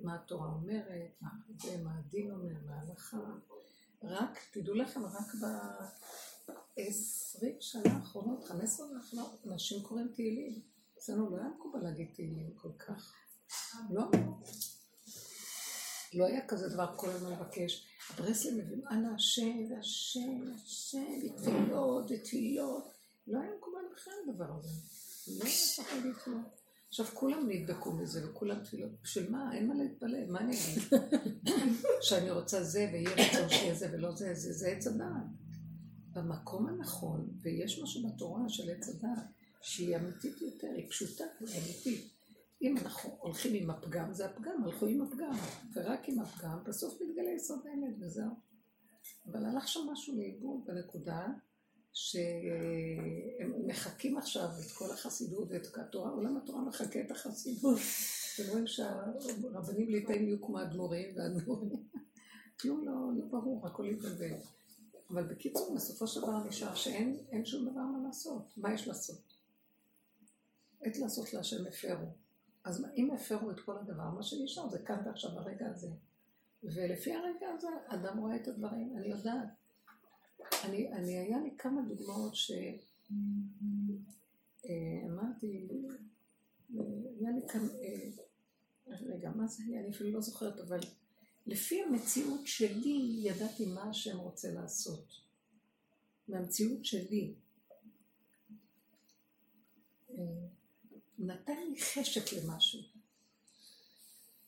[0.00, 1.28] מה התורה אומרת, מה
[1.58, 3.18] זה, מה הדין אומר, מה ההלכה.
[4.02, 10.60] רק, תדעו לכם, רק ב-20 שנה האחרונות, 15 האחרונות, אנשים קוראים תהילים.
[10.98, 13.14] אצלנו לא היה מקובל להגיד תהילים כל כך.
[13.90, 14.02] לא.
[16.14, 17.86] לא היה כזה דבר כל הזמן לבקש.
[18.10, 22.92] הברסלב מביאים אנא השם והשם והשם ותפילות ותפילות.
[23.26, 24.68] לא היה מקובל בכלל הדבר הזה.
[25.38, 26.34] לא היה צריך להתפלל.
[26.88, 28.90] עכשיו כולם נדבקו מזה וכולם תפילות.
[29.02, 29.54] בשביל מה?
[29.54, 30.30] אין מה להתפלל.
[30.30, 30.82] מה אני אגיד?
[32.06, 35.26] שאני רוצה זה ויהיה רצון שיהיה זה ולא זה, זה, זה עץ הדעת.
[36.12, 39.26] במקום הנכון, ויש משהו בתורה של עץ הדעת,
[39.62, 42.10] שהיא אמיתית יותר, היא פשוטה, היא אמיתית.
[42.62, 45.32] אם אנחנו הולכים עם הפגם, זה הפגם, הלכו עם הפגם,
[45.74, 48.30] ורק עם הפגם, בסוף מתגלה יסוד האמת וזהו.
[49.26, 51.26] אבל הלך שם משהו לאיבוד בנקודה,
[51.92, 57.78] שהם מחקים עכשיו את כל החסידות ואת התורה, עולם התורה מחקה את החסידות.
[58.34, 61.88] אתם רואים שהרבנים ליטאים יהיו כמו האדמו"רים והאדמו"רים.
[62.60, 64.34] כלום לא, לא ברור, הכל התבלבל.
[65.10, 68.42] אבל בקיצור, בסופו של דבר נשאר שאין אין שום דבר מה לעשות.
[68.56, 69.34] מה יש לעשות?
[70.80, 72.21] עת לעשות להשם הפרו.
[72.64, 75.88] אז אם הפרו את כל הדבר, מה שנשאר זה כאן ועכשיו, הרגע הזה.
[76.62, 79.48] ולפי הרגע הזה, אדם רואה את הדברים, אני יודעת.
[80.64, 82.50] אני, אני היה לי כמה דוגמאות ש...
[82.50, 82.66] אה,
[84.64, 85.08] אה,
[87.20, 88.08] היה לי כאן, אה,
[88.86, 89.80] רגע, מה זה היה?
[89.80, 90.80] אני אפילו לא זוכרת, אבל
[91.46, 95.22] לפי המציאות שלי, ידעתי מה השם רוצה לעשות.
[96.28, 97.34] מהמציאות שלי.
[101.22, 102.80] אה, נתן לי חשק למשהו.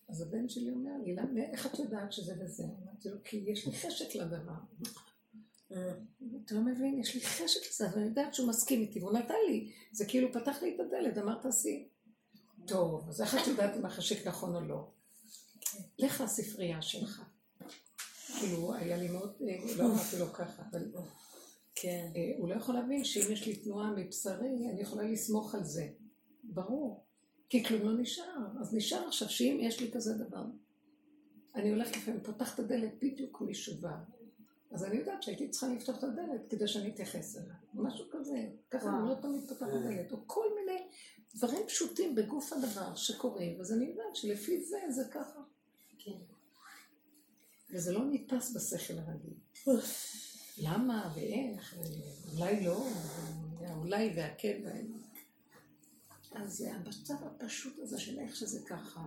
[0.09, 2.65] אז הבן שלי אומר לי, "למה- איך את יודעת שזה וזה?
[2.85, 4.53] אמרתי לו, כי יש לי חשק לדבר.
[6.45, 9.73] אתה לא מבין, יש לי חשק לזה, ואני יודעת שהוא מסכים איתי, והוא נתן לי,
[9.93, 11.89] זה כאילו פתח לי את הדלת, אמר תעשי.
[12.67, 14.91] טוב, אז איך את יודעת אם החשק נכון או לא?
[15.99, 17.23] לך לספרייה שלך.
[18.41, 20.93] כאילו, היה לי מאוד, אה, לא אמרתי לו ככה, אבל
[21.75, 22.13] כן.
[22.17, 25.89] אה, הוא לא יכול להבין שאם יש לי תנועה מבשרי, אני יכולה לסמוך על זה.
[26.45, 27.05] ברור.
[27.49, 28.47] כי כלום לא נשאר.
[28.61, 30.45] אז נשאר עכשיו שאם יש לי כזה דבר,
[31.55, 33.97] אני הולכת לפעמים, פותחת את הדלת בדיוק מישהו בא.
[34.73, 37.55] אז אני יודעת שהייתי צריכה לפתוח את הדלת כדי שאני אתייחס אליה.
[37.75, 38.49] משהו כזה.
[38.71, 40.13] ככה אני לא תמיד פותחת את הדלת.
[40.13, 40.81] או כל מיני
[41.35, 45.41] דברים פשוטים בגוף הדבר שקורים, אז אני יודעת שלפי זה זה ככה.
[45.99, 46.19] כן.
[47.71, 49.35] וזה לא נתפס בשכל הרגיל.
[50.59, 52.89] למה ואיך, ואולי לא,
[53.77, 54.93] אולי והכן והאין.
[56.35, 59.07] אז המצב הפשוט הזה של איך שזה ככה,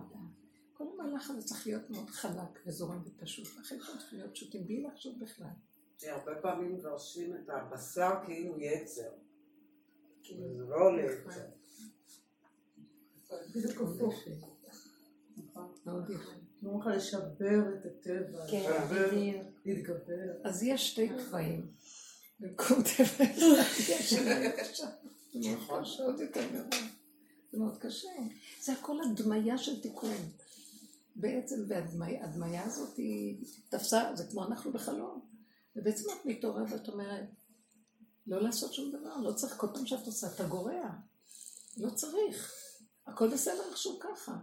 [0.72, 4.82] כל המהלך הזה צריך להיות מאוד חלק וזורם ופשוט, לכן כל צריך להיות פשוטים בלי
[4.82, 5.46] לחשוב בכלל.
[6.02, 9.10] הרבה פעמים מפרשים את הבשר כאילו יצר.
[10.28, 10.34] זה
[10.68, 10.90] לא.
[13.54, 14.14] בדיוק הפוך.
[15.86, 16.30] מאוד יפה.
[16.62, 19.10] אומרים לך לשבר את הטבע, כן, לשבר.
[19.64, 20.44] להתגבר.
[20.44, 21.72] אז יש שתי תוואים.
[22.40, 24.14] במקום טבע יש.
[24.14, 24.42] זה
[25.44, 26.97] מאוד קשה, עוד יותר גרוע.
[27.52, 28.08] זה מאוד קשה.
[28.60, 30.16] זה הכל הדמיה של תיקון.
[31.16, 35.20] בעצם, והדמיה הזאת היא תפסה, זה כמו אנחנו בחלום.
[35.76, 37.28] ובעצם את מתעוררת ואת אומרת,
[38.26, 40.90] לא לעשות שום דבר, לא צריך, כל פעם שאת עושה, אתה גורע.
[41.76, 42.52] לא צריך.
[43.06, 44.36] הכל בסדר איכשהו ככה.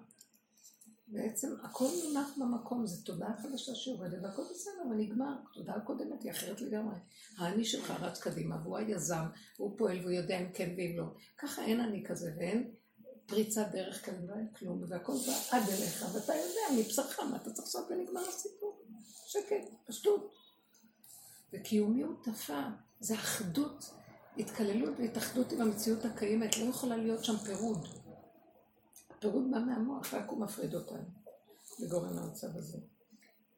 [1.08, 5.36] בעצם הכל מונח במקום, זו תודעה חדשה שיורדת, והכל בסדר, ונגמר.
[5.54, 6.96] תודעה קודמת היא אחרת לגמרי.
[7.38, 9.26] האני שלך רץ קדימה, והוא היזם,
[9.60, 11.06] והוא פועל, והוא יודע אם כן ואם לא.
[11.38, 12.72] ככה אין אני כזה, ואין
[13.28, 17.52] פריצת דרך כאן, לא אין כלום, והכל בא עד אליך, ואתה יודע מבשרך מה אתה
[17.52, 18.82] צריך לעשות, ונגמר הסיפור.
[19.28, 20.34] שקט, פשטות.
[21.54, 22.62] וקיומיות תפה,
[23.00, 23.86] זה אחדות,
[24.38, 27.88] התקללות והתאחדות עם המציאות הקיימת, לא יכולה להיות שם פירוד.
[29.10, 31.04] הפירוד בא מהמוח, רק הוא מפריד אותנו,
[31.82, 32.78] וגורם למצב הזה.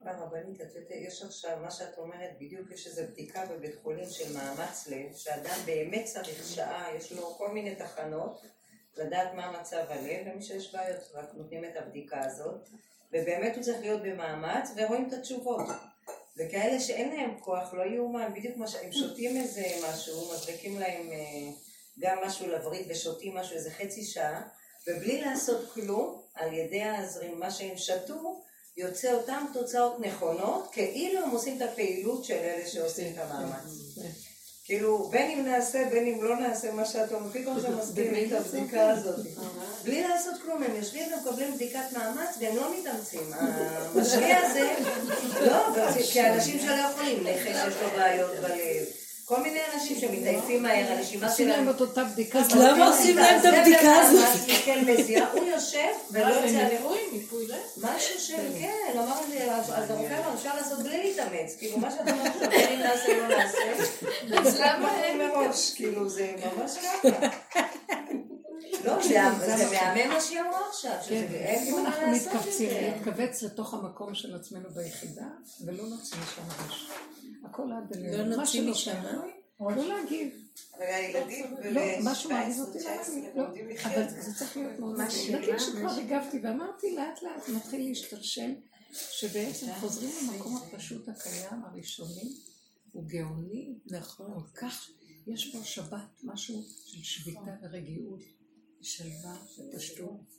[0.01, 4.37] הרבנית, את יודעת, יש עכשיו, מה שאת אומרת, בדיוק יש איזו בדיקה בבית חולים של
[4.37, 8.41] מאמץ לב, שאדם באמת צריך שעה, יש לו כל מיני תחנות,
[8.97, 12.69] לדעת מה מצב הלב, למי שיש בעיות, רק נותנים את הבדיקה הזאת,
[13.13, 15.65] ובאמת הוא צריך להיות במאמץ, ורואים את התשובות.
[16.37, 21.51] וכאלה שאין להם כוח, לא יאומן, בדיוק מה שהם שותים איזה משהו, מזריקים להם אה,
[21.99, 24.41] גם משהו לווריד ושותים משהו איזה חצי שעה,
[24.87, 28.41] ובלי לעשות כלום, על ידי הזרים, מה שהם שתו,
[28.77, 33.97] יוצא אותן תוצאות נכונות, כאילו הם עושים את הפעילות של אלה שעושים את המאמץ.
[34.67, 38.25] כאילו, בין אם נעשה, בין אם לא נעשה מה שאת אומרת, פתאום זה מזכיר לי
[38.25, 39.25] את הבדיקה הזאת.
[39.83, 43.33] בלי לעשות כלום, הם יושבים ומקבלים בדיקת מאמץ והם לא מתאמצים.
[43.33, 44.73] המשקיע הזה,
[45.47, 45.75] לא,
[46.13, 48.96] כי אנשים שלא יכולים, נכה שיש לו בעיות בלב.
[49.27, 51.75] כל מיני אנשים שמתעייפים מהר, הנשימה עושים להם שלהם...
[51.75, 52.39] את אותה בדיקה.
[52.39, 54.27] אז למה עושים להם את הבדיקה הזאת?
[54.65, 54.85] כן,
[55.33, 56.67] הוא יושב ולא יוצא על
[57.11, 57.55] מיפוי, לב.
[57.77, 62.11] משהו של, כן, אמר לי, אז הרופא אמר, אפשר לעשות בלי להתאמץ, כאילו, מה שאתה
[62.11, 62.23] אומר
[62.73, 63.57] אם נעשה לא נעשה,
[64.37, 67.27] אז למה אין מראש, כאילו, זה ממש ככה.
[68.85, 69.07] לא, זה
[69.57, 71.27] זה מהמם מה שהיא אמרה עכשיו, כן,
[71.67, 72.69] אם אנחנו מתכווצים.
[72.69, 75.27] להתכווץ לתוך המקום של עצמנו ביחידה,
[75.65, 76.87] ולא נוציא משם ראש.
[77.45, 78.29] הכל עד לא אלינו.
[78.29, 79.13] מה נוציא משם, אה?
[79.75, 80.29] לא להגיב.
[80.77, 84.03] אבל הילדים לא, משהו אותי, 17, למה אני- 19, לא.
[84.03, 85.57] אבל זה צריך להיות מאוד מה נגיד?
[85.59, 88.51] שכבר הגבתי, ואמרתי לאט לאט מתחיל להשתלשל,
[88.93, 92.33] שבעצם חוזרים למקום הפשוט הקיים הראשוני,
[92.91, 94.27] הוא גאוני, נכון.
[94.33, 94.89] כל כך,
[95.27, 98.19] יש בו שבת, משהו של שביתה ורגיעות,
[98.81, 100.37] שלווה ופשטות.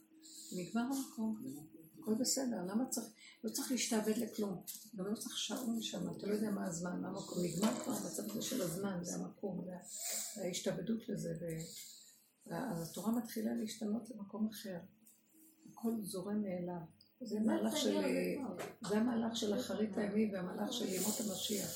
[0.53, 1.43] נגמר המקום,
[1.99, 3.07] הכל בסדר, למה צריך,
[3.45, 4.63] לא צריך להשתעבד לכלום,
[4.97, 8.31] גם לא צריך שעון שם, אתה לא יודע מה הזמן, מה המקום, נגמר כבר המצב
[8.31, 9.65] הזה של הזמן, זה המקום,
[10.35, 11.35] זה ההשתעבדות לזה,
[12.51, 14.79] אז התורה מתחילה להשתנות למקום אחר,
[15.73, 16.81] הכל זורם מאליו.
[17.21, 18.01] זה מהלך של,
[18.89, 21.71] זה המהלך של אחרית הימים והמהלך של ימות המשיח.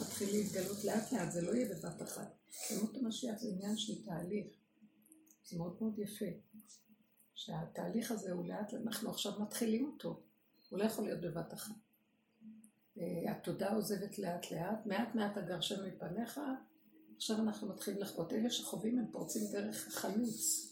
[0.00, 2.36] מתחיל להתגלות לאט לאט, זה לא יהיה בבת אחת.
[2.70, 4.46] ימות המשיח זה עניין של תהליך.
[5.48, 6.26] זה מאוד מאוד יפה.
[7.34, 10.20] שהתהליך הזה הוא לאט, אנחנו עכשיו מתחילים אותו.
[10.68, 11.74] הוא לא יכול להיות בבת אחת.
[12.98, 16.40] אה, התודה עוזבת לאט לאט, מעט מעט הגרשם מפניך,
[17.16, 18.32] עכשיו אנחנו מתחילים לחוות.
[18.32, 20.68] אלה שחווים הם פורצים דרך החלוץ.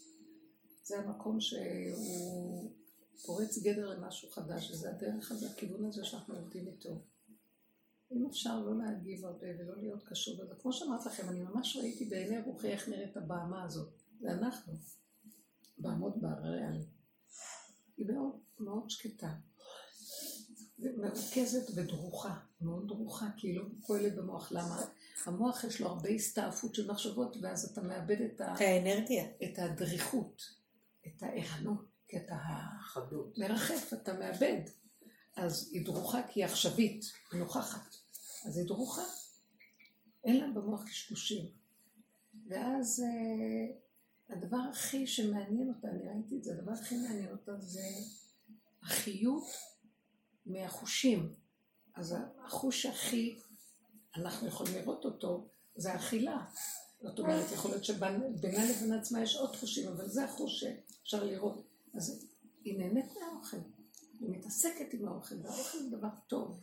[0.83, 2.71] זה המקום שהוא
[3.25, 7.01] פורץ גדר למשהו חדש, וזה הדרך הזה, הכיוון הזה שאנחנו עובדים איתו.
[8.11, 12.05] אם אפשר לא להגיב הרבה ולא להיות קשור בזה, כמו שאמרת לכם, אני ממש ראיתי
[12.05, 14.06] בעיני רוחי איך נראית הבמה הזאת.
[14.19, 14.73] זה אנחנו,
[15.77, 16.85] בעמוד בהרריאלי.
[17.97, 19.33] היא מאוד, מאוד שקטה.
[20.79, 24.51] מרוכזת ודרוכה, מאוד דרוכה, כי היא לא פועלת במוח.
[24.51, 24.85] למה?
[25.25, 28.55] המוח יש לו הרבה הסתעפות של מחשבות, ואז אתה מאבד את, ה...
[28.55, 29.25] את האנרגיה.
[29.43, 30.41] את הדריכות,
[31.07, 32.37] את הערנות, כי אתה
[32.81, 33.37] חדות.
[33.37, 34.61] מרחף, אתה מאבד.
[35.35, 37.95] אז היא דרוכה כי היא עכשווית, היא נוכחת.
[38.45, 39.03] אז היא דרוכה.
[40.23, 41.45] אין לה במוח קשקושים.
[42.49, 43.77] ואז אה,
[44.29, 47.87] הדבר הכי שמעניין אותה, אני ראיתי את זה, הדבר הכי מעניין אותה זה
[48.83, 49.47] החיות
[50.45, 51.33] מהחושים.
[51.95, 53.39] אז החוש הכי,
[54.15, 56.45] אנחנו יכולים לראות אותו, זה האכילה.
[57.01, 61.61] זאת אומרת, יכול להיות שבינה לבין עצמה יש עוד חושים, אבל זה החוש שאפשר לראות.
[61.93, 62.25] אז
[62.63, 63.57] היא נהנית מהאוכל,
[64.19, 66.61] היא מתעסקת עם האוכל, והאוכל זה דבר טוב.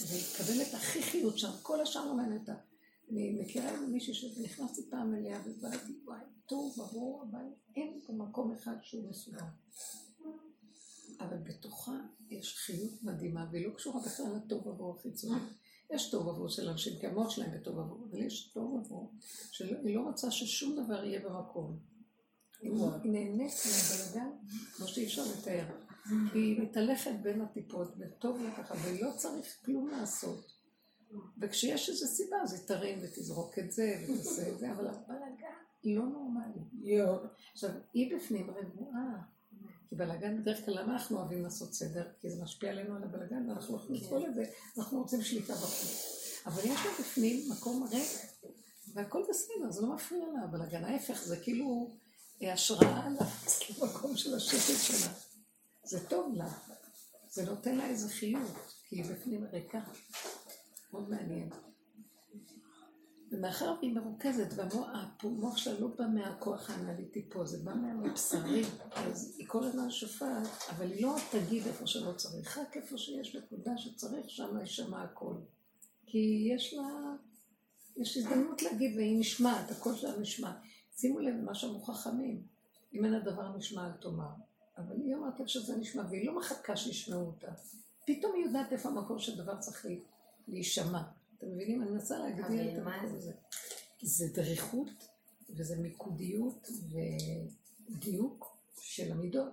[0.00, 2.54] והיא מקבלת הכי חיות שם, כל השאר לא מעניין אותה.
[3.10, 7.44] אני מכירה מישהי שנכנסתי פעם אליה ובאתי, וואי, טוב, ברור, אבל
[7.76, 9.44] אין פה מקום אחד שהוא מסודר.
[11.20, 15.40] אבל בתוכה יש חיות מדהימה, והיא לא קשורה בכלל לטוב עבור החיצוני.
[15.90, 19.12] יש תוהו ובוהו של אנשים, כי המוח שלהם בתוהו ובוהו, אבל יש תוהו ובוהו,
[19.50, 21.78] שהיא לא רוצה ששום דבר יהיה במקום.
[22.60, 22.72] היא
[23.04, 24.30] נהנית מהבלגן,
[24.76, 25.64] כמו שאי אפשר לתאר.
[26.34, 30.57] היא מתהלכת בין הטיפות, וטוב לה ככה, ולא צריך כלום לעשות.
[31.40, 36.02] וכשיש איזו סיבה, אז היא תרים ותזרוק את זה, ותעשה את זה, אבל הבלגן לא
[36.02, 36.60] נורמלי.
[37.52, 39.22] עכשיו, היא בפנים רגועה.
[39.88, 42.08] כי בלאגן בדרך כלל, למה אנחנו אוהבים לעשות סדר?
[42.20, 44.44] כי זה משפיע עלינו על הבלאגן, ואנחנו לא יכולים לסבול את זה,
[44.78, 46.18] אנחנו רוצים שליטה בחוץ.
[46.46, 48.08] אבל יש לה בפנים מקום ריק,
[48.94, 50.84] והכל בסדר, זה לא מפריע לה, הבלאגן.
[50.84, 51.90] ההפך, זה כאילו
[52.40, 53.08] השראה
[53.80, 55.12] למקום של השקט שלה.
[55.84, 56.48] זה טוב לה,
[57.30, 58.58] זה נותן לה איזה חיוב,
[58.88, 59.80] כי היא בפנים ריקה.
[60.92, 61.48] מאוד מעניין.
[63.30, 69.48] ומאחר והיא מרוכזת, והמוח שלה לא בא מהכוח האנליטי פה, זה בא מהמבשרי, אז היא
[69.48, 74.30] כל הזמן שופעת, אבל היא לא תגיד איפה שלא צריך, רק איפה שיש נקודה שצריך,
[74.30, 75.34] שם יישמע הכל.
[76.06, 77.14] כי יש לה,
[77.96, 80.52] יש הזדמנות להגיד, והיא נשמעת, הקול שלה נשמע.
[80.96, 82.42] שימו לב למה שאמרו חכמים,
[82.92, 84.30] אם אין הדבר נשמע אל תאמר.
[84.78, 87.52] אבל היא אומרת איך שזה נשמע, והיא לא מחכה שישמעו אותה.
[88.06, 89.86] פתאום היא יודעת איפה המקום שדבר צריך
[90.48, 91.02] להישמע.
[91.38, 91.82] אתם מבינים?
[91.82, 93.32] אני מנסה להגדיר את המקום הזה.
[94.02, 94.88] זה דריכות,
[95.50, 96.68] וזה מיקודיות
[97.90, 99.52] ודיוק של המידות.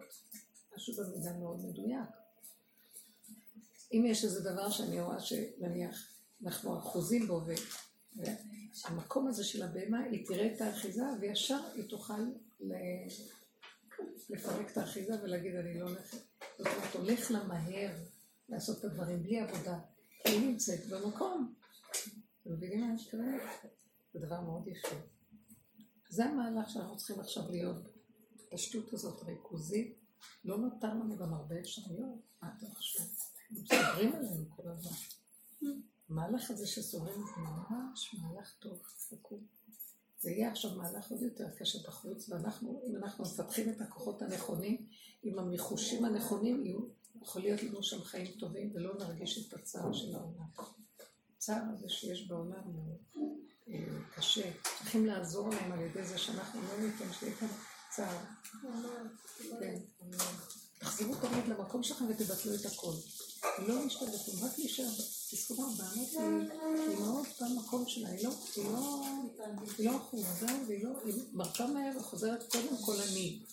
[0.76, 2.10] משהו במידה מאוד מדויק.
[3.94, 6.08] אם יש איזה דבר שאני רואה שנניח
[6.46, 7.42] אנחנו אחוזים בו,
[8.16, 12.22] והמקום הזה של הבהמה, היא תראה את האחיזה, וישר היא תוכל
[14.30, 16.18] לפרק את האחיזה ולהגיד, אני לא הולכת.
[16.58, 17.96] זאת אומרת, הולך לה מהר
[18.50, 19.80] לעשות את הדברים בלי עבודה,
[20.26, 21.54] היא נמצאת במקום.
[22.42, 23.42] אתם מבינים מה אני מתכוונת?
[24.14, 24.96] זה דבר מאוד יפה.
[26.10, 27.78] זה המהלך שאנחנו צריכים עכשיו להיות.
[28.52, 30.00] הפשטות הזאת ריכוזית,
[30.46, 32.20] לא נותר לנו גם הרבה אפשרויות.
[32.42, 33.08] מה אתם חושבים?
[33.52, 34.98] מסתברים עלינו כל הזמן.
[36.10, 39.40] המהלך הזה שסובבים זה ממש מהלך טוב, חכו.
[40.20, 44.86] זה יהיה עכשיו מהלך עוד יותר קשה בחוץ, ואנחנו, אם אנחנו מפתחים את הכוחות הנכונים,
[45.24, 46.64] עם המחושים הנכונים,
[47.22, 50.48] יכול להיות לנו שם חיים טובים ולא נרגיש את הצער של העולם.
[51.38, 52.98] הצער הזה שיש בעולם הוא
[53.68, 53.86] אה,
[54.16, 54.52] קשה.
[54.64, 57.48] צריכים לעזור להם על ידי זה שאנחנו לא ניתן שיהיה כאן
[57.90, 58.18] צער.
[59.60, 59.80] כן.
[60.80, 62.94] תחזרו תמיד למקום שלכם ותבטלו את הכל.
[63.68, 64.10] לא להשתלט,
[64.42, 64.90] רק להישאר.
[65.32, 66.10] תזכרו, הבעלות
[66.88, 68.32] היא מאוד במקום שלה, היא לא,
[69.80, 73.44] לא אחוזה והיא לא, היא מרפה מהר וחוזרת קודם כל אני.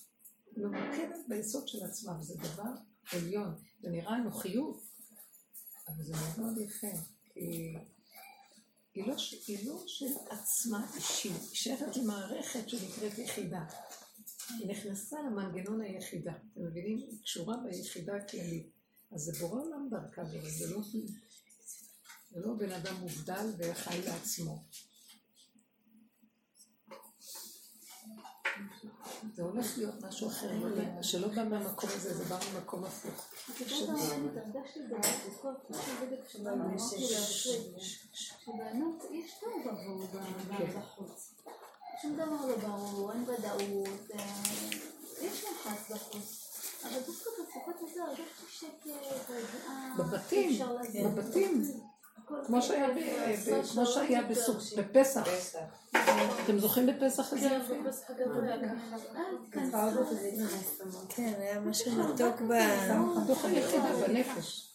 [0.56, 2.72] היא ממקדת ביסוד של עצמה, וזה דבר
[3.12, 3.54] עליון.
[3.80, 4.82] זה נראה אנוכיות,
[5.88, 6.86] אבל זה מאוד מאוד יפה.
[8.94, 9.14] היא לא,
[9.46, 13.64] היא לא של עצמה אישית, היא שייכת למערכת שנקראת יחידה.
[14.48, 16.98] היא נכנסה למנגנון היחידה, אתם מבינים?
[16.98, 18.66] היא קשורה ביחידה הכללית.
[19.12, 20.82] אז זה בורא עולם דרכה, זה לא,
[22.30, 24.64] זה לא בן אדם מובדל וחי לעצמו.
[29.34, 30.50] זה הולך להיות משהו אחר,
[31.02, 33.28] שלא בא מהמקום הזה, זה בא ממקום הפוך.
[38.14, 40.06] שבאמת יש טוב עבור
[40.78, 41.34] בחוץ.
[42.02, 44.10] שום דבר לא ברור, אין ודאות,
[45.20, 46.48] יש לחץ בחוץ.
[46.84, 50.62] אבל דווקא בתקופת הזה הרגשתי שקט, רגעה, בבתים,
[51.04, 51.62] בבתים.
[53.68, 54.22] כמו שהיה
[54.76, 55.22] בפסח.
[56.44, 57.58] אתם זוכרים בפסח הזה?
[61.08, 62.52] כן, היה משהו מתוק ב...
[62.52, 64.74] הדוח היחידה בנפש.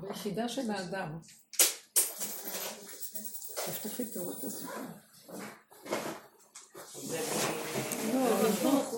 [0.00, 1.18] ביחידה של האדם.
[3.66, 4.84] תפתחי תראו את הסיפור.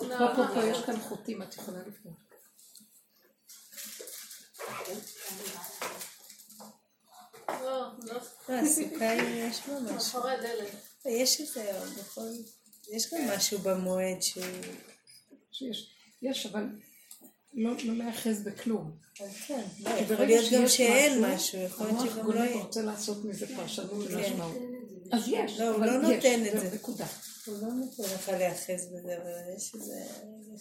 [0.09, 2.30] לא, פה, פה, פה, יש כאן חוטים, את יכולה לפנות.
[8.49, 10.15] הסוכה יש ממש.
[11.05, 11.73] יש איזה,
[12.91, 14.45] יש גם משהו במועד שהוא...
[16.23, 16.65] יש, אבל
[17.55, 18.97] לא להיאחז בכלום.
[19.47, 22.63] כן, יכול להיות גם שאין משהו, יכול להיות שגם לא יהיה.
[22.63, 24.57] רוצה לעשות מזה פרשנות ומשמעות.
[25.13, 26.75] אז יש, לא, הוא אבל לא נותן יש, את זה.
[26.75, 27.07] נקודה.
[27.47, 29.95] הוא לא נותן לך להיאחז בזה, אבל יש איזה...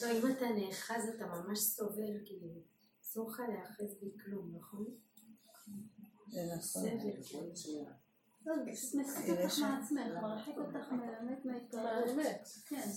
[0.02, 2.48] לא, אם אתה נאחז אתה ממש סובל, כאילו,
[3.04, 4.86] אסור לך להיאחז בכלום, נכון?
[6.32, 7.84] זה.
[8.46, 12.16] לא, זה מסתכל אותך מעצמך, מרחיק אותך מלמד מההתקרבות.
[12.66, 12.90] כן,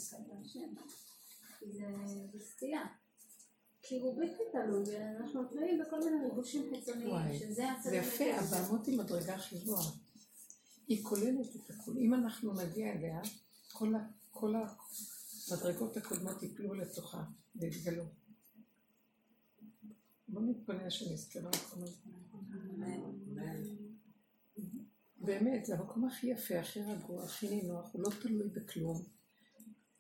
[2.33, 2.83] זה סטייה.
[3.83, 8.99] כי הוא בלתי תלוי, אנחנו תלויים בכל מיני ריגושים חיצוניים, שזה זה יפה, הבעמות היא
[8.99, 9.91] מדרגה הכי גבוהה.
[10.89, 11.99] היא כוללת את הכול.
[11.99, 13.21] אם אנחנו נגיע אליה,
[13.73, 13.93] כל,
[14.31, 14.55] כל
[15.51, 17.25] המדרגות הקודמות ייפלו לתוכה
[17.57, 18.05] ויתגלו.
[20.29, 21.97] בוא נתפלל שנזכה למקום הזה.
[25.17, 29.03] באמת, זה המקום הכי יפה, הכי רגוע, הכי נינוח, הוא לא תלוי בכלום.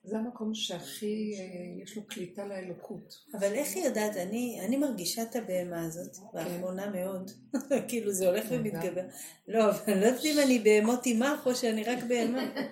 [0.05, 1.45] זה המקום שהכי, אה,
[1.83, 3.15] יש לו קליטה לאלוקות.
[3.35, 4.17] אבל איך היא יודעת?
[4.17, 7.31] אני, אני מרגישה את הבהמה הזאת, באחרונה מאוד.
[7.89, 9.05] כאילו זה הולך ומתגבר.
[9.49, 12.53] לא, אבל אני לא יודעת אם אני בהמות עמך או שאני רק בהמה.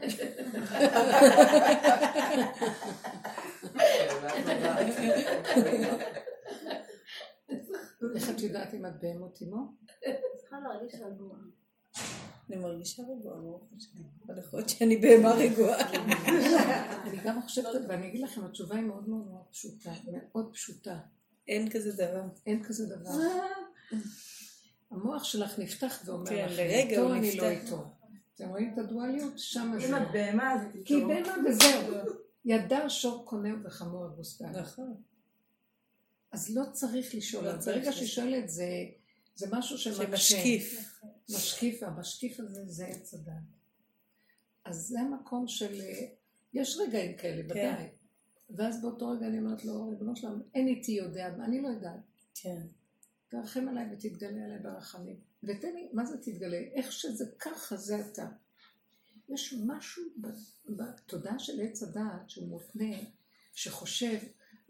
[8.80, 9.40] אם את בהמות?
[10.36, 11.36] צריכה להרגיש רגוע.
[12.48, 13.98] אני מרגישה רגועה, ברוך השם.
[14.26, 15.92] אבל יכול להיות שאני בהמה רגועה.
[17.06, 20.98] אני גם חושבת, ואני אגיד לכם, התשובה היא מאוד מאוד מאוד פשוטה, מאוד פשוטה.
[21.48, 22.22] אין כזה דבר.
[22.46, 23.10] אין כזה דבר.
[24.90, 27.44] המוח שלך נפתח ואומר כן, לך, איתו אני לא.
[27.48, 27.84] איתו.
[28.34, 29.32] אתם רואים את הדואליות?
[29.36, 30.02] שם אם זה.
[30.02, 31.00] את בהמה, אז כי.
[31.04, 31.94] בהמה וזהו.
[32.44, 34.50] ידע שור קונה וחמור הבוסתן.
[34.50, 34.94] נכון.
[36.32, 37.44] אז לא צריך לשאול.
[37.44, 37.92] לא ברגע.
[37.92, 38.68] שהיא שואלת זה,
[39.34, 39.78] זה משהו.
[39.78, 40.92] שמשקיף.
[41.30, 43.32] משקיף, המשקיף הזה זה עץ הדת.
[44.64, 45.80] אז זה המקום של...
[46.52, 47.50] יש רגעים כאלה, כן.
[47.50, 47.88] ודאי.
[48.50, 52.00] ואז באותו רגע אני אומרת לו, ריבונו שלם, אין איתי יודע, אני לא יודעת.
[52.34, 52.60] כן.
[53.28, 55.20] תרחם עליי ותתגלה עליי ברחמים.
[55.42, 56.58] ותן לי, מה זה תתגלה?
[56.74, 58.26] איך שזה ככה, זה אתה.
[59.28, 60.02] יש משהו
[60.68, 62.96] בתודעה של עץ הדעת שהוא מותנה,
[63.54, 64.18] שחושב,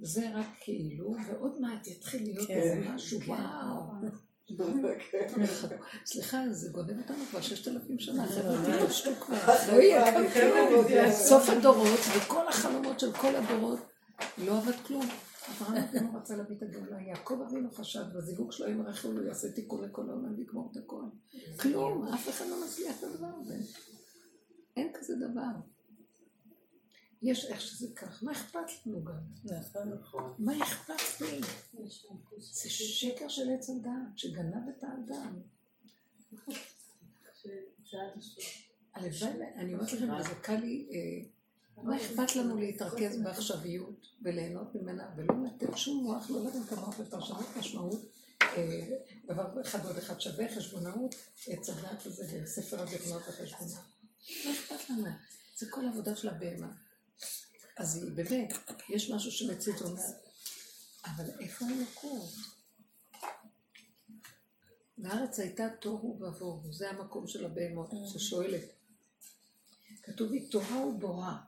[0.03, 2.55] זה רק כאילו, ועוד מעט יתחיל להיות כן.
[2.55, 3.81] איזה משהו, וואו.
[6.05, 9.37] סליחה, זה גונב אותנו כבר ששת אלפים שנה, חבר'ה, תתעשתו כבר,
[9.81, 11.13] יהיה.
[11.13, 13.81] סוף הדורות וכל החלומות של כל הדורות
[14.39, 15.07] לא עבד כלום.
[15.51, 19.53] אברהם אבינו רצה להביא את הגאולה, יעקב אבינו חשב בזיווג שלו עם רחל הוא יעשה
[19.53, 21.03] תיקון לכל העולם ויגמור את הכל.
[21.61, 23.55] כלום, אף אחד לא מצליח את הדבר הזה.
[24.77, 25.80] אין כזה דבר.
[27.23, 29.15] יש איך שזה כך, מה אכפת לנו גם?
[29.85, 30.35] נכון.
[30.39, 31.41] מה אכפת לי?
[32.39, 35.41] זה שקר של עץ הדעת, שגנב את האדם.
[38.95, 41.29] הלוואי, אני אומרת לכם, וזה קל לי, אה,
[41.83, 47.01] מה אכפת לנו להתרכז בעכשוויות וליהנות ממנה, ולא לתת שום מוח, לא לתת את המוח
[47.01, 48.01] לפרשנות משמעות,
[48.43, 48.81] אה,
[49.27, 51.15] דבר אחד ועוד אחד שווה, חשבונאות,
[51.47, 53.85] עץ הדעת הזה, וספר הזכנות וחשבונאות.
[54.47, 55.09] מה אכפת לנו?
[55.57, 56.73] זה כל העבודה של הבהמה.
[57.81, 58.53] אז היא באמת,
[58.89, 60.03] יש משהו שמציץ ואומר,
[61.05, 62.31] אבל איפה האלוקות?
[64.99, 68.65] והארץ הייתה תוהו ובוהו, זה המקום של הבהמות, ששואלת.
[70.03, 71.41] כתוב היא תוהה ובוהה.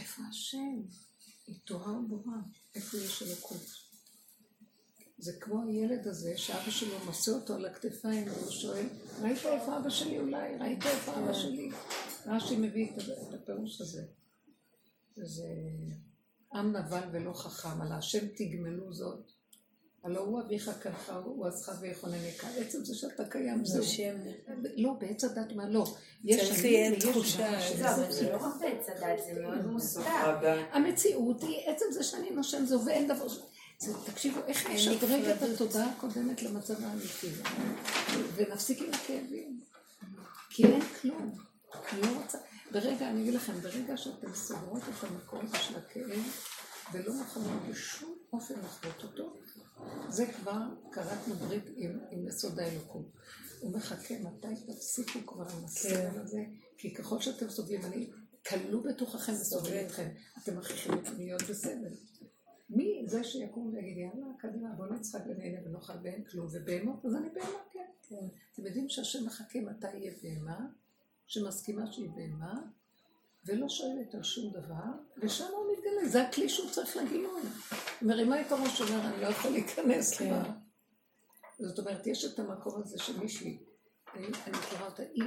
[0.00, 0.82] איפה השם?
[1.46, 2.40] היא תוהה ובוהה.
[2.74, 3.66] איפה יש אלוקות?
[5.18, 8.86] זה כמו הילד הזה שאבא שלו נושא אותו על הכתפיים והוא שואל,
[9.22, 10.58] ראית איפה אבא שלי אולי?
[10.60, 11.70] ראית איפה אבא שלי?
[12.26, 14.04] רש"י מביא את הפירוש הזה.
[15.16, 15.44] זה
[16.54, 19.30] עם נבל ולא חכם, על השם תגמלו זאת.
[20.04, 22.46] הלא הוא אביך כלך, הוא עזך ויכוננך.
[22.58, 23.82] עצם זה שאתה קיים, זהו.
[23.82, 24.16] השם.
[24.76, 25.84] לא, בעץ הדת מה לא.
[26.24, 30.38] יש צריך יהיה תחושה, זה- לא, אבל זה לא רק בעץ הדת, זה מאוד מוסתר.
[30.72, 33.26] המציאות היא עצם זה שאני נושם זו ואין דבר
[34.06, 35.42] תקשיבו, איך נשדרג את.
[35.42, 37.28] התודעה הקודמת למצב האמיתי,
[38.34, 39.60] ונפסיק עם הכאבים,
[40.50, 41.34] כי אין כלום.
[41.92, 42.38] אני לא רוצה,
[42.74, 46.20] ברגע, אני אגיד לכם, ברגע שאתם סוגרות את המקום של הכאב,
[46.92, 49.36] ולא מוכנות בשום אופן לחוות אותו,
[50.08, 50.60] זה כבר
[50.92, 53.06] כרתנו ברית עם, עם יסוד האלוקות.
[53.60, 56.44] הוא מחכה, מתי תפסיקו כבר עם הסבל הזה?
[56.78, 58.10] כי ככל שאתם סובלים, אני
[58.48, 60.08] כלוא בתוככם וסובל אתכם.
[60.42, 61.94] אתם מכריחים אותי להיות בסבל.
[62.70, 67.28] מי זה שיקום ויגיד, יאללה, קדימה, בוא נצחק ונהנה ונאכל ואין כלום, ובהמות, אז אני
[67.34, 68.26] בהמה, כן.
[68.52, 70.66] אתם יודעים שהשם מחכה מתי יהיה בהמה,
[71.26, 72.62] שמסכימה שהיא בהמה,
[73.46, 74.84] ולא שואלת על שום דבר,
[75.18, 77.40] ושם הוא מתגלה, זה הכלי שהוא צריך לגילוי.
[78.02, 80.26] מרימה את הראש ואומר, אני לא יכול להיכנס כן.
[80.26, 80.50] כבר.
[81.58, 83.58] זאת אומרת, יש את המקום הזה של מישהי,
[84.14, 85.24] אני אני מכירה אותה, היא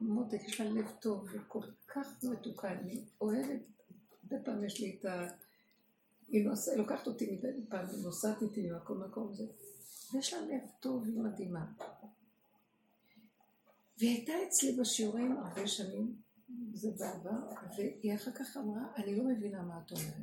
[0.00, 3.60] מותק, יש לה לב טוב וכל כך מתוקה, אני אוהבת,
[4.22, 5.28] הרבה פעמים יש לי את ה...
[6.28, 9.44] היא נוסע, לוקחת אותי מדי פעם, נוסעת איתי ממקום למקום זה,
[10.12, 11.64] ויש לה לב טוב, היא מדהימה.
[13.98, 16.16] והיא הייתה אצלי בשיעורים הרבה שנים,
[16.74, 20.14] זה בעבר, והיא אחר כך אמרה, אני לא מבינה מה את אומרת.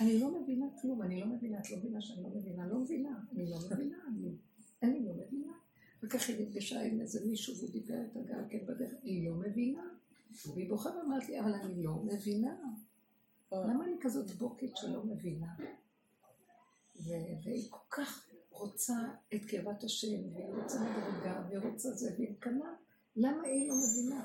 [0.00, 3.20] אני לא מבינה כלום, אני לא מבינה, את לא מבינה שאני לא מבינה, לא מבינה,
[3.32, 4.36] אני לא מבינה, אני,
[4.82, 5.52] אני לא מבינה.
[6.16, 9.88] אחר היא נפגשה עם איזה מישהו והוא דיבר איתה גם כן בדרך, היא לא מבינה.
[10.54, 12.56] והיא בוכה ואמרת לי, אבל אני לא מבינה.
[13.52, 15.54] למה אני כזאת בוקית שלא מבינה?
[17.44, 18.94] והיא כל כך רוצה
[19.34, 22.74] את קרבת השם, והיא רוצה מדרגה, והיא רוצה זה, והיא קנה,
[23.18, 24.24] למה היא לא מבינה?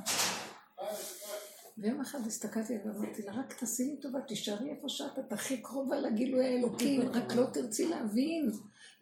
[1.78, 6.00] ויום אחד הסתכלתי ואמרתי לה, רק תעשי לי טובה, תישארי איפה שאת, את הכי קרובה
[6.00, 8.52] לגילוי האלוקים, רק לא תרצי להבין.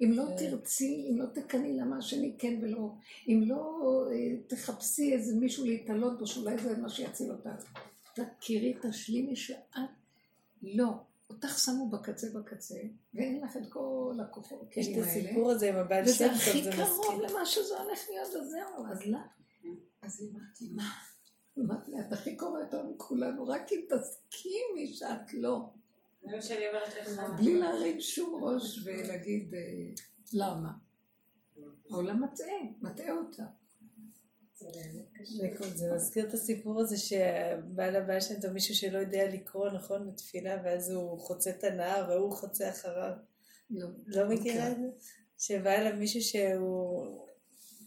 [0.01, 2.91] אם לא תרצי, אם לא תקני למה השני כן ולא,
[3.27, 3.81] אם לא
[4.11, 7.63] אה, תחפשי איזה מישהו להתעלות בו, שאולי זה מה שיציל אותך.
[8.13, 9.57] תכירי, תשלימי שאת
[10.63, 10.93] לא.
[11.30, 12.76] אותך שמו בקצה בקצה,
[13.13, 15.07] ואין לך את כל הכוחות יש את האלה.
[15.07, 17.22] הסיפור הזה עם הבעל וזה שם טוב, הכי קרוב.
[17.22, 18.85] למה שזה הולך להיות, אז זהו,
[20.02, 20.28] אז לא.
[20.28, 20.91] אז אמרתי, מה?
[21.60, 25.69] אמרתי לה, את הכי קרובה אותנו כולנו, רק אם תסכימי שאת לא.
[26.22, 27.19] זה מה שאני אומרת לך.
[27.38, 29.60] בלי להרים שום ראש ולהגיד אה,
[30.34, 30.72] למה.
[31.90, 32.48] העולם מטעה,
[32.82, 33.44] מטעה אותה.
[34.56, 34.68] זה
[35.73, 40.61] זה מזכיר את הסיפור הזה שבעל הבעל שם טוב מישהו שלא יודע לקרוא נכון בתפילה
[40.64, 43.14] ואז הוא חוצה את הנהר והוא חוצה אחריו.
[43.69, 43.88] לא.
[44.07, 44.88] לא מכירה את זה?
[45.38, 47.31] שבא אליו מישהו שהוא...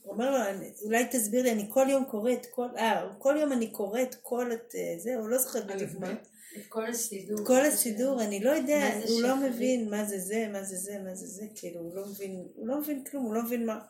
[0.04, 3.52] הוא אומר לו, "אני- אולי תסביר לי, אני כל יום קוראת, כל, אה, כל יום
[3.52, 6.12] אני קוראת כל את אה, זה, הוא לא זוכר בדיוק מה.
[6.12, 7.46] את כל הסידור.
[7.46, 9.36] כל הסידור, אני לא יודע, הוא לא?
[9.36, 12.66] מבין מה זה זה, מה זה זה, מה זה זה, כאילו, הוא לא מבין, הוא
[12.68, 13.80] לא מבין כלום, הוא לא מבין מה...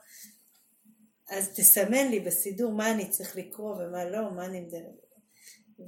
[1.30, 4.90] אז תסמן לי בסידור מה אני צריך לקרוא ומה לא, מה אני מדבר.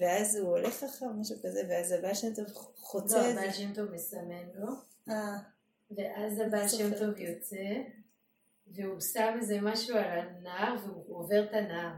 [0.01, 2.45] ואז הוא הולך אחר, משהו כזה, ואז הבעל שם טוב
[2.77, 3.41] חוצה לא, את זה.
[3.41, 4.69] הבעל שם טוב מסמן לו,
[5.11, 5.37] אה,
[5.97, 7.57] ואז הבעל שם טוב יוצא,
[8.75, 11.93] והוא שם איזה משהו על הנהר, והוא עובר את הנהר.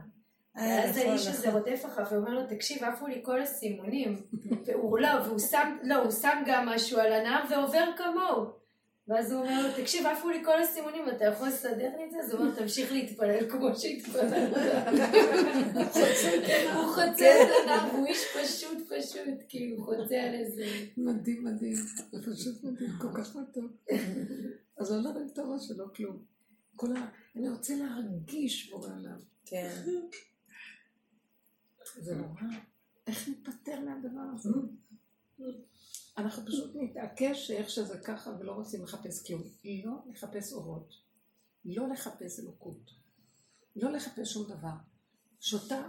[0.57, 1.61] אה, ואז נכון, האיש הזה נכון.
[1.61, 4.21] רודף אחריו ואומר לו, תקשיב, עפו לי כל הסימונים.
[4.65, 8.59] והוא לא, והוא שם, לא, הוא שם גם משהו על הנהר ועובר כמוהו.
[9.09, 12.17] ואז הוא אומר לו, תקשיב, עפו לי כל הסימונים, אתה יכול לסדר לי את זה?
[12.19, 14.53] אז הוא אומר, תמשיך להתפלל כמו שהתפללת.
[16.75, 20.65] הוא חוצה את הנהר, והוא איש פשוט פשוט, כאילו, הוא חוצה על איזה...
[20.97, 21.75] מדהים, מדהים.
[22.11, 23.71] זה פשוט מדהים, כל כך מתוק.
[24.79, 26.17] אז לא להרים את הראש שלו כלום.
[26.79, 27.09] כל ה...
[27.35, 29.19] אני רוצה להרגיש בורא עליו.
[29.45, 29.85] כן.
[32.05, 32.41] זה נורא.
[33.07, 34.49] איך ניפטר מהדבר הזה?
[36.17, 39.41] אנחנו פשוט נתעקש שאיך שזה ככה ולא רוצים לחפש כלום.
[39.85, 40.93] לא לחפש אורות.
[41.65, 42.91] לא לחפש אלוקות.
[43.75, 44.75] לא לחפש שום דבר.
[45.39, 45.87] שותה,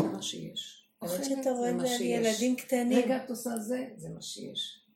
[0.00, 0.88] זה מה שיש.
[1.02, 2.00] אוכלת, שאתה זה רואה מה את שיש.
[2.00, 2.98] ילדים קטנים.
[2.98, 4.86] רגע את עושה זה, זה מה שיש.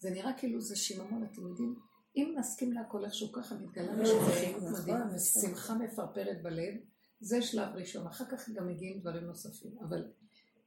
[0.00, 1.91] זה נראה כאילו זה שיממון, אתם יודעים?
[2.16, 4.32] אם נסכים להכל איכשהו ככה, מתגלה משהו נכון,
[4.72, 5.18] מדהים, נכון.
[5.18, 6.74] שמחה מפרפרת בלב,
[7.20, 10.04] זה שלב ראשון, אחר כך גם מגיעים דברים נוספים, אבל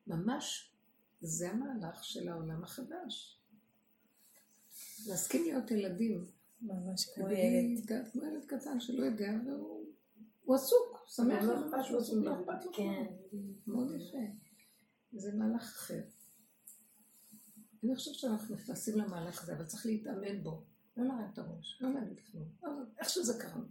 [0.07, 0.71] ממש
[1.21, 3.39] זה המהלך של העולם החדש.
[5.07, 6.25] להסכים להיות ילדים,
[6.61, 8.09] ממש כמו ילד.
[8.11, 9.85] כמו ילד קטן שלא יודע, והוא
[10.45, 12.73] הוא עסוק, שמח לא על משהו, עסוק, לא אכפת לו.
[12.73, 13.05] כן.
[13.67, 14.17] מאוד יפה.
[15.13, 16.01] זה מהלך אחר.
[17.83, 20.63] אני חושבת שאנחנו נכנסים למהלך הזה, אבל צריך להתאמן בו.
[20.97, 22.45] לא להרים את הראש, לא להגיד כלום.
[22.99, 23.61] איך שזה קרה.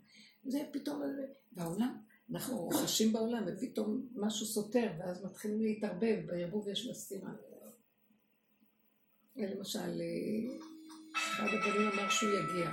[0.45, 1.03] זה פתאום,
[1.53, 1.99] והעולם,
[2.31, 7.33] אנחנו חשים בעולם, ופתאום משהו סותר, ואז מתחילים להתערבב, בערבוב יש בסתירה.
[9.37, 10.57] למשל, אה,
[11.17, 12.71] אחד הבנים אמר שהוא יגיע.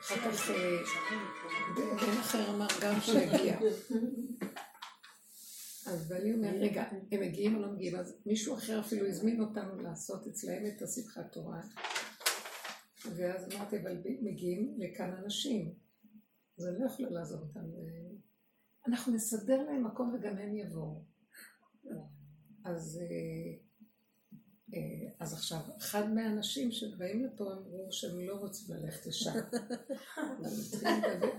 [0.00, 0.78] אחר כך אה,
[1.76, 3.58] בן אחר אמר גם שהוא יגיע.
[5.86, 7.96] אז בעלי אומר, רגע, הם מגיעים או לא מגיעים?
[7.96, 11.60] אז מישהו אחר אפילו הזמין אותנו לעשות אצלהם את השמחת תורה.
[13.16, 15.74] ואז אמרתי, אבל מגיעים לכאן אנשים.
[16.58, 17.60] אז אני לא יכולה לעזוב אותם.
[18.88, 21.04] אנחנו נסדר להם מקום וגם הם יבואו.
[22.64, 23.54] אז, אה,
[24.74, 29.30] אה, אז עכשיו, אחד מהאנשים שבאים לפה אמרו שהם לא רוצים ללכת לשם.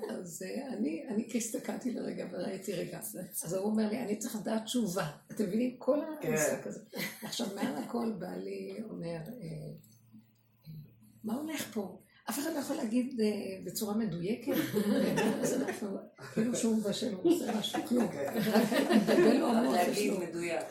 [0.10, 0.46] אז
[0.78, 3.00] אני, אני הסתכלתי לרגע וראיתי רגע.
[3.44, 5.12] אז הוא אומר לי, אני צריך לדעת תשובה.
[5.32, 5.78] אתם מבינים?
[5.78, 6.80] כל המשחק הזה.
[7.24, 9.74] עכשיו, מעל הכל בעלי אומר, אה,
[11.24, 12.00] מה הולך פה?
[12.30, 13.28] אף אחד לא יכול להגיד אה,
[13.64, 14.54] בצורה מדויקת,
[15.42, 15.98] אז אנחנו,
[16.34, 18.08] כאילו שהוא בשל, הוא עושה משהו, כלום.
[18.54, 20.20] רק מתבלבל לו המוח, יש להגיד לו.
[20.20, 20.62] מדויק.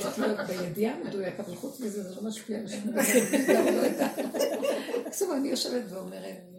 [0.00, 3.02] צריך להיות בידיעה מדויק, אבל חוץ מזה זה לא משפיע על שום דבר.
[3.54, 3.88] לא.
[5.00, 6.51] בקיצור, אני יושבת ואומרת,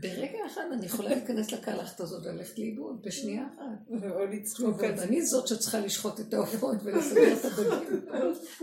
[0.00, 4.10] ברגע אחד אני יכולה להיכנס לקלחת הזאת וללכת לאיבוד, בשנייה אחת.
[4.10, 5.02] או לצחוק על זה.
[5.02, 8.08] ואני זאת שצריכה לשחוט את העופות ולסדר את הדגים.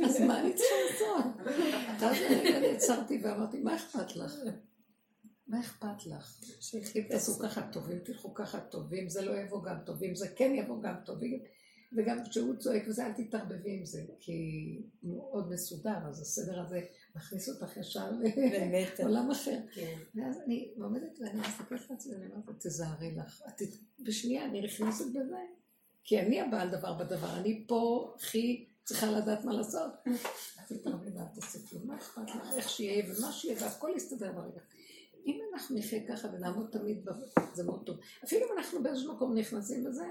[0.05, 1.55] אז מה אני צריכה לעשות?
[1.99, 4.33] ואז רגע נעצרתי ואמרתי, מה אכפת לך?
[5.47, 6.41] מה אכפת לך?
[6.95, 10.81] אם תעשו ככה טובים, תלכו ככה טובים, זה לא יבוא גם טובים, זה כן יבוא
[10.81, 11.39] גם טובים.
[11.97, 14.33] וגם כשהוא צועק וזה, אל תתערבבי עם זה, כי
[15.01, 16.81] הוא מאוד מסודר, אז הסדר הזה
[17.17, 18.11] מכניס אותך ישר.
[18.99, 19.59] לעולם אחר.
[19.73, 19.95] כן.
[20.15, 23.43] ואז אני עומדת ואני מסתכלת לעצמי, ואני אומרת, תזהרי לך.
[23.99, 25.37] בשנייה אני נכנסת בזה,
[26.03, 29.91] כי אני הבעל דבר בדבר, אני פה הכי צריכה לדעת מה לעשות.
[30.57, 34.31] אז היא תרמי ואל תעשי כלום, מה אכפת לך, איך שיהיה ומה שיהיה, והכל יסתדר
[34.31, 34.61] ברגע.
[35.25, 37.05] אם אנחנו נחיה ככה ונעמוד תמיד,
[37.53, 37.97] זה מאוד טוב.
[38.23, 40.05] אפילו אם אנחנו באיזשהו מקום נכנסים בזה,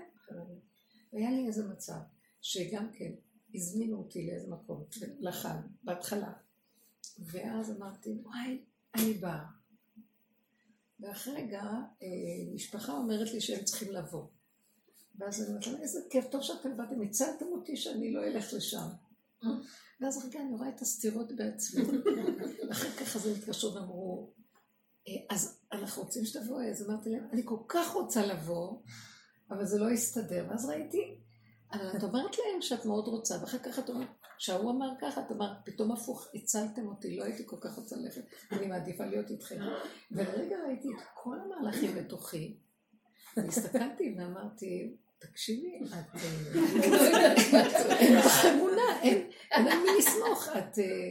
[1.12, 1.98] היה לי איזה מצב,
[2.40, 3.12] שגם כן,
[3.54, 4.84] הזמינו אותי לאיזה מקום,
[5.20, 6.32] לחג, בהתחלה.
[7.18, 8.64] ואז אמרתי, וואי,
[8.94, 9.44] אני באה.
[11.01, 11.62] ואחרי רגע,
[12.02, 14.26] אה, משפחה אומרת לי שהם צריכים לבוא.
[15.18, 18.88] ואז אני אומרת להם, איזה כיף, טוב שאתם באתם, הצלתם אותי שאני לא אלך לשם.
[20.01, 21.82] ואז רגע, אני רואה את הסתירות בעצמי.
[22.72, 24.32] אחר כך אז הם התקשרו ואמרו,
[25.09, 28.82] "אה, אז אנחנו רוצים שתבואי, אז אמרתי להם, אני כל כך רוצה לבוא,
[29.51, 30.47] אבל זה לא יסתדר.
[30.48, 31.20] ואז ראיתי,
[31.72, 35.32] אבל את אומרת להם שאת מאוד רוצה, ואחר כך את אומרת, כשהוא אמר ככה, את
[35.32, 38.22] אמרת, פתאום הפוך, הצלתם אותי, לא הייתי כל כך רוצה ללכת,
[38.52, 39.60] אני מעדיפה להיות איתכם.
[40.10, 42.56] ולרגע ראיתי את כל המהלכים בתוכי,
[43.36, 50.78] והסתכלתי ואמרתי, תקשיבי, את אה, אני לא אין לך אמונה, אין על מי לסמוך, את
[50.78, 51.10] אה,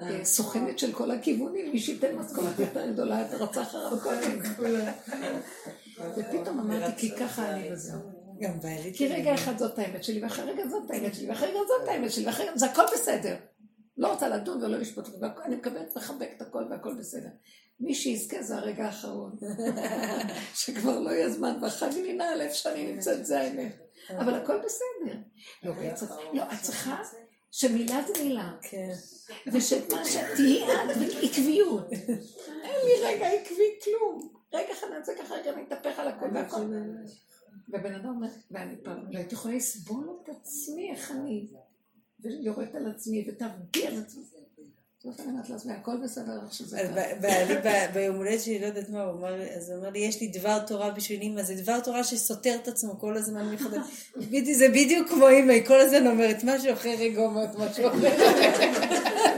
[0.00, 4.40] אה, סוכנת של כל הכיוונים, מי שייתן משכורת יותר גדולה, את רצה אחריו קודם.
[6.16, 8.17] ופתאום אמרתי, כי ככה אני וזהו.
[8.40, 11.58] גם בעלי כי רגע אחד זאת האמת שלי, ואחרי רגע זאת האמת שלי, ואחרי רגע
[11.68, 13.36] זאת האמת שלי, ואחרי רגע זה הכל בסדר.
[13.96, 15.08] לא רוצה לדון ולא לשפוט,
[15.44, 17.28] אני מקבלת לחבק את הכל והכל בסדר.
[17.80, 19.36] מי שיזכה זה הרגע האחרון,
[20.60, 23.76] שכבר לא יהיה זמן, ואחרי לי נעל איפה שאני נמצאת, זה האמת.
[24.10, 25.18] אבל הכל בסדר.
[25.62, 25.72] לא,
[26.32, 27.02] לא, את צריכה
[27.50, 28.92] שמילה זה מילה, כן.
[29.52, 31.92] ושמה שתהיי את עקביות.
[32.62, 34.32] אין לי רגע עקבי כלום.
[34.54, 36.64] רגע אחד אני אעשה ככה, רגע אני אתהפך על הכל והכל.
[37.68, 41.46] ובן אדם אומר, ואני פעם לא הייתי יכולה לסבול את עצמי, איך אני,
[42.20, 44.22] ויורדת על עצמי, ותעבדי על עצמי.
[45.04, 47.06] זאת אני אומרת לעצמי, הכל בסדר איך שזה
[47.64, 50.20] ב- ביום הולדת שלי, לא יודעת מה, הוא אמר לי, אז הוא אמר לי, יש
[50.20, 54.10] לי דבר תורה בשביל אמא, זה דבר תורה שסותר את עצמו כל הזמן מחדש.
[54.52, 58.08] זה בדיוק כמו אמא, היא כל הזמן אומרת משהו אחר, רגע אומרת משהו אחר.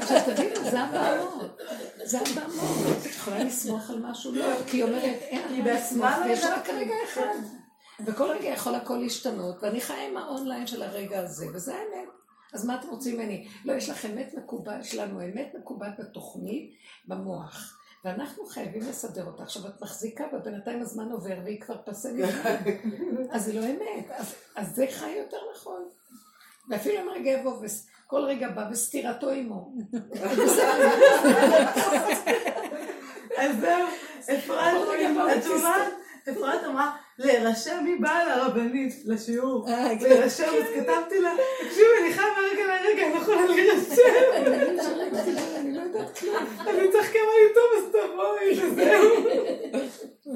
[0.00, 1.60] עכשיו תבינו, זה הבעמות.
[2.04, 2.96] זה הבעמות.
[3.00, 4.32] את יכולה לסמוך על משהו?
[4.32, 7.59] לא, כי היא אומרת, אין לסמוך, בעצמה לא ויש יודעת רק רגע אחד.
[8.06, 12.08] וכל רגע יכול הכל להשתנות, ואני חיה עם האונליין של הרגע הזה, וזה האמת.
[12.52, 13.48] אז מה אתם רוצים ממני?
[13.64, 16.74] לא, יש לך אמת מקובעת, יש לנו אמת מקובעת בתוכנית,
[17.04, 17.76] במוח.
[18.04, 19.42] ואנחנו חייבים לסדר אותה.
[19.42, 22.08] עכשיו, את מחזיקה, ובינתיים הזמן עובר, והיא כבר פסה.
[23.32, 24.10] אז זה לא אמת.
[24.10, 25.88] אז, אז זה חי יותר נכון.
[26.68, 29.72] ואפילו אם רגע יבוא, וכל רגע בא בסתירתו עמו.
[33.38, 33.86] אז זהו,
[34.20, 34.96] אפרת, כל
[35.36, 35.92] את שומעת?
[36.30, 39.68] אפרת אמרה, להירשם מי באה לרבנית, לשיעור.
[39.68, 40.08] אה, כן.
[40.08, 43.92] להירשם, אז כתבתי לה, תקשיבי, אני חיה מהרגע להרגע, אני לא יכולה להירשם.
[46.68, 49.04] אני צריך כמה לי טוב, אז תבואי, וזהו.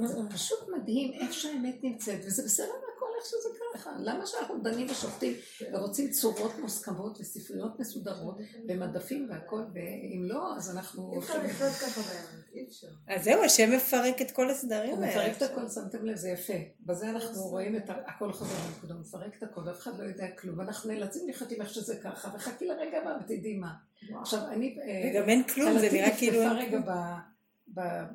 [0.06, 2.83] זה פשוט מדהים איך שהאמת נמצאת, וזה בסדר
[3.24, 3.90] שזה ככה.
[3.98, 5.34] למה שאנחנו דנים ושופטים
[5.72, 8.38] ורוצים צורות מוסכמות וספריות מסודרות
[8.68, 11.12] ומדפים והכל, ואם לא, אז אנחנו...
[11.12, 12.86] אי אפשר לחיות ככה באמת, אי אפשר.
[13.08, 15.22] אז זהו, השם מפרק את כל הסדרים הוא האלה.
[15.22, 16.52] מפרק את הכל, שמתם לב, זה יפה.
[16.80, 20.30] בזה אנחנו רואים את הכל חוזר לנקודה, הוא מפרק את הכל, ואף אחד לא יודע
[20.30, 20.60] כלום.
[20.60, 23.74] אנחנו נאלצים לחיות עם איך שזה ככה, וחכי לרגע הבא ותדעי מה.
[24.20, 24.78] עכשיו, אני...
[24.82, 26.40] אה, וגם אין כלום, זה נראה כאילו...
[26.58, 26.80] רגע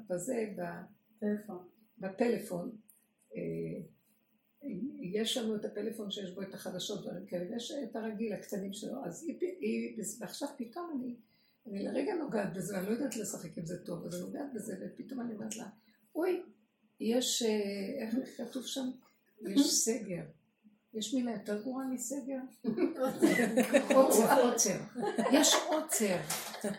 [0.09, 0.45] בזה,
[1.97, 2.71] בפלאפון.
[5.01, 9.05] יש לנו את הפלאפון שיש בו את החדשות דברים כאלה, ויש את הרגיל, הקטנים שלו,
[9.05, 11.15] אז היא, היא, ועכשיו פתאום אני,
[11.67, 14.75] אני לרגע נוגעת בזה, אני לא יודעת לשחק עם זה טוב, אז אני נוגעת בזה,
[14.81, 15.65] ופתאום אני אומרת לה,
[16.15, 16.43] אוי,
[16.99, 18.89] יש, אה, איך כתוב שם?
[19.41, 20.23] יש סגר.
[20.93, 22.39] יש מילה יותר גרועה מסגר?
[23.95, 24.77] עוצר, עוצר.
[25.31, 26.17] יש עוצר.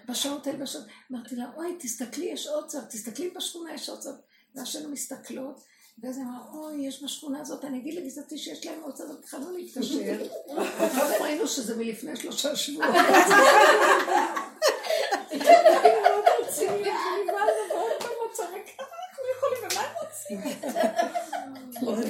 [0.09, 0.87] בשעות האלה, בשעות...
[1.13, 4.11] אמרתי לה, אוי, תסתכלי, יש עוצר, תסתכלי בשכונה, יש עוצר.
[4.55, 5.61] ואז שהיינו מסתכלות,
[6.03, 10.25] ואז היא אמרה, אוי, יש בשכונה הזאת, אני אגיד לגזרתי שיש להם עוצר, והתחלנו להתקשר.
[10.57, 12.95] ואחר כך ראינו שזה מלפני שלושה שבועות.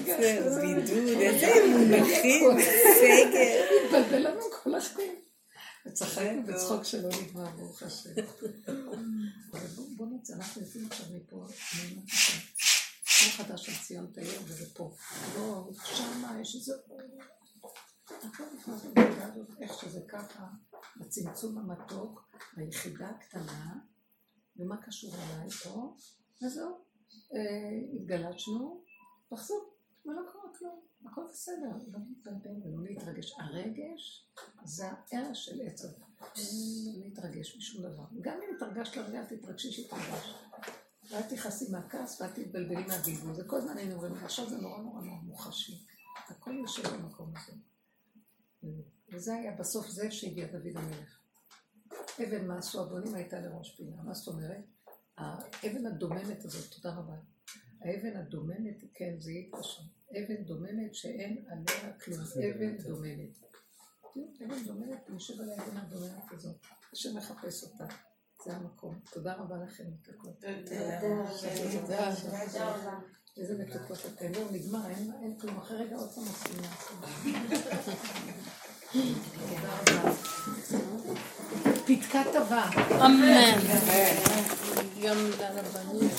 [0.04, 2.60] הם בידוד, איזה מונחים,
[2.94, 3.64] סגר.
[3.84, 5.14] התבלבל לנו כל החיים.
[5.86, 8.10] וצחקנו בצחוק שלא נגמר, ברוך השם.
[9.96, 11.46] בוא נצא, אנחנו יוצאים עכשיו מפה.
[13.20, 14.94] כל חדש של ציון תאיר וזה פה.
[15.36, 16.72] לא, שמה יש איזה...
[18.06, 20.46] הכל נכנס לנקודה הזאת, איך שזה ככה,
[20.96, 23.78] בצמצום המתוק, ביחידה הקטנה,
[24.56, 25.96] ומה קשור אליי פה,
[26.42, 26.78] וזהו.
[27.34, 28.84] אה, התגלשנו,
[29.30, 29.74] תחזור,
[30.06, 33.32] ולא קרה כלום, הכל בסדר, לא להתבלבל ולא להתרגש.
[33.38, 34.30] הרגש
[34.64, 35.98] זה הערך של עץ הדת.
[36.18, 38.04] לא להתרגש משום דבר.
[38.20, 40.34] גם אם התרגשת לרגע, תתרגשי שהתרגשת.
[41.10, 43.34] ואל תכעסי מהכעס ואל תתבלבלי מהבלבול.
[43.34, 45.86] זה כל הזמן היינו אומרים, עכשיו זה נורא נורא נורא מוחשי.
[46.28, 47.52] הכל יושב במקום הזה.
[49.12, 51.18] וזה היה בסוף זה שהגיע דוד המלך.
[52.22, 54.02] אבן מה עשו הבונים הייתה לראש פינה.
[54.02, 54.64] מה זאת אומרת?
[55.16, 57.16] האבן הדוממת הזאת, תודה רבה.
[57.80, 59.82] האבן הדוממת, כן, זה יהיה קשה.
[60.10, 62.20] אבן דוממת שאין עליה כלום.
[62.20, 63.38] אבן דוממת.
[64.16, 66.56] אבן דוממת, יושב על האבן הדוממת הזאת.
[66.92, 67.86] השם מחפש אותה.
[68.44, 68.94] זה המקום.
[69.12, 70.40] תודה רבה לכם, מתוקות.
[71.80, 72.98] תודה רבה.
[73.36, 74.34] איזה מתוקות אתם.
[74.34, 74.88] זהו, נגמר,
[75.22, 75.58] אין כלום.
[75.58, 76.96] אחרי רגע עוד פעם עושים לעשות.
[79.48, 80.12] תודה רבה.
[81.86, 82.68] פתקת הבא.
[83.06, 83.58] אמן.
[85.02, 86.10] גם לרבנים.